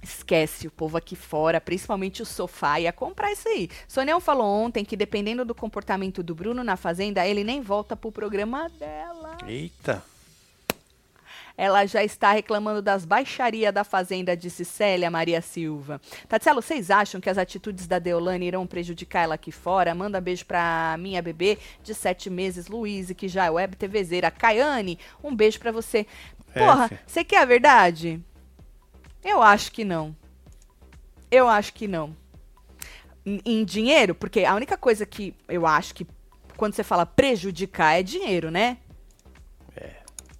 esquece 0.02 0.66
o 0.66 0.70
povo 0.70 0.96
aqui 0.96 1.14
fora, 1.14 1.60
principalmente 1.60 2.22
o 2.22 2.24
sofá, 2.24 2.80
ia 2.80 2.90
comprar 2.90 3.30
isso 3.30 3.46
aí. 3.46 3.68
Sonião 3.86 4.18
falou 4.18 4.46
ontem 4.46 4.82
que 4.82 4.96
dependendo 4.96 5.44
do 5.44 5.54
comportamento 5.54 6.22
do 6.22 6.34
Bruno 6.34 6.64
na 6.64 6.78
fazenda, 6.78 7.26
ele 7.26 7.44
nem 7.44 7.60
volta 7.60 7.94
pro 7.94 8.10
programa 8.10 8.70
dela. 8.70 9.36
Eita. 9.46 10.02
Ela 11.58 11.86
já 11.86 12.04
está 12.04 12.32
reclamando 12.32 12.82
das 12.82 13.06
baixarias 13.06 13.72
da 13.72 13.82
fazenda, 13.82 14.36
disse 14.36 14.64
Célia 14.64 15.10
Maria 15.10 15.40
Silva. 15.40 16.00
Tatielo, 16.28 16.60
vocês 16.60 16.90
acham 16.90 17.20
que 17.20 17.30
as 17.30 17.38
atitudes 17.38 17.86
da 17.86 17.98
Deolane 17.98 18.46
irão 18.46 18.66
prejudicar 18.66 19.24
ela 19.24 19.34
aqui 19.36 19.50
fora? 19.50 19.94
Manda 19.94 20.20
beijo 20.20 20.44
pra 20.44 20.96
minha 20.98 21.22
bebê 21.22 21.58
de 21.82 21.94
sete 21.94 22.28
meses, 22.28 22.68
Luíse, 22.68 23.14
que 23.14 23.26
já 23.26 23.46
é 23.46 23.50
web 23.50 23.74
TVzeira. 23.74 24.30
Caiane, 24.30 24.98
um 25.24 25.34
beijo 25.34 25.58
pra 25.58 25.72
você. 25.72 26.06
É, 26.56 26.64
Porra, 26.64 26.90
você 27.06 27.24
quer 27.24 27.42
a 27.42 27.44
verdade? 27.44 28.20
Eu 29.24 29.42
acho 29.42 29.70
que 29.72 29.84
não. 29.84 30.16
Eu 31.30 31.48
acho 31.48 31.72
que 31.72 31.86
não. 31.88 32.16
Em, 33.24 33.40
em 33.44 33.64
dinheiro, 33.64 34.14
porque 34.14 34.44
a 34.44 34.54
única 34.54 34.76
coisa 34.76 35.04
que 35.04 35.34
eu 35.48 35.66
acho 35.66 35.94
que 35.94 36.06
quando 36.56 36.74
você 36.74 36.84
fala 36.84 37.04
prejudicar 37.04 37.98
é 37.98 38.02
dinheiro, 38.02 38.50
né? 38.50 38.78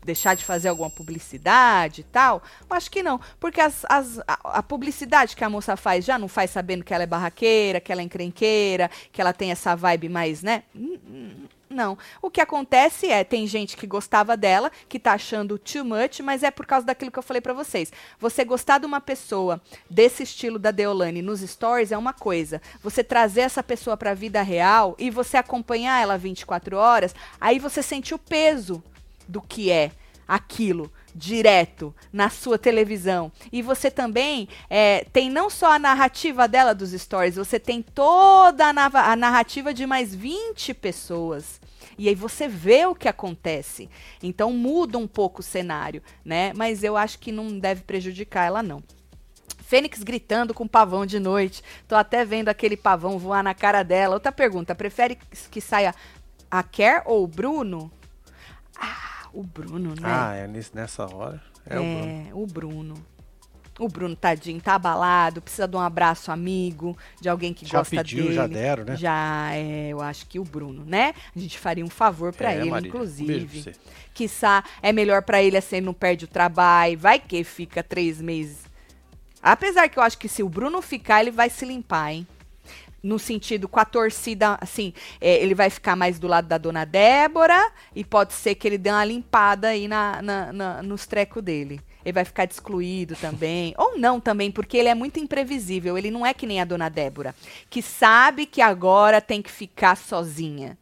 deixar 0.04 0.34
de 0.36 0.44
fazer 0.44 0.68
alguma 0.68 0.88
publicidade 0.88 2.02
e 2.02 2.04
tal? 2.04 2.40
Eu 2.70 2.76
acho 2.76 2.88
que 2.90 3.02
não. 3.02 3.20
Porque 3.40 3.60
as, 3.60 3.84
as- 3.88 4.20
a, 4.20 4.58
a 4.58 4.62
publicidade 4.62 5.34
que 5.34 5.42
a 5.42 5.50
moça 5.50 5.76
faz 5.76 6.04
já 6.04 6.16
não 6.18 6.28
faz 6.28 6.50
sabendo 6.52 6.84
que 6.84 6.94
ela 6.94 7.02
é 7.02 7.06
barraqueira, 7.06 7.80
que 7.80 7.90
ela 7.90 8.00
é 8.00 8.04
encrenqueira, 8.04 8.88
que 9.10 9.20
ela 9.20 9.32
tem 9.32 9.50
essa 9.50 9.74
vibe 9.74 10.08
mais, 10.08 10.42
né? 10.42 10.62
Não. 11.68 11.98
O 12.22 12.30
que 12.30 12.40
acontece 12.40 13.08
é, 13.10 13.24
tem 13.24 13.46
gente 13.46 13.76
que 13.76 13.86
gostava 13.86 14.36
dela, 14.36 14.70
que 14.88 15.00
tá 15.00 15.14
achando 15.14 15.58
too 15.58 15.84
much, 15.84 16.20
mas 16.20 16.42
é 16.42 16.50
por 16.50 16.64
causa 16.64 16.86
daquilo 16.86 17.10
que 17.10 17.18
eu 17.18 17.22
falei 17.22 17.40
para 17.40 17.52
vocês. 17.52 17.92
Você 18.20 18.44
gostar 18.44 18.78
de 18.78 18.86
uma 18.86 19.00
pessoa 19.00 19.60
desse 19.90 20.22
estilo 20.22 20.58
da 20.58 20.70
Deolane 20.70 21.22
nos 21.22 21.40
stories 21.40 21.90
é 21.90 21.98
uma 21.98 22.12
coisa. 22.12 22.62
Você 22.82 23.02
trazer 23.02 23.40
essa 23.40 23.62
pessoa 23.64 23.96
para 23.96 24.12
a 24.12 24.14
vida 24.14 24.42
real 24.42 24.94
e 24.96 25.10
você 25.10 25.36
acompanhar 25.36 26.00
ela 26.00 26.16
24 26.16 26.76
horas, 26.76 27.14
aí 27.40 27.58
você 27.58 27.82
sente 27.82 28.14
o 28.14 28.18
peso 28.18 28.82
do 29.26 29.42
que 29.42 29.70
é 29.70 29.90
aquilo 30.26 30.90
direto 31.16 31.94
na 32.12 32.28
sua 32.28 32.58
televisão. 32.58 33.32
E 33.50 33.62
você 33.62 33.90
também 33.90 34.48
é, 34.68 35.04
tem 35.12 35.30
não 35.30 35.48
só 35.48 35.72
a 35.72 35.78
narrativa 35.78 36.46
dela 36.46 36.74
dos 36.74 36.90
stories, 36.92 37.36
você 37.36 37.58
tem 37.58 37.80
toda 37.82 38.68
a, 38.68 39.16
narrativa 39.16 39.72
de 39.72 39.86
mais 39.86 40.14
20 40.14 40.74
pessoas. 40.74 41.60
E 41.98 42.08
aí 42.08 42.14
você 42.14 42.46
vê 42.46 42.84
o 42.84 42.94
que 42.94 43.08
acontece. 43.08 43.88
Então 44.22 44.52
muda 44.52 44.98
um 44.98 45.06
pouco 45.06 45.40
o 45.40 45.44
cenário, 45.44 46.02
né? 46.22 46.52
Mas 46.54 46.84
eu 46.84 46.96
acho 46.96 47.18
que 47.18 47.32
não 47.32 47.58
deve 47.58 47.82
prejudicar 47.82 48.46
ela, 48.46 48.62
não. 48.62 48.82
Fênix 49.62 50.02
gritando 50.02 50.52
com 50.52 50.68
pavão 50.68 51.06
de 51.06 51.18
noite. 51.18 51.62
Tô 51.88 51.96
até 51.96 52.24
vendo 52.24 52.50
aquele 52.50 52.76
pavão 52.76 53.18
voar 53.18 53.42
na 53.42 53.54
cara 53.54 53.82
dela. 53.82 54.14
Outra 54.14 54.30
pergunta: 54.30 54.74
prefere 54.74 55.18
que 55.50 55.60
saia 55.60 55.94
a 56.50 56.62
Ker 56.62 57.02
ou 57.06 57.24
o 57.24 57.26
Bruno? 57.26 57.90
Ah, 58.78 59.15
o 59.36 59.42
Bruno, 59.42 59.90
né? 59.90 60.02
Ah, 60.02 60.34
é 60.34 60.48
nessa 60.74 61.04
hora. 61.14 61.42
É, 61.68 61.76
é 61.76 61.80
o 61.80 61.84
Bruno. 61.84 62.42
O 62.42 62.46
Bruno. 62.46 62.94
O 63.78 63.88
Bruno, 63.88 64.16
tadinho, 64.16 64.58
tá 64.58 64.76
abalado, 64.76 65.42
precisa 65.42 65.68
de 65.68 65.76
um 65.76 65.80
abraço 65.80 66.32
amigo, 66.32 66.96
de 67.20 67.28
alguém 67.28 67.52
que 67.52 67.66
já 67.66 67.78
gosta 67.78 67.96
pediu, 67.96 68.24
dele. 68.24 68.34
Já 68.34 68.46
deram, 68.46 68.84
né? 68.84 68.96
Já, 68.96 69.54
é, 69.54 69.88
eu 69.88 70.00
acho 70.00 70.26
que 70.26 70.38
o 70.38 70.44
Bruno, 70.44 70.82
né? 70.86 71.12
A 71.34 71.38
gente 71.38 71.58
faria 71.58 71.84
um 71.84 71.90
favor 71.90 72.32
para 72.34 72.52
é, 72.52 72.56
ele, 72.56 72.70
Marília, 72.70 72.88
inclusive. 72.88 73.68
Um 73.68 73.72
Quiçá 74.14 74.64
é 74.80 74.92
melhor 74.94 75.22
para 75.22 75.42
ele 75.42 75.58
assim, 75.58 75.82
não 75.82 75.92
perde 75.92 76.24
o 76.24 76.28
trabalho, 76.28 76.98
vai 76.98 77.18
que 77.18 77.44
fica 77.44 77.82
três 77.82 78.18
meses. 78.18 78.64
Apesar 79.42 79.90
que 79.90 79.98
eu 79.98 80.02
acho 80.02 80.16
que 80.16 80.28
se 80.28 80.42
o 80.42 80.48
Bruno 80.48 80.80
ficar, 80.80 81.20
ele 81.20 81.30
vai 81.30 81.50
se 81.50 81.66
limpar, 81.66 82.12
hein? 82.12 82.26
No 83.06 83.18
sentido 83.18 83.68
com 83.68 83.78
a 83.78 83.84
torcida, 83.84 84.58
assim, 84.60 84.92
é, 85.20 85.42
ele 85.42 85.54
vai 85.54 85.70
ficar 85.70 85.94
mais 85.94 86.18
do 86.18 86.26
lado 86.26 86.48
da 86.48 86.58
dona 86.58 86.84
Débora 86.84 87.70
e 87.94 88.04
pode 88.04 88.34
ser 88.34 88.56
que 88.56 88.66
ele 88.66 88.76
dê 88.76 88.90
uma 88.90 89.04
limpada 89.04 89.68
aí 89.68 89.86
na, 89.86 90.20
na, 90.20 90.52
na 90.52 90.82
nos 90.82 91.06
trecos 91.06 91.42
dele. 91.42 91.80
Ele 92.04 92.12
vai 92.12 92.24
ficar 92.24 92.44
excluído 92.44 93.16
também. 93.16 93.74
Ou 93.78 93.98
não 93.98 94.20
também, 94.20 94.50
porque 94.50 94.76
ele 94.76 94.88
é 94.88 94.94
muito 94.94 95.18
imprevisível. 95.18 95.96
Ele 95.96 96.10
não 96.10 96.24
é 96.24 96.34
que 96.34 96.46
nem 96.46 96.60
a 96.60 96.64
dona 96.64 96.88
Débora, 96.88 97.34
que 97.70 97.80
sabe 97.80 98.46
que 98.46 98.60
agora 98.60 99.20
tem 99.20 99.40
que 99.40 99.50
ficar 99.50 99.96
sozinha 99.96 100.76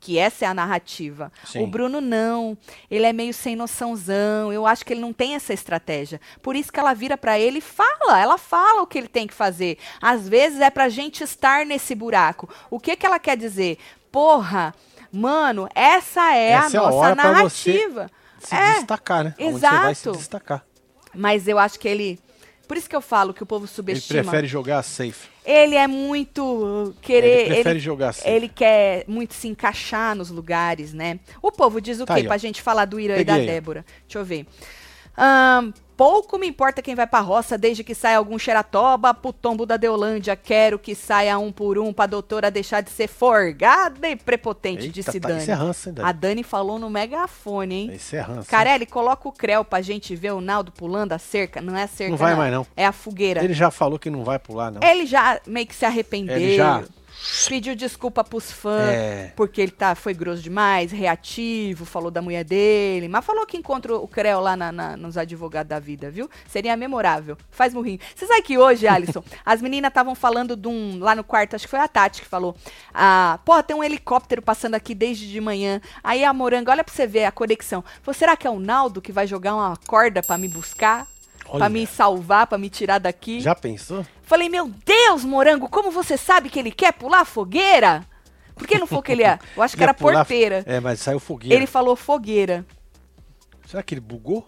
que 0.00 0.18
essa 0.18 0.46
é 0.46 0.48
a 0.48 0.54
narrativa. 0.54 1.30
Sim. 1.44 1.62
O 1.62 1.66
Bruno 1.66 2.00
não, 2.00 2.56
ele 2.90 3.04
é 3.04 3.12
meio 3.12 3.34
sem 3.34 3.54
noçãozão. 3.54 4.50
Eu 4.50 4.66
acho 4.66 4.84
que 4.84 4.94
ele 4.94 5.00
não 5.02 5.12
tem 5.12 5.34
essa 5.34 5.52
estratégia. 5.52 6.18
Por 6.42 6.56
isso 6.56 6.72
que 6.72 6.80
ela 6.80 6.94
vira 6.94 7.18
para 7.18 7.38
ele 7.38 7.58
e 7.58 7.60
fala, 7.60 8.18
ela 8.18 8.38
fala 8.38 8.82
o 8.82 8.86
que 8.86 8.96
ele 8.96 9.08
tem 9.08 9.26
que 9.26 9.34
fazer. 9.34 9.76
Às 10.00 10.26
vezes 10.26 10.60
é 10.60 10.70
pra 10.70 10.88
gente 10.88 11.22
estar 11.22 11.66
nesse 11.66 11.94
buraco. 11.94 12.48
O 12.70 12.80
que 12.80 12.96
que 12.96 13.04
ela 13.04 13.18
quer 13.18 13.36
dizer? 13.36 13.78
Porra, 14.10 14.74
mano, 15.12 15.68
essa 15.74 16.34
é 16.34 16.50
essa 16.52 16.80
a 16.80 16.82
é 16.82 16.84
nossa 16.84 17.06
a 17.06 17.14
narrativa. 17.14 18.10
se 18.38 18.54
é, 18.54 18.74
destacar, 18.76 19.24
né? 19.24 19.34
Exato. 19.38 19.54
Onde 19.54 19.60
você 19.60 19.82
vai 19.82 19.94
se 19.94 20.10
destacar. 20.12 20.64
Mas 21.14 21.46
eu 21.46 21.58
acho 21.58 21.78
que 21.78 21.88
ele 21.88 22.18
por 22.70 22.76
isso 22.76 22.88
que 22.88 22.94
eu 22.94 23.00
falo 23.00 23.34
que 23.34 23.42
o 23.42 23.46
povo 23.46 23.66
subestima. 23.66 24.20
Ele 24.20 24.28
prefere 24.28 24.46
jogar 24.46 24.80
safe. 24.84 25.28
Ele 25.44 25.74
é 25.74 25.88
muito 25.88 26.94
querer. 27.02 27.26
Ele 27.26 27.46
prefere 27.46 27.70
ele, 27.70 27.80
jogar 27.80 28.12
safe. 28.12 28.30
Ele 28.30 28.48
quer 28.48 29.04
muito 29.08 29.34
se 29.34 29.48
encaixar 29.48 30.14
nos 30.14 30.30
lugares, 30.30 30.94
né? 30.94 31.18
O 31.42 31.50
povo 31.50 31.80
diz 31.80 31.98
o 31.98 32.06
tá 32.06 32.14
quê? 32.14 32.20
Aí, 32.20 32.26
pra 32.28 32.38
gente 32.38 32.62
falar 32.62 32.84
do 32.84 33.00
Irã 33.00 33.16
Peguei. 33.16 33.34
e 33.34 33.38
da 33.38 33.44
Débora. 33.44 33.84
Deixa 34.06 34.20
eu 34.20 34.24
ver. 34.24 34.46
Um, 35.18 35.72
Pouco 36.00 36.38
me 36.38 36.46
importa 36.48 36.80
quem 36.80 36.94
vai 36.94 37.06
pra 37.06 37.20
roça, 37.20 37.58
desde 37.58 37.84
que 37.84 37.94
saia 37.94 38.16
algum 38.16 38.38
xeratoba 38.38 39.12
pro 39.12 39.34
tombo 39.34 39.66
da 39.66 39.76
Deolândia. 39.76 40.34
Quero 40.34 40.78
que 40.78 40.94
saia 40.94 41.38
um 41.38 41.52
por 41.52 41.78
um 41.78 41.92
pra 41.92 42.06
doutora 42.06 42.50
deixar 42.50 42.80
de 42.80 42.88
ser 42.88 43.06
forgada 43.06 44.08
e 44.08 44.16
prepotente, 44.16 44.84
Eita, 44.84 44.92
disse 44.94 45.20
tá, 45.20 45.28
Dani. 45.28 45.42
Isso 45.42 45.50
é 45.50 45.54
ranço, 45.54 45.88
hein, 45.90 45.94
Dani? 45.96 46.08
A 46.08 46.12
Dani 46.12 46.42
falou 46.42 46.78
no 46.78 46.88
megafone, 46.88 47.74
hein? 47.74 47.92
Isso 47.92 48.16
é 48.16 48.20
ranço. 48.20 48.48
Carelli, 48.48 48.86
coloca 48.86 49.28
o 49.28 49.32
Creu 49.32 49.62
pra 49.62 49.82
gente 49.82 50.16
ver 50.16 50.32
o 50.32 50.40
Naldo 50.40 50.72
pulando 50.72 51.12
a 51.12 51.18
cerca. 51.18 51.60
Não 51.60 51.76
é 51.76 51.82
a 51.82 51.86
cerca, 51.86 52.12
Não 52.12 52.16
vai 52.16 52.30
não. 52.30 52.38
mais, 52.38 52.52
não. 52.54 52.66
É 52.74 52.86
a 52.86 52.92
fogueira. 52.92 53.44
Ele 53.44 53.52
já 53.52 53.70
falou 53.70 53.98
que 53.98 54.08
não 54.08 54.24
vai 54.24 54.38
pular, 54.38 54.70
não. 54.72 54.80
Ele 54.82 55.04
já 55.04 55.38
meio 55.46 55.66
que 55.66 55.74
se 55.74 55.84
arrependeu. 55.84 56.34
Ele 56.34 56.56
já 56.56 56.82
Pediu 57.48 57.74
desculpa 57.74 58.24
pros 58.24 58.50
fãs, 58.50 58.88
é. 58.88 59.32
porque 59.36 59.60
ele 59.60 59.70
tá, 59.70 59.94
foi 59.94 60.14
grosso 60.14 60.42
demais, 60.42 60.90
reativo, 60.90 61.84
falou 61.84 62.10
da 62.10 62.22
mulher 62.22 62.44
dele, 62.44 63.08
mas 63.08 63.24
falou 63.24 63.46
que 63.46 63.56
encontra 63.56 63.94
o 63.94 64.08
Creu 64.08 64.40
lá 64.40 64.56
na, 64.56 64.72
na, 64.72 64.96
nos 64.96 65.18
advogados 65.18 65.68
da 65.68 65.78
vida, 65.78 66.10
viu? 66.10 66.30
Seria 66.48 66.76
memorável. 66.76 67.36
Faz 67.50 67.74
murrinho. 67.74 67.98
Você 68.14 68.26
sabe 68.26 68.42
que 68.42 68.56
hoje, 68.56 68.86
Alisson, 68.86 69.22
as 69.44 69.60
meninas 69.60 69.90
estavam 69.90 70.14
falando 70.14 70.56
de 70.56 70.68
um. 70.68 70.98
Lá 70.98 71.14
no 71.14 71.24
quarto, 71.24 71.56
acho 71.56 71.66
que 71.66 71.70
foi 71.70 71.78
a 71.78 71.88
Tati 71.88 72.22
que 72.22 72.28
falou. 72.28 72.56
Ah, 72.92 73.38
porra, 73.44 73.62
tem 73.62 73.76
um 73.76 73.84
helicóptero 73.84 74.42
passando 74.42 74.74
aqui 74.74 74.94
desde 74.94 75.30
de 75.30 75.40
manhã. 75.40 75.80
Aí 76.02 76.24
a 76.24 76.32
Moranga, 76.32 76.70
olha 76.70 76.84
pra 76.84 76.94
você 76.94 77.06
ver 77.06 77.24
a 77.24 77.32
conexão. 77.32 77.84
Falou, 78.02 78.14
será 78.14 78.36
que 78.36 78.46
é 78.46 78.50
o 78.50 78.60
Naldo 78.60 79.02
que 79.02 79.12
vai 79.12 79.26
jogar 79.26 79.54
uma 79.54 79.76
corda 79.86 80.22
para 80.22 80.38
me 80.38 80.48
buscar? 80.48 81.06
Para 81.44 81.68
me 81.68 81.86
salvar, 81.86 82.46
para 82.46 82.58
me 82.58 82.70
tirar 82.70 82.98
daqui. 82.98 83.40
Já 83.40 83.54
pensou? 83.54 84.06
Falei, 84.22 84.48
meu 84.48 84.70
Deus, 84.84 85.24
Morango, 85.24 85.68
como 85.68 85.90
você 85.90 86.16
sabe 86.16 86.48
que 86.48 86.58
ele 86.58 86.70
quer 86.70 86.92
pular 86.92 87.24
fogueira? 87.24 88.06
Por 88.54 88.66
que 88.66 88.78
não 88.78 88.86
foi 88.86 89.02
que 89.02 89.12
ele 89.12 89.24
é? 89.24 89.38
Eu 89.56 89.62
acho 89.62 89.76
que 89.76 89.82
era 89.82 89.94
pular... 89.94 90.24
porteira. 90.24 90.62
É, 90.66 90.80
mas 90.80 91.00
saiu 91.00 91.18
fogueira. 91.18 91.54
Ele 91.54 91.66
falou 91.66 91.96
fogueira. 91.96 92.64
Será 93.66 93.82
que 93.82 93.94
ele 93.94 94.00
bugou? 94.00 94.46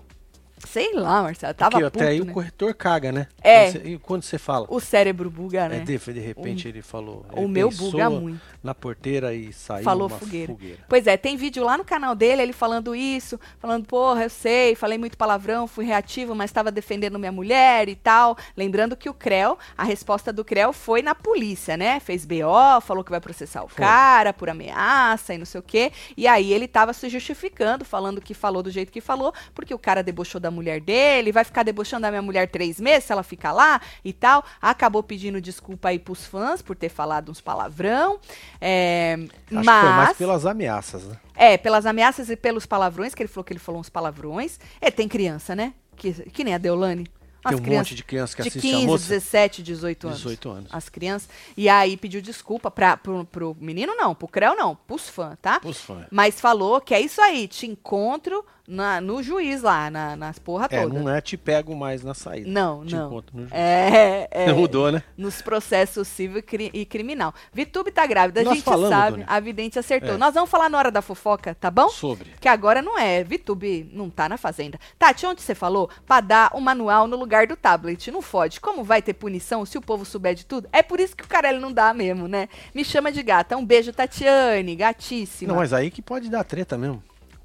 Sei 0.66 0.92
lá, 0.94 1.22
Marcelo. 1.22 1.54
Tava 1.54 1.70
Porque 1.72 1.84
puto, 1.84 1.98
até 1.98 2.10
aí 2.10 2.20
né? 2.20 2.30
o 2.30 2.34
corretor 2.34 2.74
caga, 2.74 3.10
né? 3.10 3.26
É. 3.42 3.64
Quando 3.64 3.72
você, 3.72 3.88
e 3.88 3.98
quando 3.98 4.22
você 4.22 4.38
fala? 4.38 4.66
O 4.68 4.80
cérebro 4.80 5.30
buga, 5.30 5.68
né? 5.68 5.78
É, 5.78 5.80
de, 5.80 5.98
de 5.98 6.20
repente 6.20 6.66
o, 6.66 6.68
ele 6.68 6.82
falou. 6.82 7.26
Ele 7.32 7.44
o 7.44 7.48
meu 7.48 7.70
buga 7.70 8.08
muito. 8.10 8.40
Na 8.62 8.74
porteira 8.74 9.34
e 9.34 9.52
saiu 9.52 9.82
falou 9.82 10.06
uma 10.06 10.18
fogueira. 10.18 10.52
fogueira. 10.52 10.78
Pois 10.88 11.06
é, 11.06 11.16
tem 11.16 11.36
vídeo 11.36 11.64
lá 11.64 11.76
no 11.76 11.84
canal 11.84 12.14
dele, 12.14 12.42
ele 12.42 12.52
falando 12.52 12.94
isso, 12.94 13.38
falando, 13.58 13.84
porra, 13.86 14.24
eu 14.24 14.30
sei, 14.30 14.76
falei 14.76 14.96
muito 14.96 15.16
palavrão, 15.16 15.66
fui 15.66 15.84
reativo, 15.84 16.34
mas 16.34 16.50
estava 16.50 16.70
defendendo 16.70 17.18
minha 17.18 17.32
mulher 17.32 17.88
e 17.88 17.96
tal. 17.96 18.36
Lembrando 18.56 18.96
que 18.96 19.08
o 19.08 19.14
Creu, 19.14 19.58
a 19.76 19.82
resposta 19.82 20.32
do 20.32 20.44
Creu 20.44 20.72
foi 20.72 21.02
na 21.02 21.14
polícia, 21.14 21.76
né? 21.76 21.98
Fez 21.98 22.24
BO, 22.24 22.80
falou 22.82 23.02
que 23.02 23.10
vai 23.10 23.20
processar 23.20 23.64
o 23.64 23.68
foi. 23.68 23.84
cara 23.84 24.32
por 24.32 24.48
ameaça 24.48 25.34
e 25.34 25.38
não 25.38 25.44
sei 25.44 25.58
o 25.58 25.62
quê. 25.62 25.90
E 26.16 26.28
aí 26.28 26.52
ele 26.52 26.68
tava 26.68 26.92
se 26.92 27.08
justificando, 27.08 27.84
falando 27.84 28.20
que 28.20 28.32
falou 28.32 28.62
do 28.62 28.70
jeito 28.70 28.92
que 28.92 29.00
falou, 29.00 29.34
porque 29.54 29.74
o 29.74 29.78
cara 29.78 30.02
debochou 30.02 30.40
da 30.40 30.50
mulher 30.50 30.80
dele, 30.80 31.32
vai 31.32 31.42
ficar 31.42 31.64
debochando 31.64 32.02
da 32.02 32.10
minha 32.10 32.22
mulher 32.22 32.48
três 32.48 32.78
meses 32.78 33.04
se 33.04 33.12
ela 33.12 33.24
ficar 33.24 33.52
lá 33.52 33.80
e 34.04 34.12
tal. 34.12 34.44
Acabou 34.60 35.02
pedindo 35.02 35.40
desculpa 35.40 35.88
aí 35.88 35.98
pros 35.98 36.24
fãs 36.24 36.62
por 36.62 36.76
ter 36.76 36.88
falado 36.88 37.30
uns 37.30 37.40
palavrão. 37.40 38.20
É, 38.64 39.14
Acho 39.14 39.64
mas... 39.64 39.80
que 39.80 39.86
foi 39.86 39.96
mais 39.96 40.16
pelas 40.16 40.46
ameaças, 40.46 41.02
né? 41.02 41.16
É, 41.34 41.58
pelas 41.58 41.84
ameaças 41.84 42.30
e 42.30 42.36
pelos 42.36 42.64
palavrões, 42.64 43.12
que 43.12 43.20
ele 43.20 43.28
falou 43.28 43.44
que 43.44 43.52
ele 43.52 43.58
falou 43.58 43.80
uns 43.80 43.88
palavrões. 43.88 44.60
É, 44.80 44.88
tem 44.88 45.08
criança, 45.08 45.56
né? 45.56 45.74
Que, 45.96 46.12
que 46.30 46.44
nem 46.44 46.54
a 46.54 46.58
Deolane. 46.58 47.10
Tem 47.44 47.58
um 47.58 47.78
monte 47.78 47.96
de 47.96 48.04
crianças 48.04 48.36
que 48.36 48.42
de 48.42 48.48
assistem 48.50 48.70
15, 48.70 48.84
a 48.84 48.86
moça. 48.86 49.08
17, 49.08 49.62
18 49.64 50.06
anos. 50.06 50.18
18 50.18 50.48
anos. 50.48 50.70
As 50.72 50.88
crianças. 50.88 51.28
E 51.56 51.68
aí 51.68 51.96
pediu 51.96 52.22
desculpa 52.22 52.70
pra, 52.70 52.96
pro, 52.96 53.24
pro 53.24 53.56
menino, 53.60 53.96
não, 53.96 54.14
pro 54.14 54.28
Creu, 54.28 54.54
não, 54.54 54.76
pros 54.76 55.08
fãs, 55.08 55.36
tá? 55.42 55.58
Pros 55.58 55.80
fãs. 55.80 56.06
Mas 56.08 56.40
falou 56.40 56.80
que 56.80 56.94
é 56.94 57.00
isso 57.00 57.20
aí, 57.20 57.48
te 57.48 57.66
encontro 57.66 58.44
na, 58.66 59.00
no 59.00 59.22
juiz 59.22 59.62
lá, 59.62 59.90
na, 59.90 60.16
nas 60.16 60.38
porra 60.38 60.68
é, 60.70 60.82
toda. 60.82 60.98
não 60.98 61.08
é 61.08 61.20
te 61.20 61.36
pego 61.36 61.74
mais 61.74 62.02
na 62.02 62.14
saída. 62.14 62.48
Não, 62.48 62.84
te 62.84 62.94
não. 62.94 63.06
Encontro 63.06 63.36
no 63.36 63.42
juiz. 63.42 63.52
É, 63.52 64.28
é, 64.30 64.52
Mudou, 64.54 64.92
né? 64.92 65.02
Nos 65.16 65.42
processos 65.42 66.06
civil 66.08 66.38
e, 66.38 66.42
cri 66.42 66.86
criminal. 66.86 67.34
Vitube 67.52 67.90
tá 67.90 68.06
grávida, 68.06 68.40
a 68.40 68.44
gente 68.44 68.62
falamos, 68.62 68.88
sabe, 68.88 69.18
Dona. 69.18 69.26
a 69.28 69.40
vidente 69.40 69.78
acertou. 69.78 70.14
É. 70.14 70.16
Nós 70.16 70.34
vamos 70.34 70.50
falar 70.50 70.68
na 70.68 70.78
hora 70.78 70.90
da 70.90 71.02
fofoca, 71.02 71.54
tá 71.54 71.70
bom? 71.70 71.88
Sobre. 71.88 72.30
Que 72.40 72.48
agora 72.48 72.80
não 72.80 72.98
é. 72.98 73.24
Vitube 73.24 73.90
não 73.92 74.08
tá 74.08 74.28
na 74.28 74.36
fazenda. 74.36 74.78
Tati, 74.98 75.26
onde 75.26 75.42
você 75.42 75.54
falou? 75.54 75.90
Pra 76.06 76.20
dar 76.20 76.50
o 76.54 76.60
manual 76.60 77.06
no 77.06 77.16
lugar 77.16 77.46
do 77.46 77.56
tablet. 77.56 78.10
Não 78.10 78.22
fode. 78.22 78.60
Como 78.60 78.84
vai 78.84 79.02
ter 79.02 79.14
punição 79.14 79.66
se 79.66 79.76
o 79.76 79.82
povo 79.82 80.04
souber 80.04 80.34
de 80.34 80.46
tudo? 80.46 80.68
É 80.72 80.82
por 80.82 81.00
isso 81.00 81.16
que 81.16 81.24
o 81.24 81.28
Carelli 81.28 81.58
não 81.58 81.72
dá 81.72 81.92
mesmo, 81.92 82.28
né? 82.28 82.48
Me 82.74 82.84
chama 82.84 83.10
de 83.10 83.22
gata. 83.22 83.56
Um 83.56 83.64
beijo, 83.64 83.92
Tatiane. 83.92 84.76
Gatíssima. 84.76 85.52
Não, 85.52 85.58
mas 85.58 85.72
aí 85.72 85.90
que 85.90 86.00
pode 86.00 86.30
dar 86.30 86.44
treta 86.44 86.78
mesmo. 86.78 87.02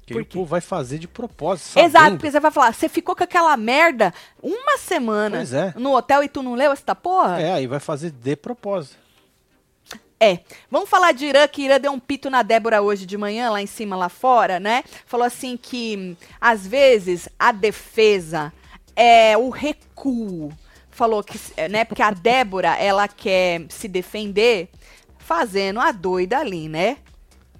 Que 0.08 0.14
Por 0.14 0.22
o 0.22 0.26
povo 0.26 0.46
vai 0.46 0.62
fazer 0.62 0.98
de 0.98 1.06
propósito. 1.06 1.66
Sabendo. 1.66 1.86
Exato, 1.86 2.10
porque 2.12 2.30
você 2.30 2.40
vai 2.40 2.50
falar, 2.50 2.72
você 2.72 2.88
ficou 2.88 3.14
com 3.14 3.22
aquela 3.22 3.54
merda 3.58 4.12
uma 4.42 4.78
semana 4.78 5.42
é. 5.42 5.78
no 5.78 5.94
hotel 5.94 6.24
e 6.24 6.28
tu 6.28 6.42
não 6.42 6.54
leu 6.54 6.72
essa 6.72 6.94
porra? 6.94 7.40
É, 7.40 7.52
aí 7.52 7.66
vai 7.66 7.78
fazer 7.78 8.10
de 8.10 8.34
propósito. 8.34 8.96
É. 10.18 10.40
Vamos 10.70 10.88
falar 10.88 11.12
de 11.12 11.26
Irã, 11.26 11.46
que 11.46 11.62
Irã 11.62 11.78
deu 11.78 11.92
um 11.92 12.00
pito 12.00 12.30
na 12.30 12.42
Débora 12.42 12.80
hoje 12.80 13.04
de 13.04 13.18
manhã, 13.18 13.50
lá 13.50 13.60
em 13.60 13.66
cima, 13.66 13.96
lá 13.96 14.08
fora, 14.08 14.58
né? 14.58 14.82
Falou 15.04 15.26
assim 15.26 15.56
que, 15.56 16.16
às 16.40 16.66
vezes, 16.66 17.28
a 17.38 17.52
defesa 17.52 18.50
é 18.96 19.36
o 19.36 19.50
recuo. 19.50 20.50
Falou 20.90 21.22
que, 21.22 21.38
né, 21.68 21.84
porque 21.84 22.02
a 22.02 22.10
Débora, 22.10 22.74
ela 22.76 23.06
quer 23.06 23.66
se 23.68 23.86
defender 23.86 24.70
fazendo 25.18 25.78
a 25.78 25.92
doida 25.92 26.38
ali, 26.38 26.66
né? 26.66 26.96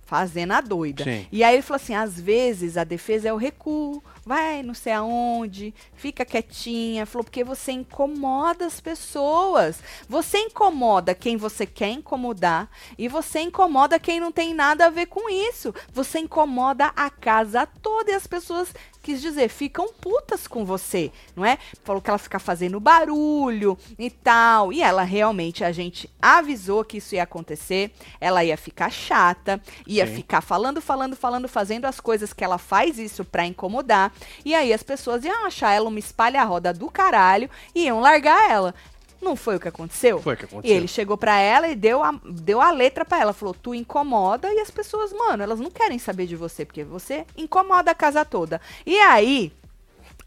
Fazendo 0.08 0.52
a 0.52 0.62
doida. 0.62 1.04
Sim. 1.04 1.26
E 1.30 1.44
aí 1.44 1.56
ele 1.56 1.62
falou 1.62 1.76
assim: 1.76 1.94
às 1.94 2.18
vezes 2.18 2.78
a 2.78 2.82
defesa 2.82 3.28
é 3.28 3.32
o 3.32 3.36
recuo, 3.36 4.02
vai 4.28 4.62
não 4.62 4.74
sei 4.74 4.92
aonde, 4.92 5.74
fica 5.94 6.24
quietinha. 6.24 7.06
Falou, 7.06 7.24
porque 7.24 7.42
você 7.42 7.72
incomoda 7.72 8.66
as 8.66 8.78
pessoas. 8.78 9.80
Você 10.06 10.38
incomoda 10.38 11.14
quem 11.14 11.38
você 11.38 11.64
quer 11.64 11.88
incomodar 11.88 12.70
e 12.98 13.08
você 13.08 13.40
incomoda 13.40 13.98
quem 13.98 14.20
não 14.20 14.30
tem 14.30 14.52
nada 14.52 14.86
a 14.86 14.90
ver 14.90 15.06
com 15.06 15.30
isso. 15.30 15.74
Você 15.92 16.18
incomoda 16.18 16.92
a 16.94 17.08
casa 17.08 17.66
toda 17.66 18.10
e 18.10 18.14
as 18.14 18.26
pessoas 18.26 18.72
quis 19.08 19.22
dizer, 19.22 19.48
ficam 19.48 19.88
putas 19.88 20.46
com 20.46 20.66
você, 20.66 21.10
não 21.34 21.42
é? 21.42 21.56
Falou 21.82 22.02
que 22.02 22.10
ela 22.10 22.18
fica 22.18 22.38
fazendo 22.38 22.78
barulho 22.78 23.78
e 23.98 24.10
tal. 24.10 24.70
E 24.70 24.82
ela 24.82 25.02
realmente, 25.02 25.64
a 25.64 25.72
gente 25.72 26.10
avisou 26.20 26.84
que 26.84 26.98
isso 26.98 27.14
ia 27.14 27.22
acontecer. 27.22 27.90
Ela 28.20 28.44
ia 28.44 28.56
ficar 28.56 28.90
chata, 28.90 29.62
ia 29.86 30.06
Sim. 30.06 30.16
ficar 30.16 30.42
falando, 30.42 30.82
falando, 30.82 31.16
falando, 31.16 31.48
fazendo 31.48 31.86
as 31.86 32.00
coisas 32.00 32.34
que 32.34 32.44
ela 32.44 32.58
faz 32.58 32.98
isso 32.98 33.24
pra 33.24 33.46
incomodar. 33.46 34.12
E 34.44 34.54
aí 34.54 34.72
as 34.72 34.82
pessoas 34.82 35.24
iam 35.24 35.44
achar 35.46 35.72
ela 35.72 35.88
uma 35.88 35.98
espalha-roda 35.98 36.72
do 36.72 36.90
caralho 36.90 37.48
e 37.74 37.84
iam 37.84 38.00
largar 38.00 38.50
ela. 38.50 38.74
Não 39.20 39.34
foi 39.34 39.56
o 39.56 39.60
que 39.60 39.66
aconteceu? 39.66 40.22
Foi 40.22 40.34
o 40.34 40.36
que 40.36 40.44
E 40.44 40.46
aconteceu. 40.46 40.76
ele 40.76 40.86
chegou 40.86 41.16
pra 41.16 41.40
ela 41.40 41.66
e 41.66 41.74
deu 41.74 42.04
a, 42.04 42.14
deu 42.24 42.60
a 42.60 42.70
letra 42.70 43.04
pra 43.04 43.18
ela. 43.20 43.32
Falou, 43.32 43.52
tu 43.52 43.74
incomoda. 43.74 44.48
E 44.54 44.60
as 44.60 44.70
pessoas, 44.70 45.12
mano, 45.12 45.42
elas 45.42 45.58
não 45.58 45.70
querem 45.72 45.98
saber 45.98 46.26
de 46.26 46.36
você, 46.36 46.64
porque 46.64 46.84
você 46.84 47.26
incomoda 47.36 47.90
a 47.90 47.94
casa 47.96 48.24
toda. 48.24 48.60
E 48.86 48.96
aí, 49.00 49.52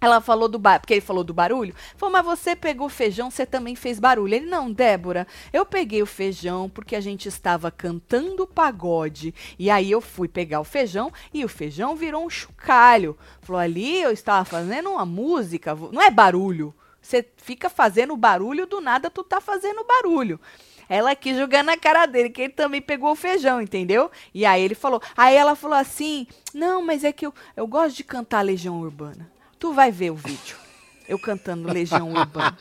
ela 0.01 0.19
falou 0.19 0.49
do 0.49 0.57
barulho, 0.57 0.81
porque 0.81 0.95
ele 0.95 1.01
falou 1.01 1.23
do 1.23 1.31
barulho. 1.31 1.75
Falou, 1.95 2.11
mas 2.11 2.25
você 2.25 2.55
pegou 2.55 2.89
feijão, 2.89 3.29
você 3.29 3.45
também 3.45 3.75
fez 3.75 3.99
barulho. 3.99 4.33
Ele, 4.33 4.47
não, 4.47 4.71
Débora, 4.71 5.27
eu 5.53 5.63
peguei 5.63 6.01
o 6.01 6.07
feijão 6.07 6.67
porque 6.67 6.95
a 6.95 6.99
gente 6.99 7.27
estava 7.27 7.69
cantando 7.69 8.47
pagode. 8.47 9.31
E 9.59 9.69
aí 9.69 9.91
eu 9.91 10.01
fui 10.01 10.27
pegar 10.27 10.59
o 10.59 10.63
feijão 10.63 11.13
e 11.31 11.45
o 11.45 11.47
feijão 11.47 11.95
virou 11.95 12.25
um 12.25 12.29
chocalho. 12.31 13.15
Falou, 13.41 13.61
ali 13.61 14.01
eu 14.01 14.09
estava 14.09 14.43
fazendo 14.43 14.89
uma 14.89 15.05
música, 15.05 15.75
não 15.75 16.01
é 16.01 16.09
barulho. 16.09 16.73
Você 16.99 17.23
fica 17.37 17.69
fazendo 17.69 18.17
barulho, 18.17 18.65
do 18.65 18.81
nada 18.81 19.07
tu 19.07 19.23
tá 19.23 19.39
fazendo 19.39 19.83
barulho. 19.83 20.39
Ela 20.89 21.11
aqui 21.11 21.35
jogando 21.35 21.67
na 21.67 21.77
cara 21.77 22.07
dele, 22.07 22.31
que 22.31 22.41
ele 22.41 22.53
também 22.53 22.81
pegou 22.81 23.11
o 23.11 23.15
feijão, 23.15 23.61
entendeu? 23.61 24.09
E 24.33 24.45
aí 24.45 24.63
ele 24.63 24.75
falou. 24.75 25.01
Aí 25.15 25.35
ela 25.35 25.55
falou 25.55 25.77
assim: 25.77 26.27
Não, 26.53 26.83
mas 26.83 27.03
é 27.03 27.11
que 27.13 27.25
eu, 27.25 27.33
eu 27.55 27.65
gosto 27.65 27.97
de 27.97 28.03
cantar 28.03 28.41
Legião 28.41 28.79
Urbana. 28.81 29.31
Tu 29.61 29.71
vai 29.73 29.91
ver 29.91 30.09
o 30.09 30.15
vídeo. 30.15 30.57
Eu 31.07 31.19
cantando 31.19 31.71
Legião 31.71 32.11
Urbana. 32.11 32.57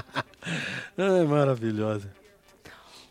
Ai, 0.96 1.24
maravilhosa. 1.26 2.10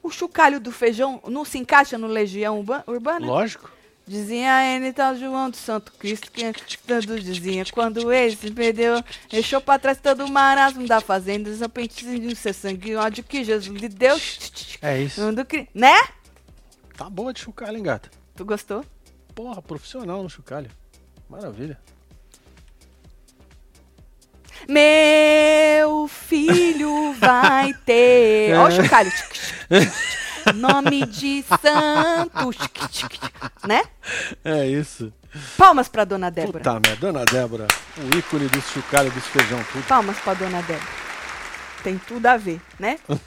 O 0.01 0.09
chocalho 0.09 0.59
do 0.59 0.71
feijão 0.71 1.21
não 1.27 1.45
se 1.45 1.59
encaixa 1.59 1.95
no 1.95 2.07
Legião 2.07 2.57
Urba- 2.57 2.83
Urbana? 2.87 3.23
Lógico. 3.27 3.69
Dizia 4.07 4.51
a 4.51 4.63
N 4.63 4.91
tal 4.93 5.15
João 5.15 5.51
do 5.51 5.57
Santo 5.57 5.91
Cristo, 5.91 6.31
que 6.31 6.41
tanto 6.87 7.19
dizia, 7.19 7.63
quando 7.71 8.11
ele 8.11 8.35
se 8.35 8.49
perdeu, 8.49 9.03
deixou 9.29 9.61
pra 9.61 9.77
trás 9.77 9.99
todo 10.01 10.25
o 10.25 10.31
marasmo 10.31 10.87
da 10.87 10.99
fazenda, 10.99 11.51
os 11.51 11.61
apêndices 11.61 12.19
de 12.19 12.35
ser 12.35 12.53
sangue, 12.53 12.95
ódio 12.95 13.23
que 13.23 13.43
Jesus 13.43 13.79
lhe 13.79 13.87
deu. 13.87 14.19
É 14.81 14.99
isso. 14.99 15.21
Né? 15.75 15.93
Tá 16.97 17.07
boa 17.07 17.31
de 17.31 17.41
chocalho, 17.41 17.77
hein, 17.77 17.83
gata? 17.83 18.09
Tu 18.35 18.43
gostou? 18.43 18.83
Porra, 19.35 19.61
profissional 19.61 20.23
no 20.23 20.29
chocalho. 20.29 20.71
Maravilha. 21.29 21.79
Meu 24.67 26.07
filho 26.07 27.13
vai 27.13 27.73
ter. 27.85 28.55
Ó, 28.57 28.67
o 28.67 28.71
chocalho. 28.71 29.11
Nome 30.55 31.05
de 31.05 31.43
santo. 31.43 32.51
Né? 33.67 33.83
É 34.43 34.65
isso. 34.65 35.13
Palmas 35.57 35.87
pra 35.87 36.05
dona 36.05 36.31
Débora. 36.31 36.59
Puta 36.59 36.73
merda, 36.73 36.95
dona 36.95 37.25
Débora, 37.25 37.67
o 37.97 38.17
ícone 38.17 38.47
do 38.47 38.61
chocalho 38.61 39.11
dos 39.11 39.25
feijão 39.27 39.63
tudo. 39.71 39.83
Palmas 39.85 40.17
pra 40.17 40.33
dona 40.33 40.61
Débora. 40.63 40.87
Tem 41.83 41.97
tudo 41.97 42.25
a 42.25 42.35
ver, 42.35 42.59
né? 42.79 42.97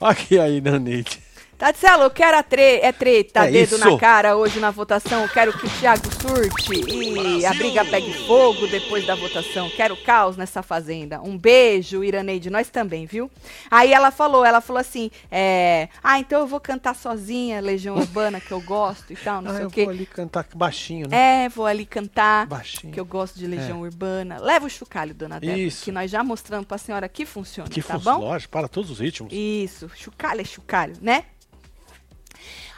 Aqui 0.00 0.38
aí, 0.38 0.60
Nanete. 0.60 1.22
Tatielo, 1.66 2.02
eu 2.02 2.10
quero 2.10 2.36
a 2.36 2.42
tre 2.42 2.80
é 2.80 2.90
treta, 2.90 3.46
É 3.46 3.52
dedo 3.52 3.76
isso. 3.76 3.78
na 3.78 3.96
cara 3.96 4.36
hoje 4.36 4.58
na 4.58 4.72
votação. 4.72 5.22
Eu 5.22 5.28
quero 5.28 5.56
que 5.56 5.64
o 5.64 5.70
Thiago 5.70 6.02
surte 6.20 6.72
e 6.90 7.46
a 7.46 7.54
briga 7.54 7.84
pegue 7.84 8.12
fogo 8.26 8.66
depois 8.66 9.06
da 9.06 9.14
votação. 9.14 9.70
Quero 9.70 9.96
caos 9.98 10.36
nessa 10.36 10.60
fazenda. 10.60 11.20
Um 11.22 11.38
beijo, 11.38 12.02
Iraneide, 12.02 12.50
nós 12.50 12.68
também, 12.68 13.06
viu? 13.06 13.30
Aí 13.70 13.92
ela 13.92 14.10
falou, 14.10 14.44
ela 14.44 14.60
falou 14.60 14.80
assim, 14.80 15.08
é, 15.30 15.88
ah, 16.02 16.18
então 16.18 16.40
eu 16.40 16.48
vou 16.48 16.58
cantar 16.58 16.96
sozinha, 16.96 17.60
Legião 17.60 17.94
Urbana, 17.96 18.40
que 18.40 18.50
eu 18.50 18.60
gosto 18.60 19.12
e 19.12 19.16
tal, 19.16 19.40
não 19.40 19.52
Ah, 19.52 19.54
sei 19.54 19.62
eu 19.62 19.68
o 19.68 19.70
quê. 19.70 19.84
vou 19.84 19.92
ali 19.94 20.04
cantar 20.04 20.44
baixinho, 20.56 21.06
né? 21.08 21.44
É, 21.44 21.48
vou 21.48 21.64
ali 21.66 21.86
cantar. 21.86 22.44
Baixinho. 22.46 22.92
Que 22.92 22.98
eu 22.98 23.04
gosto 23.04 23.38
de 23.38 23.46
Legião 23.46 23.82
Urbana. 23.82 24.40
Leva 24.40 24.66
o 24.66 24.68
chocalho, 24.68 25.14
dona 25.14 25.38
Débora. 25.38 25.58
Isso. 25.60 25.84
Que 25.84 25.92
nós 25.92 26.10
já 26.10 26.24
mostramos 26.24 26.66
pra 26.66 26.76
senhora 26.76 27.08
que 27.08 27.24
funciona, 27.24 27.70
Que 27.70 27.80
tá 27.80 27.94
fosse, 28.00 28.04
bom? 28.04 28.18
lógico, 28.18 28.50
para 28.50 28.66
todos 28.66 28.90
os 28.90 28.98
ritmos. 28.98 29.32
Isso, 29.32 29.88
chocalho 29.94 30.40
é 30.40 30.44
chocalho, 30.44 30.94
né? 31.00 31.24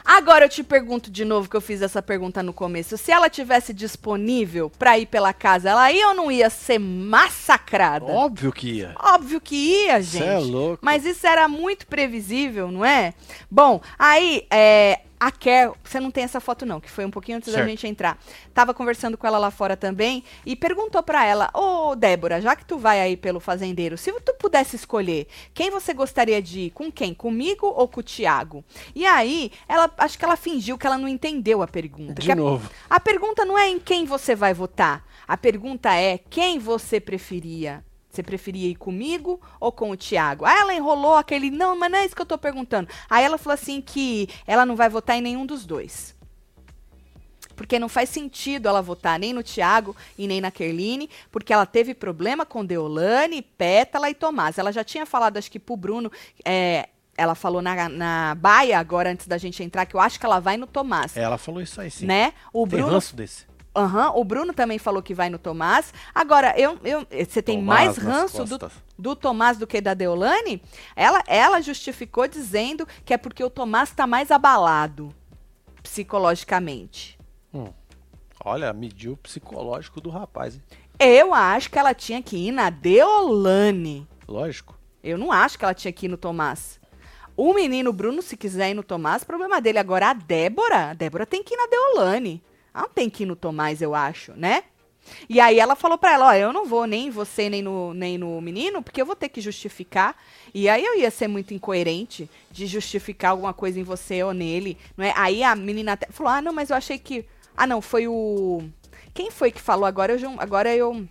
Agora 0.05 0.45
eu 0.45 0.49
te 0.49 0.63
pergunto 0.63 1.09
de 1.09 1.25
novo 1.25 1.49
que 1.49 1.55
eu 1.57 1.61
fiz 1.61 1.81
essa 1.81 2.01
pergunta 2.01 2.43
no 2.43 2.53
começo. 2.53 2.95
Se 2.95 3.11
ela 3.11 3.27
tivesse 3.29 3.73
disponível 3.73 4.69
pra 4.69 4.99
ir 4.99 5.07
pela 5.07 5.33
casa, 5.33 5.71
ela 5.71 5.91
ia 5.91 6.09
ou 6.09 6.13
não 6.13 6.31
ia 6.31 6.49
ser 6.49 6.77
massacrada? 6.79 8.05
Óbvio 8.05 8.51
que 8.51 8.69
ia. 8.69 8.93
Óbvio 8.99 9.41
que 9.41 9.55
ia, 9.55 10.03
Cê 10.03 10.19
gente. 10.19 10.27
é 10.27 10.37
louco. 10.37 10.79
Mas 10.81 11.05
isso 11.05 11.25
era 11.25 11.47
muito 11.47 11.87
previsível, 11.87 12.71
não 12.71 12.85
é? 12.85 13.13
Bom, 13.49 13.81
aí, 13.97 14.45
é, 14.51 14.99
a 15.27 15.31
Ker, 15.31 15.71
você 15.83 15.99
não 15.99 16.11
tem 16.11 16.23
essa 16.23 16.39
foto 16.39 16.65
não, 16.67 16.79
que 16.79 16.89
foi 16.89 17.03
um 17.03 17.09
pouquinho 17.09 17.37
antes 17.37 17.51
da 17.51 17.57
Certo. 17.59 17.69
gente 17.69 17.87
entrar. 17.87 18.19
Tava 18.53 18.73
conversando 18.75 19.17
com 19.17 19.25
ela 19.25 19.39
lá 19.39 19.49
fora 19.49 19.75
também 19.75 20.23
e 20.45 20.55
perguntou 20.55 21.01
pra 21.01 21.25
ela, 21.25 21.49
ô 21.51 21.95
Débora, 21.95 22.39
já 22.39 22.55
que 22.55 22.63
tu 22.63 22.77
vai 22.77 23.01
aí 23.01 23.17
pelo 23.17 23.39
fazendeiro, 23.39 23.97
se 23.97 24.11
tu 24.21 24.33
pudesse 24.35 24.75
escolher, 24.75 25.27
quem 25.53 25.71
você 25.71 25.93
gostaria 25.95 26.39
de 26.41 26.59
ir? 26.61 26.69
Com 26.71 26.91
quem? 26.91 27.13
Comigo 27.13 27.65
ou 27.65 27.87
com 27.87 28.01
o 28.01 28.03
Tiago? 28.03 28.63
E 28.93 29.03
aí, 29.05 29.51
ela, 29.67 29.89
acho 29.97 30.17
que 30.19 30.25
ela 30.25 30.35
fingiu 30.37 30.77
que 30.77 30.85
ela 30.85 30.97
não 30.97 31.07
entendeu 31.07 31.63
a 31.63 31.67
pergunta. 31.67 32.13
De 32.21 32.27
Que 32.27 32.31
a- 32.31 32.35
novo. 32.35 32.69
a 32.87 32.99
pergunta 32.99 33.43
não 33.45 33.57
é 33.57 33.67
em 33.67 33.79
quem 33.79 34.05
você 34.05 34.35
vai 34.35 34.53
votar. 34.53 35.03
A 35.27 35.35
pergunta 35.35 35.91
é 35.95 36.19
quem 36.29 36.59
você 36.59 36.99
preferia. 36.99 37.83
Você 38.15 38.23
preferia 38.23 38.69
ir 38.69 38.75
comigo 38.75 39.41
ou 39.59 39.71
com 39.71 39.89
o 39.89 39.97
Tiago? 39.97 40.45
Aí 40.45 40.57
ela 40.57 40.73
enrolou 40.73 41.15
aquele, 41.15 41.51
não, 41.51 41.77
mas 41.77 41.91
não 41.91 41.99
é 41.99 42.05
isso 42.05 42.15
que 42.15 42.21
eu 42.21 42.25
tô 42.25 42.37
perguntando. 42.37 42.87
Aí 43.09 43.25
ela 43.25 43.37
falou 43.37 43.53
assim 43.53 43.81
que 43.81 44.29
ela 44.47 44.65
não 44.65 44.75
vai 44.75 44.87
votar 44.87 45.17
em 45.17 45.21
nenhum 45.21 45.45
dos 45.45 45.65
dois. 45.65 46.15
Porque 47.55 47.77
não 47.77 47.89
faz 47.89 48.09
sentido 48.09 48.67
ela 48.67 48.81
votar 48.81 49.19
nem 49.19 49.33
no 49.33 49.43
Tiago 49.43 49.95
e 50.17 50.27
nem 50.27 50.39
na 50.39 50.51
Kerline, 50.51 51.09
porque 51.31 51.53
ela 51.53 51.65
teve 51.65 51.93
problema 51.93 52.45
com 52.45 52.65
Deolane, 52.65 53.41
Pétala 53.41 54.09
e 54.09 54.13
Tomás. 54.13 54.57
Ela 54.57 54.71
já 54.71 54.83
tinha 54.83 55.05
falado, 55.05 55.37
acho 55.37 55.51
que 55.51 55.59
pro 55.59 55.75
Bruno, 55.75 56.11
é, 56.43 56.87
ela 57.17 57.35
falou 57.35 57.61
na, 57.61 57.89
na 57.89 58.35
baia 58.35 58.79
agora, 58.79 59.09
antes 59.09 59.27
da 59.27 59.37
gente 59.37 59.61
entrar, 59.61 59.85
que 59.85 59.95
eu 59.95 59.99
acho 59.99 60.19
que 60.19 60.25
ela 60.25 60.39
vai 60.39 60.55
no 60.57 60.67
Tomás. 60.67 61.15
Ela 61.17 61.37
falou 61.37 61.61
isso 61.61 61.79
aí 61.79 61.91
sim. 61.91 62.05
Né? 62.05 62.33
O 62.53 62.67
Tem 62.67 62.79
Bruno 62.79 62.93
ranço 62.93 63.15
desse. 63.15 63.45
Aham, 63.75 64.13
o 64.15 64.23
Bruno 64.23 64.53
também 64.53 64.79
falou 64.79 65.03
que 65.03 65.13
vai 65.13 65.29
no 65.29 65.37
Tomás. 65.37 65.93
Agora, 66.13 66.53
eu, 66.57 66.79
eu, 66.83 67.05
você 67.11 67.41
tem 67.41 67.59
Tomás 67.59 67.97
mais 67.97 67.97
ranço 67.97 68.45
do, 68.45 68.71
do 68.97 69.15
Tomás 69.15 69.57
do 69.57 69.67
que 69.67 69.81
da 69.81 69.93
Deolane? 69.93 70.61
Ela, 70.95 71.21
ela 71.27 71.61
justificou 71.61 72.27
dizendo 72.27 72.87
que 73.03 73.13
é 73.13 73.17
porque 73.17 73.43
o 73.43 73.49
Tomás 73.49 73.91
tá 73.91 74.07
mais 74.07 74.31
abalado 74.31 75.13
psicologicamente. 75.83 77.19
Olha, 78.43 78.71
mediu 78.71 79.13
o 79.13 79.17
psicológico 79.17 79.99
do 79.99 80.09
rapaz, 80.09 80.55
hein? 80.55 80.61
Eu 80.99 81.33
acho 81.33 81.69
que 81.69 81.77
ela 81.77 81.93
tinha 81.93 82.21
que 82.21 82.37
ir 82.37 82.51
na 82.51 82.69
Deolane. 82.69 84.07
Lógico. 84.27 84.77
Eu 85.03 85.17
não 85.17 85.31
acho 85.31 85.57
que 85.57 85.65
ela 85.65 85.73
tinha 85.73 85.91
que 85.91 86.05
ir 86.05 86.09
no 86.09 86.17
Tomás. 86.17 86.79
O 87.35 87.53
menino 87.53 87.91
Bruno, 87.91 88.21
se 88.21 88.37
quiser 88.37 88.71
ir 88.71 88.73
no 88.73 88.83
Tomás, 88.83 89.23
problema 89.23 89.59
dele. 89.59 89.79
Agora, 89.79 90.11
a 90.11 90.13
Débora, 90.13 90.91
a 90.91 90.93
Débora 90.93 91.25
tem 91.25 91.43
que 91.43 91.53
ir 91.53 91.57
na 91.57 91.67
Deolane. 91.67 92.41
Ela 92.75 92.83
não 92.83 92.89
tem 92.89 93.09
que 93.09 93.23
ir 93.23 93.25
no 93.25 93.37
Tomás, 93.37 93.81
eu 93.81 93.95
acho, 93.95 94.33
né? 94.33 94.63
E 95.29 95.39
aí 95.39 95.59
ela 95.59 95.75
falou 95.75 95.97
pra 95.97 96.13
ela, 96.13 96.27
ó, 96.27 96.33
eu 96.33 96.51
não 96.51 96.65
vou 96.65 96.85
nem 96.85 97.07
em 97.07 97.09
você, 97.09 97.49
nem 97.49 97.61
no, 97.61 97.93
nem 97.93 98.17
no 98.17 98.41
menino, 98.41 98.81
porque 98.81 99.01
eu 99.01 99.05
vou 99.05 99.15
ter 99.15 99.29
que 99.29 99.39
justificar. 99.39 100.15
E 100.53 100.67
aí 100.67 100.83
eu 100.83 100.99
ia 100.99 101.09
ser 101.09 101.27
muito 101.29 101.53
incoerente 101.53 102.29
de 102.51 102.67
justificar 102.67 103.31
alguma 103.31 103.53
coisa 103.53 103.79
em 103.79 103.83
você 103.83 104.21
ou 104.23 104.33
nele, 104.33 104.77
não 104.97 105.05
é? 105.05 105.13
Aí 105.15 105.41
a 105.41 105.55
menina 105.55 105.93
até 105.93 106.07
falou, 106.09 106.33
ah, 106.33 106.41
não, 106.41 106.51
mas 106.51 106.69
eu 106.69 106.75
achei 106.75 106.99
que... 106.99 107.25
Ah, 107.55 107.65
não, 107.65 107.81
foi 107.81 108.07
o... 108.07 108.63
Quem 109.13 109.31
foi 109.31 109.51
que 109.51 109.61
falou 109.61 109.85
agora? 109.85 110.19
Eu, 110.19 110.35
agora 110.37 110.75
eu... 110.75 111.07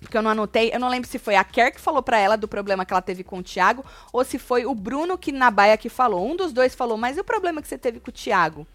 Porque 0.00 0.16
eu 0.16 0.22
não 0.22 0.30
anotei, 0.30 0.70
eu 0.72 0.78
não 0.78 0.88
lembro 0.88 1.08
se 1.08 1.18
foi 1.18 1.34
a 1.34 1.44
Kerr 1.44 1.72
que 1.72 1.80
falou 1.80 2.02
pra 2.02 2.18
ela 2.18 2.36
do 2.36 2.46
problema 2.46 2.86
que 2.86 2.92
ela 2.92 3.02
teve 3.02 3.24
com 3.24 3.38
o 3.38 3.42
Thiago, 3.42 3.84
ou 4.12 4.24
se 4.24 4.38
foi 4.38 4.64
o 4.64 4.74
Bruno 4.74 5.18
que 5.18 5.32
na 5.32 5.50
baia 5.50 5.76
que 5.76 5.88
falou. 5.88 6.24
Um 6.26 6.36
dos 6.36 6.52
dois 6.52 6.74
falou, 6.74 6.96
mas 6.96 7.16
e 7.16 7.20
o 7.20 7.24
problema 7.24 7.60
que 7.60 7.68
você 7.68 7.76
teve 7.76 7.98
com 7.98 8.10
o 8.10 8.12
Thiago? 8.12 8.66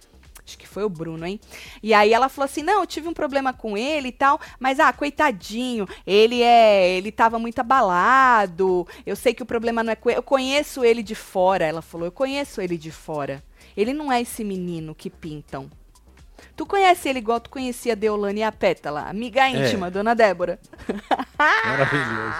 Acho 0.45 0.57
que 0.57 0.67
foi 0.67 0.83
o 0.83 0.89
Bruno, 0.89 1.25
hein? 1.25 1.39
E 1.81 1.93
aí 1.93 2.13
ela 2.13 2.29
falou 2.29 2.45
assim: 2.45 2.63
"Não, 2.63 2.81
eu 2.81 2.87
tive 2.87 3.07
um 3.07 3.13
problema 3.13 3.53
com 3.53 3.77
ele 3.77 4.09
e 4.09 4.11
tal, 4.11 4.39
mas 4.59 4.79
ah, 4.79 4.91
coitadinho, 4.91 5.87
ele 6.05 6.41
é, 6.41 6.89
ele 6.97 7.11
tava 7.11 7.37
muito 7.39 7.59
abalado. 7.59 8.87
Eu 9.05 9.15
sei 9.15 9.33
que 9.33 9.43
o 9.43 9.45
problema 9.45 9.83
não 9.83 9.93
é 9.93 9.95
com 9.95 10.09
ele, 10.09 10.19
eu 10.19 10.23
conheço 10.23 10.83
ele 10.83 11.03
de 11.03 11.15
fora". 11.15 11.65
Ela 11.65 11.81
falou: 11.81 12.07
"Eu 12.07 12.11
conheço 12.11 12.61
ele 12.61 12.77
de 12.77 12.91
fora". 12.91 13.43
Ele 13.75 13.93
não 13.93 14.11
é 14.11 14.21
esse 14.21 14.43
menino 14.43 14.93
que 14.93 15.09
pintam. 15.09 15.69
Tu 16.55 16.65
conhece 16.65 17.07
ele 17.07 17.19
igual 17.19 17.39
tu 17.39 17.49
conhecia 17.49 17.93
a 17.93 17.95
Deolane 17.95 18.41
e 18.41 18.43
a 18.43 18.51
Pétala, 18.51 19.01
amiga 19.07 19.47
íntima, 19.47 19.89
dona 19.89 20.13
Débora. 20.13 20.59
Maravilhoso. 21.37 22.35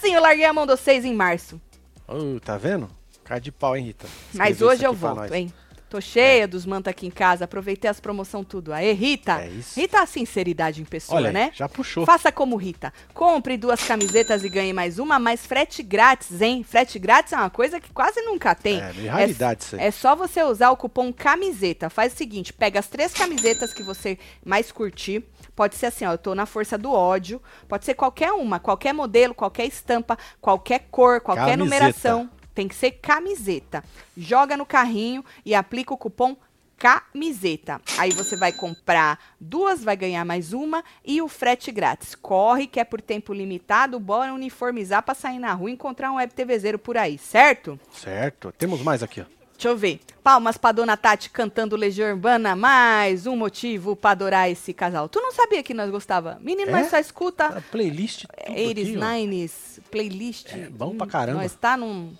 Sim, 0.00 0.14
eu 0.14 0.20
larguei 0.20 0.44
a 0.44 0.52
mão 0.52 0.66
de 0.66 0.72
vocês 0.76 1.04
em 1.04 1.14
março. 1.14 1.60
Ô, 2.06 2.40
tá 2.40 2.56
vendo? 2.56 2.88
Cara 3.24 3.40
de 3.40 3.52
pau, 3.52 3.76
hein, 3.76 3.84
Rita? 3.84 4.06
Mas 4.32 4.62
hoje 4.62 4.84
eu 4.84 4.92
volto, 4.92 5.34
hein? 5.34 5.52
Tô 5.88 6.00
cheia 6.02 6.46
dos 6.46 6.66
manta 6.66 6.90
aqui 6.90 7.06
em 7.06 7.10
casa, 7.10 7.46
aproveitei 7.46 7.90
as 7.90 7.98
promoções 7.98 8.46
tudo. 8.46 8.72
Aê, 8.74 8.92
Rita! 8.92 9.40
É 9.40 9.48
isso. 9.48 9.80
Rita, 9.80 10.02
a 10.02 10.06
sinceridade 10.06 10.82
em 10.82 10.84
pessoa, 10.84 11.16
Olha, 11.16 11.28
aí, 11.28 11.32
né? 11.32 11.50
já 11.54 11.68
puxou. 11.68 12.04
Faça 12.04 12.30
como 12.30 12.56
Rita. 12.56 12.92
Compre 13.14 13.56
duas 13.56 13.82
camisetas 13.82 14.44
e 14.44 14.48
ganhe 14.50 14.72
mais 14.72 14.98
uma, 14.98 15.18
mas 15.18 15.46
frete 15.46 15.82
grátis, 15.82 16.42
hein? 16.42 16.62
Frete 16.62 16.98
grátis 16.98 17.32
é 17.32 17.36
uma 17.36 17.48
coisa 17.48 17.80
que 17.80 17.90
quase 17.90 18.20
nunca 18.20 18.54
tem. 18.54 18.80
É, 18.80 18.92
meio 18.92 19.10
raridade 19.10 19.62
isso 19.62 19.76
aí. 19.76 19.82
É 19.82 19.90
só 19.90 20.14
você 20.14 20.42
usar 20.42 20.70
o 20.70 20.76
cupom 20.76 21.10
camiseta. 21.12 21.88
Faz 21.88 22.12
o 22.12 22.16
seguinte, 22.16 22.52
pega 22.52 22.78
as 22.78 22.86
três 22.88 23.14
camisetas 23.14 23.72
que 23.72 23.82
você 23.82 24.18
mais 24.44 24.70
curtir. 24.70 25.24
Pode 25.56 25.74
ser 25.74 25.86
assim, 25.86 26.04
ó, 26.04 26.12
eu 26.12 26.18
tô 26.18 26.34
na 26.34 26.44
força 26.44 26.76
do 26.76 26.92
ódio. 26.92 27.40
Pode 27.66 27.84
ser 27.84 27.94
qualquer 27.94 28.32
uma, 28.32 28.60
qualquer 28.60 28.92
modelo, 28.92 29.34
qualquer 29.34 29.66
estampa, 29.66 30.18
qualquer 30.40 30.86
cor, 30.90 31.20
qualquer 31.20 31.56
Camiseta. 31.56 31.64
numeração. 31.64 32.30
Tem 32.58 32.66
que 32.66 32.74
ser 32.74 32.90
camiseta. 32.90 33.84
Joga 34.16 34.56
no 34.56 34.66
carrinho 34.66 35.24
e 35.46 35.54
aplica 35.54 35.94
o 35.94 35.96
cupom 35.96 36.36
camiseta. 36.76 37.80
Aí 37.96 38.10
você 38.10 38.36
vai 38.36 38.50
comprar 38.52 39.16
duas, 39.40 39.84
vai 39.84 39.96
ganhar 39.96 40.24
mais 40.24 40.52
uma 40.52 40.82
e 41.04 41.22
o 41.22 41.28
frete 41.28 41.70
grátis. 41.70 42.16
Corre 42.16 42.66
que 42.66 42.80
é 42.80 42.84
por 42.84 43.00
tempo 43.00 43.32
limitado, 43.32 44.00
bora 44.00 44.34
uniformizar 44.34 45.04
pra 45.04 45.14
sair 45.14 45.38
na 45.38 45.52
rua 45.54 45.70
e 45.70 45.74
encontrar 45.74 46.10
um 46.10 46.16
web 46.16 46.32
TVzeiro 46.34 46.80
por 46.80 46.96
aí, 46.96 47.16
certo? 47.16 47.78
Certo. 47.92 48.52
Temos 48.58 48.82
mais 48.82 49.04
aqui, 49.04 49.20
ó. 49.20 49.24
Deixa 49.52 49.68
eu 49.68 49.76
ver. 49.76 50.00
Palmas 50.22 50.56
pra 50.56 50.72
Dona 50.72 50.96
Tati 50.96 51.30
cantando 51.30 51.76
Legião 51.76 52.10
Urbana. 52.10 52.56
Mais 52.56 53.24
um 53.24 53.36
motivo 53.36 53.94
pra 53.94 54.10
adorar 54.10 54.50
esse 54.50 54.72
casal. 54.72 55.08
Tu 55.08 55.20
não 55.20 55.30
sabia 55.32 55.62
que 55.62 55.72
nós 55.74 55.90
gostava? 55.92 56.38
Menino, 56.40 56.70
É? 56.70 56.72
nós 56.72 56.90
só 56.90 56.98
escuta 56.98 57.46
A 57.46 57.60
playlist 57.60 58.24
tudo 58.46 58.52
80s, 58.56 58.82
aqui, 58.82 58.96
ó. 58.96 59.00
90s, 59.00 59.80
playlist. 59.92 60.52
É, 60.52 60.68
bom 60.70 60.96
pra 60.96 61.06
caramba. 61.06 61.42
Nós 61.42 61.54
tá 61.54 61.76
num, 61.76 62.12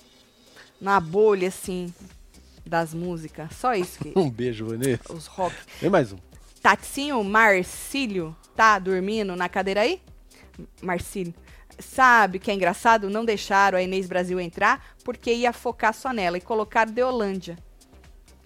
na 0.81 1.01
bolha, 1.01 1.49
assim, 1.49 1.93
das 2.65 2.95
músicas. 2.95 3.51
Só 3.57 3.75
isso 3.75 3.99
que... 3.99 4.13
Um 4.17 4.31
beijo, 4.31 4.67
Vanessa. 4.67 5.13
os 5.13 5.27
rock. 5.27 5.55
Vem 5.81 5.91
mais 5.91 6.13
um. 6.13 6.19
Tatinho 6.63 7.23
Marcílio 7.23 8.37
tá 8.55 8.79
dormindo 8.79 9.37
na 9.37 9.49
cadeira 9.49 9.83
aí? 9.83 10.03
Marcílio. 10.83 11.35
Sabe 11.79 12.39
que 12.39 12.51
é 12.51 12.55
engraçado? 12.55 13.09
Não 13.09 13.25
deixaram 13.25 13.79
a 13.79 13.83
Inês 13.83 14.07
Brasil 14.07 14.41
entrar 14.41 14.85
porque 15.05 15.33
ia 15.33 15.53
focar 15.53 15.95
só 15.95 16.13
nela 16.13 16.37
e 16.37 16.41
colocar 16.41 16.85
Deolândia. 16.85 17.57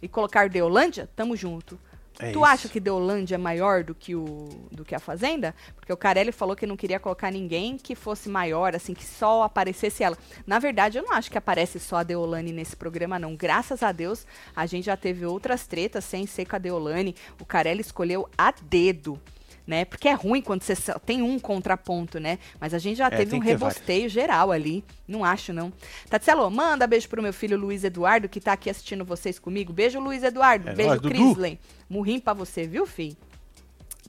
E 0.03 0.09
colocar 0.09 0.49
Deolândia? 0.49 1.09
Tamo 1.17 1.35
junto. 1.35 1.79
É 2.19 2.31
tu 2.31 2.39
isso. 2.39 2.45
acha 2.45 2.69
que 2.69 2.79
Deolândia 2.79 3.37
é 3.37 3.39
maior 3.39 3.83
do 3.83 3.95
que, 3.95 4.15
o, 4.15 4.49
do 4.71 4.85
que 4.85 4.95
a 4.95 4.99
Fazenda? 4.99 5.55
Porque 5.75 5.93
o 5.93 5.97
Carelli 5.97 6.33
falou 6.33 6.55
que 6.55 6.67
não 6.67 6.77
queria 6.77 7.01
colocar 7.01 7.31
ninguém 7.31 7.77
que 7.77 7.95
fosse 7.95 8.29
maior, 8.29 8.75
assim, 8.75 8.95
que 8.95 9.05
só 9.05 9.43
aparecesse 9.43 10.03
ela. 10.05 10.17
Na 10.47 10.59
verdade, 10.59 10.99
eu 10.99 11.05
não 11.05 11.13
acho 11.13 11.31
que 11.31 11.39
aparece 11.39 11.81
só 11.81 11.97
a 11.97 12.03
Deolane 12.03 12.53
nesse 12.53 12.77
programa, 12.77 13.19
não. 13.19 13.35
Graças 13.35 13.83
a 13.83 13.93
Deus, 13.93 14.27
a 14.55 14.67
gente 14.67 14.85
já 14.85 14.97
teve 14.97 15.25
outras 15.25 15.67
tretas 15.67 16.05
sem 16.05 16.27
ser 16.27 16.45
com 16.47 16.57
a 16.57 16.59
Deolane. 16.59 17.17
O 17.41 17.45
Carelli 17.45 17.81
escolheu 17.81 18.29
a 18.37 18.53
dedo. 18.63 19.21
Né? 19.65 19.85
Porque 19.85 20.09
é 20.09 20.13
ruim 20.13 20.43
quando 20.43 20.63
você 20.63 20.75
só 20.75 20.99
tem 20.99 21.23
um 21.23 21.39
contraponto, 21.39 22.19
né? 22.19 22.39
Mas 22.61 22.75
a 22.75 22.79
gente 22.79 22.97
já 22.97 23.07
É, 23.07 23.11
teve 23.11 23.37
um 23.37 23.39
rebosteio 23.39 24.09
geral 24.09 24.51
ali. 24.51 24.85
Não 25.07 25.25
acho, 25.25 25.53
não. 25.53 25.73
Tatselo, 26.11 26.51
manda 26.51 26.85
beijo 26.87 27.09
pro 27.09 27.23
meu 27.23 27.33
filho 27.33 27.57
Luiz 27.57 27.85
Eduardo, 27.85 28.29
que 28.29 28.41
tá 28.41 28.55
aqui 28.55 28.69
assistindo 28.69 29.05
vocês 29.05 29.39
comigo. 29.39 29.73
Beijo, 29.73 30.01
Luiz 30.01 30.25
Eduardo. 30.25 30.69
É 30.69 30.75
beijo, 30.75 30.89
nóis, 30.89 31.01
Dudu. 31.01 31.15
Crisley. 31.15 31.61
Murrim 31.89 32.19
pra 32.19 32.33
você, 32.33 32.67
viu, 32.67 32.85
fi? 32.87 33.17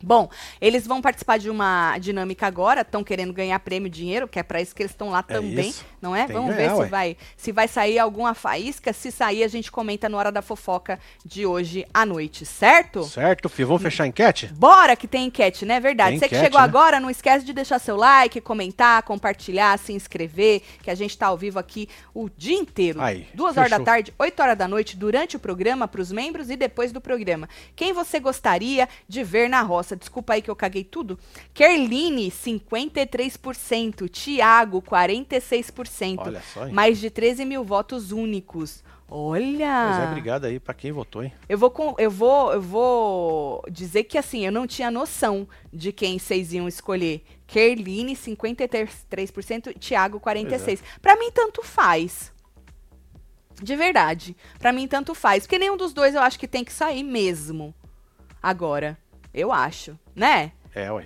Bom, 0.04 0.30
eles 0.60 0.86
vão 0.86 1.02
participar 1.02 1.40
de 1.40 1.50
uma 1.50 1.98
dinâmica 1.98 2.46
agora, 2.46 2.82
estão 2.82 3.04
querendo 3.04 3.32
ganhar 3.34 3.58
prêmio 3.60 3.90
dinheiro, 3.90 4.28
que 4.28 4.38
é 4.38 4.44
pra 4.44 4.62
isso 4.62 4.76
que 4.76 4.82
eles 4.84 4.92
estão 4.92 5.10
lá 5.10 5.20
É 5.28 5.34
também, 5.34 5.70
isso. 5.70 5.86
não 6.02 6.16
é? 6.16 6.26
Tem 6.26 6.36
Vamos 6.36 6.52
que 6.52 6.58
ver 6.58 6.68
ganhar, 6.70 6.84
se 6.84 6.90
vai, 6.90 7.18
se 7.38 7.52
vai 7.52 7.68
sair 7.68 8.00
alguma 8.00 8.34
faísca. 8.34 8.92
Se 8.92 9.12
sair, 9.12 9.44
a 9.44 9.48
gente 9.48 9.72
comenta 9.72 10.10
na 10.10 10.18
hora 10.18 10.32
da 10.32 10.42
fofoca 10.42 11.00
de 11.26 11.46
hoje 11.46 11.86
à 11.94 12.06
noite, 12.06 12.46
certo? 12.46 13.04
Certo, 13.06 13.48
filho. 13.50 13.70
Vamos 13.70 13.82
fechar 13.82 14.04
a 14.04 14.08
enquete? 14.08 14.48
Bora 14.48 14.96
que 14.96 15.08
tem 15.08 15.26
enquete, 15.28 15.66
né? 15.66 15.80
Verdade. 15.80 16.12
Tem 16.12 16.20
Você 16.20 16.28
que 16.28 16.36
enquete, 16.36 16.46
chegou 16.46 16.60
né? 16.60 16.66
agora, 16.66 17.00
não 17.00 17.10
esquece 17.10 17.46
de 17.46 17.54
deixar 17.54 17.80
seu 17.80 17.96
like, 17.96 18.42
comentar, 18.42 19.02
compartilhar, 19.04 19.78
se 19.80 19.94
inscrever, 19.94 20.62
que 20.82 20.92
a 20.92 20.96
gente 20.96 21.18
tá 21.18 21.28
ao 21.28 21.38
vivo 21.38 21.58
aqui 21.60 21.88
o 22.14 22.30
dia 22.30 22.58
inteiro. 22.58 23.02
Aí, 23.02 23.28
Duas 23.34 23.56
horas 23.58 23.70
da 23.70 23.78
fechou. 23.78 23.86
tarde, 23.86 24.14
8 24.20 24.40
horas 24.42 24.58
da 24.58 24.68
noite, 24.68 24.98
durante 24.98 25.36
o 25.36 25.40
programa, 25.40 25.88
pros 25.88 26.12
membros 26.12 26.50
e 26.50 26.56
depois 26.56 26.92
do 26.92 27.00
programa. 27.00 27.48
Quem 27.76 27.94
você 27.94 28.20
gostaria 28.20 28.90
de 29.08 29.24
ver 29.24 29.50
na 29.50 29.62
roça? 29.62 29.93
Desculpa 29.96 30.34
aí 30.34 30.42
que 30.42 30.50
eu 30.52 30.56
caguei 30.56 30.84
tudo. 30.84 31.18
Kerline, 31.54 32.30
53%. 32.32 34.10
Tiago, 34.10 34.82
46%. 34.82 36.20
Olha 36.20 36.42
só, 36.54 36.68
hein? 36.68 36.74
Mais 36.74 37.00
de 37.00 37.10
13 37.10 37.46
mil 37.46 37.64
votos 37.64 38.12
únicos. 38.12 38.84
Olha! 39.16 39.92
Pois 39.92 40.00
é, 40.00 40.10
obrigado 40.10 40.46
aí 40.46 40.60
pra 40.60 40.74
quem 40.74 40.92
votou, 40.92 41.24
hein? 41.24 41.32
Eu 41.48 41.58
vou, 41.58 41.70
com- 41.70 41.94
eu 42.00 42.10
vou, 42.10 42.52
eu 42.54 42.62
vou 42.62 43.64
dizer 43.70 44.06
que 44.06 44.18
assim, 44.18 44.44
eu 44.46 44.52
não 44.52 44.66
tinha 44.66 44.90
noção 44.90 45.48
de 45.72 45.92
quem 45.92 46.18
vocês 46.18 46.52
iam 46.52 46.68
escolher. 46.68 47.24
Kerline, 47.46 48.16
53%, 48.16 49.68
e 49.68 49.74
Thiago, 49.78 50.20
46%. 50.20 50.80
Pra 51.00 51.16
mim, 51.16 51.30
tanto 51.32 51.62
faz. 51.62 52.32
De 53.62 53.76
verdade. 53.76 54.36
Pra 54.58 54.74
mim, 54.74 54.88
tanto 54.88 55.14
faz. 55.14 55.44
Porque 55.44 55.60
nenhum 55.60 55.78
dos 55.78 55.94
dois 55.94 56.16
eu 56.16 56.22
acho 56.22 56.40
que 56.40 56.48
tem 56.48 56.64
que 56.64 56.74
sair 56.74 57.04
mesmo. 57.04 57.74
Agora. 58.42 58.98
Eu 59.34 59.52
acho. 59.52 59.98
Né? 60.16 60.52
É, 60.74 60.92
ué. 60.92 61.06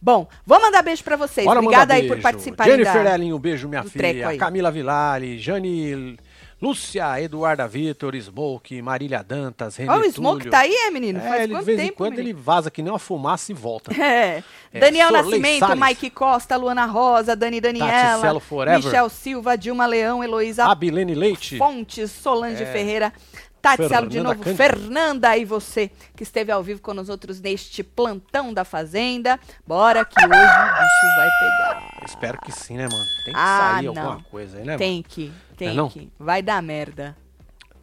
Bom, 0.00 0.26
vou 0.46 0.60
mandar 0.60 0.82
beijo 0.82 1.04
pra 1.04 1.16
vocês. 1.16 1.46
Bora 1.46 1.60
Obrigada 1.60 1.94
aí 1.94 2.08
por 2.08 2.20
participarem 2.20 2.72
Jennifer 2.72 3.04
da... 3.04 3.14
Elinho, 3.14 3.36
um 3.36 3.38
beijo, 3.38 3.68
minha 3.68 3.82
filha. 3.84 4.36
Camila 4.38 4.70
Vilari, 4.70 5.38
Jane, 5.38 6.16
Lúcia, 6.60 7.20
Eduarda 7.20 7.66
Vitor, 7.66 8.14
Smoke, 8.16 8.82
Marília 8.82 9.22
Dantas, 9.22 9.76
René 9.76 9.92
Ó, 9.92 9.98
o 9.98 10.10
Smoke 10.10 10.48
tá 10.50 10.60
aí, 10.60 10.74
é, 10.74 10.90
menino? 10.90 11.18
É, 11.18 11.22
Faz 11.22 11.42
ele 11.42 11.54
de 11.54 11.64
vez 11.64 11.78
em 11.78 11.82
tempo, 11.84 11.96
quando 11.96 12.10
menino? 12.16 12.28
ele 12.28 12.34
vaza 12.34 12.70
que 12.70 12.82
nem 12.82 12.92
uma 12.92 12.98
fumaça 12.98 13.50
e 13.50 13.54
volta. 13.54 13.90
É. 14.00 14.42
É, 14.72 14.78
Daniel 14.78 15.10
Nascimento, 15.10 15.60
Salles. 15.60 15.82
Mike 15.82 16.10
Costa, 16.10 16.56
Luana 16.56 16.86
Rosa, 16.86 17.34
Dani 17.34 17.60
Daniela. 17.60 18.40
Michel 18.76 19.08
Silva, 19.08 19.56
Dilma 19.56 19.84
Leão, 19.84 20.22
Heloísa 20.22 20.64
Abilene 20.66 21.14
Leite. 21.14 21.58
Fontes, 21.58 22.10
Solange 22.10 22.62
É. 22.62 22.66
Ferreira, 22.66 23.12
Tatielo 23.60 24.08
de 24.08 24.20
novo, 24.20 24.36
Cândido. 24.36 24.56
Fernanda 24.56 25.36
e 25.36 25.44
você 25.44 25.90
que 26.16 26.22
esteve 26.22 26.50
ao 26.50 26.62
vivo 26.62 26.80
com 26.80 26.94
nós 26.94 27.08
outros 27.08 27.40
neste 27.40 27.82
plantão 27.82 28.52
da 28.52 28.64
Fazenda. 28.64 29.38
Bora 29.66 30.04
que 30.04 30.18
hoje 30.18 30.26
o 30.26 30.30
bicho 30.30 31.16
vai 31.16 31.30
pegar. 31.38 32.00
Espero 32.04 32.40
que 32.40 32.52
sim, 32.52 32.76
né, 32.76 32.88
mano? 32.88 33.04
Tem 33.24 33.34
que 33.34 33.40
ah, 33.40 33.72
sair 33.74 33.86
não. 33.86 34.02
alguma 34.02 34.24
coisa 34.24 34.58
aí, 34.58 34.64
né, 34.64 34.76
Tem 34.78 34.92
mano? 34.92 35.04
que, 35.08 35.32
tem 35.56 35.74
não 35.74 35.86
é 35.86 35.90
que. 35.90 36.00
Não? 36.00 36.10
Vai 36.18 36.42
dar 36.42 36.62
merda. 36.62 37.16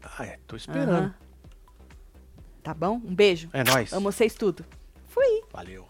Ah, 0.03 0.25
é, 0.25 0.39
tô 0.47 0.55
esperando. 0.55 1.13
Tá 2.63 2.73
bom? 2.73 2.95
Um 2.95 3.13
beijo. 3.15 3.49
É 3.53 3.63
nóis. 3.63 3.93
Amo 3.93 4.11
vocês 4.11 4.34
tudo. 4.34 4.65
Fui. 5.07 5.41
Valeu. 5.53 5.88